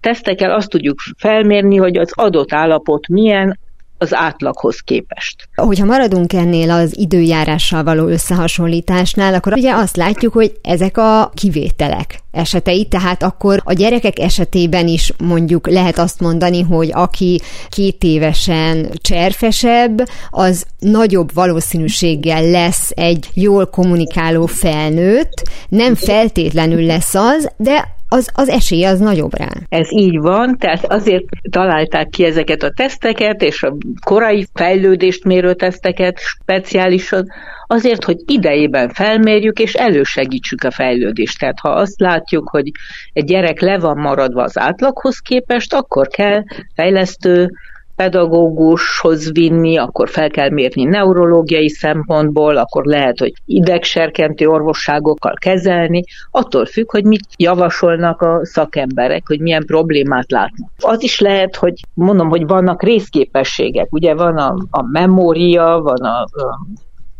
Tesztekkel 0.00 0.50
azt 0.50 0.68
tudjuk 0.68 0.98
felmérni, 1.18 1.76
hogy 1.76 1.96
az 1.96 2.12
adott 2.14 2.52
állapot 2.52 3.08
milyen, 3.08 3.58
az 4.02 4.14
átlaghoz 4.14 4.80
képest. 4.80 5.48
Hogyha 5.54 5.84
maradunk 5.84 6.32
ennél 6.32 6.70
az 6.70 6.98
időjárással 6.98 7.84
való 7.84 8.06
összehasonlításnál, 8.06 9.34
akkor 9.34 9.52
ugye 9.52 9.74
azt 9.74 9.96
látjuk, 9.96 10.32
hogy 10.32 10.52
ezek 10.62 10.98
a 10.98 11.30
kivételek 11.34 12.20
esetei, 12.30 12.84
tehát 12.84 13.22
akkor 13.22 13.60
a 13.64 13.72
gyerekek 13.72 14.18
esetében 14.18 14.88
is 14.88 15.12
mondjuk 15.18 15.68
lehet 15.68 15.98
azt 15.98 16.20
mondani, 16.20 16.62
hogy 16.62 16.90
aki 16.92 17.40
két 17.68 18.04
évesen 18.04 18.90
cserfesebb, 19.00 20.02
az 20.30 20.64
nagyobb 20.78 21.34
valószínűséggel 21.34 22.50
lesz 22.50 22.90
egy 22.94 23.28
jól 23.34 23.66
kommunikáló 23.66 24.46
felnőtt, 24.46 25.42
nem 25.68 25.94
feltétlenül 25.94 26.86
lesz 26.86 27.14
az, 27.14 27.50
de 27.56 28.00
az, 28.12 28.30
az 28.34 28.48
esély 28.48 28.84
az 28.84 28.98
nagyobb 28.98 29.38
rá. 29.38 29.48
Ez 29.68 29.92
így 29.92 30.18
van, 30.18 30.56
tehát 30.58 30.92
azért 30.92 31.24
találták 31.50 32.08
ki 32.08 32.24
ezeket 32.24 32.62
a 32.62 32.70
teszteket, 32.70 33.42
és 33.42 33.62
a 33.62 33.76
korai 34.04 34.46
fejlődést 34.54 35.24
mérő 35.24 35.54
teszteket 35.54 36.18
speciálisan, 36.18 37.26
azért, 37.66 38.04
hogy 38.04 38.16
idejében 38.26 38.88
felmérjük 38.88 39.58
és 39.58 39.74
elősegítsük 39.74 40.64
a 40.64 40.70
fejlődést. 40.70 41.38
Tehát 41.38 41.58
ha 41.60 41.68
azt 41.68 42.00
látjuk, 42.00 42.48
hogy 42.48 42.70
egy 43.12 43.24
gyerek 43.24 43.60
le 43.60 43.78
van 43.78 43.98
maradva 43.98 44.42
az 44.42 44.58
átlaghoz 44.58 45.18
képest, 45.18 45.74
akkor 45.74 46.08
kell 46.08 46.42
fejlesztő 46.74 47.50
pedagógushoz 47.96 49.32
vinni, 49.32 49.76
akkor 49.76 50.08
fel 50.08 50.30
kell 50.30 50.50
mérni 50.50 50.84
neurológiai 50.84 51.68
szempontból, 51.68 52.56
akkor 52.56 52.84
lehet, 52.84 53.18
hogy 53.18 53.32
idegserkentő 53.46 54.46
orvosságokkal 54.46 55.34
kezelni, 55.34 56.02
attól 56.30 56.66
függ, 56.66 56.90
hogy 56.90 57.04
mit 57.04 57.26
javasolnak 57.36 58.20
a 58.20 58.40
szakemberek, 58.42 59.22
hogy 59.26 59.40
milyen 59.40 59.64
problémát 59.66 60.30
látnak. 60.30 60.70
Az 60.78 61.02
is 61.02 61.20
lehet, 61.20 61.56
hogy 61.56 61.74
mondom, 61.94 62.28
hogy 62.28 62.46
vannak 62.46 62.82
részképességek, 62.82 63.92
ugye 63.92 64.14
van 64.14 64.36
a, 64.36 64.54
a 64.70 64.82
memória, 64.82 65.80
van 65.82 66.00
a, 66.00 66.20
a 66.20 66.58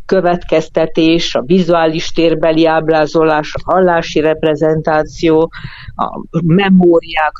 következtetés, 0.07 1.35
a 1.35 1.43
vizuális 1.43 2.11
térbeli 2.11 2.67
ábrázolás, 2.67 3.55
a 3.55 3.73
hallási 3.73 4.21
reprezentáció, 4.21 5.51
a 5.95 6.41
memóriák, 6.47 7.33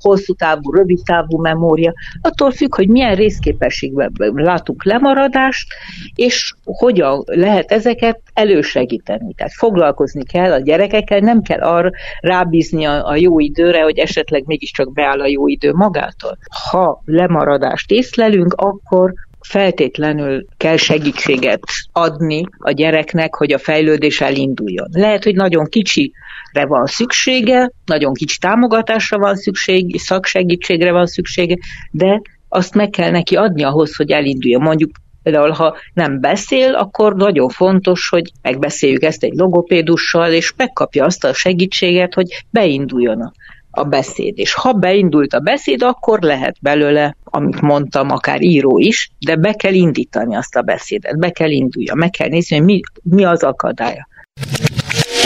hosszú 0.00 0.34
távú, 0.34 0.72
rövid 0.72 0.98
távú 1.04 1.40
memória, 1.40 1.92
attól 2.22 2.50
függ, 2.50 2.74
hogy 2.74 2.88
milyen 2.88 3.14
részképességben 3.14 4.12
látunk 4.34 4.84
lemaradást, 4.84 5.66
és 6.14 6.54
hogyan 6.64 7.22
lehet 7.26 7.72
ezeket 7.72 8.20
elősegíteni. 8.32 9.34
Tehát 9.34 9.52
foglalkozni 9.52 10.24
kell 10.24 10.52
a 10.52 10.60
gyerekekkel, 10.60 11.18
nem 11.18 11.42
kell 11.42 11.60
arra 11.60 11.90
rábízni 12.20 12.84
a, 12.84 13.08
a 13.08 13.16
jó 13.16 13.38
időre, 13.38 13.82
hogy 13.82 13.98
esetleg 13.98 14.42
mégiscsak 14.46 14.92
beáll 14.92 15.20
a 15.20 15.26
jó 15.26 15.48
idő 15.48 15.72
magától. 15.72 16.38
Ha 16.70 17.02
lemaradást 17.04 17.90
észlelünk, 17.90 18.52
akkor 18.56 19.14
feltétlenül 19.40 20.44
kell 20.56 20.76
segítséget 20.76 21.60
adni 21.92 22.44
a 22.58 22.70
gyereknek, 22.70 23.34
hogy 23.34 23.52
a 23.52 23.58
fejlődés 23.58 24.20
elinduljon. 24.20 24.88
Lehet, 24.92 25.24
hogy 25.24 25.34
nagyon 25.34 25.64
kicsire 25.64 26.66
van 26.66 26.86
szüksége, 26.86 27.70
nagyon 27.84 28.12
kicsi 28.12 28.38
támogatásra 28.38 29.18
van 29.18 29.36
szükség, 29.36 29.98
szaksegítségre 30.00 30.92
van 30.92 31.06
szüksége, 31.06 31.56
de 31.90 32.20
azt 32.48 32.74
meg 32.74 32.90
kell 32.90 33.10
neki 33.10 33.36
adni 33.36 33.62
ahhoz, 33.62 33.96
hogy 33.96 34.10
elinduljon. 34.10 34.62
Mondjuk 34.62 34.90
Például, 35.22 35.50
ha 35.50 35.76
nem 35.94 36.20
beszél, 36.20 36.74
akkor 36.74 37.14
nagyon 37.14 37.48
fontos, 37.48 38.08
hogy 38.08 38.30
megbeszéljük 38.42 39.02
ezt 39.02 39.22
egy 39.22 39.34
logopédussal, 39.34 40.32
és 40.32 40.52
megkapja 40.56 41.04
azt 41.04 41.24
a 41.24 41.34
segítséget, 41.34 42.14
hogy 42.14 42.26
beinduljon 42.50 43.20
a 43.20 43.32
a 43.78 43.84
beszéd. 43.84 44.38
És 44.38 44.54
ha 44.54 44.72
beindult 44.72 45.34
a 45.34 45.40
beszéd, 45.40 45.82
akkor 45.82 46.20
lehet 46.20 46.56
belőle, 46.60 47.16
amit 47.24 47.60
mondtam, 47.60 48.10
akár 48.10 48.42
író 48.42 48.78
is, 48.78 49.10
de 49.18 49.36
be 49.36 49.52
kell 49.52 49.72
indítani 49.72 50.36
azt 50.36 50.56
a 50.56 50.62
beszédet, 50.62 51.18
be 51.18 51.30
kell 51.30 51.50
indulja, 51.50 51.94
meg 51.94 52.10
kell 52.10 52.28
nézni, 52.28 52.56
hogy 52.56 52.64
mi, 52.64 52.80
mi 53.02 53.24
az 53.24 53.42
akadálya. 53.42 54.08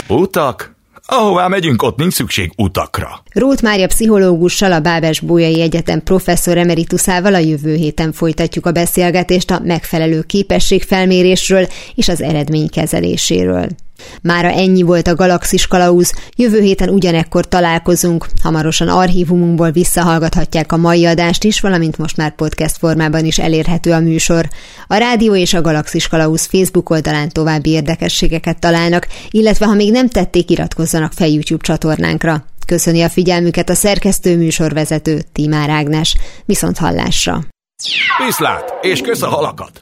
Utak? 0.07 0.71
Ahová 1.05 1.47
megyünk, 1.47 1.81
ott 1.81 1.97
nincs 1.97 2.13
szükség 2.13 2.51
utakra. 2.57 3.23
Rót 3.33 3.61
Mária 3.61 3.87
pszichológussal, 3.87 4.71
a 4.71 4.79
Bábes 4.79 5.19
Bójai 5.19 5.61
Egyetem 5.61 6.03
professzor 6.03 6.57
emeritusával 6.57 7.33
a 7.33 7.37
jövő 7.37 7.75
héten 7.75 8.11
folytatjuk 8.11 8.65
a 8.65 8.71
beszélgetést 8.71 9.51
a 9.51 9.59
megfelelő 9.63 10.21
képességfelmérésről 10.21 11.67
és 11.95 12.07
az 12.07 12.21
eredménykezeléséről. 12.21 13.67
Mára 14.21 14.49
ennyi 14.49 14.81
volt 14.81 15.07
a 15.07 15.15
Galaxis 15.15 15.67
Kalauz, 15.67 16.11
jövő 16.35 16.59
héten 16.59 16.89
ugyanekkor 16.89 17.47
találkozunk, 17.47 18.27
hamarosan 18.43 18.87
archívumunkból 18.87 19.71
visszahallgathatják 19.71 20.71
a 20.71 20.77
mai 20.77 21.05
adást 21.05 21.43
is, 21.43 21.59
valamint 21.59 21.97
most 21.97 22.17
már 22.17 22.35
podcast 22.35 22.77
formában 22.77 23.25
is 23.25 23.39
elérhető 23.39 23.91
a 23.91 23.99
műsor. 23.99 24.47
A 24.87 24.95
Rádió 24.95 25.35
és 25.35 25.53
a 25.53 25.61
Galaxis 25.61 26.07
Kalauz 26.07 26.45
Facebook 26.45 26.89
oldalán 26.89 27.29
további 27.29 27.69
érdekességeket 27.69 28.59
találnak, 28.59 29.07
illetve 29.29 29.65
ha 29.65 29.73
még 29.73 29.91
nem 29.91 30.09
tették, 30.09 30.49
iratkozzanak 30.49 31.11
fel 31.13 31.27
YouTube 31.27 31.63
csatornánkra. 31.63 32.45
Köszöni 32.65 33.01
a 33.01 33.09
figyelmüket 33.09 33.69
a 33.69 33.75
szerkesztő 33.75 34.37
műsorvezető 34.37 35.21
Timár 35.31 35.69
Ágnes. 35.69 36.15
Viszont 36.45 36.77
hallásra! 36.77 37.43
Viszlát, 38.25 38.73
és 38.81 39.01
kösz 39.01 39.21
a 39.21 39.27
halakat! 39.27 39.81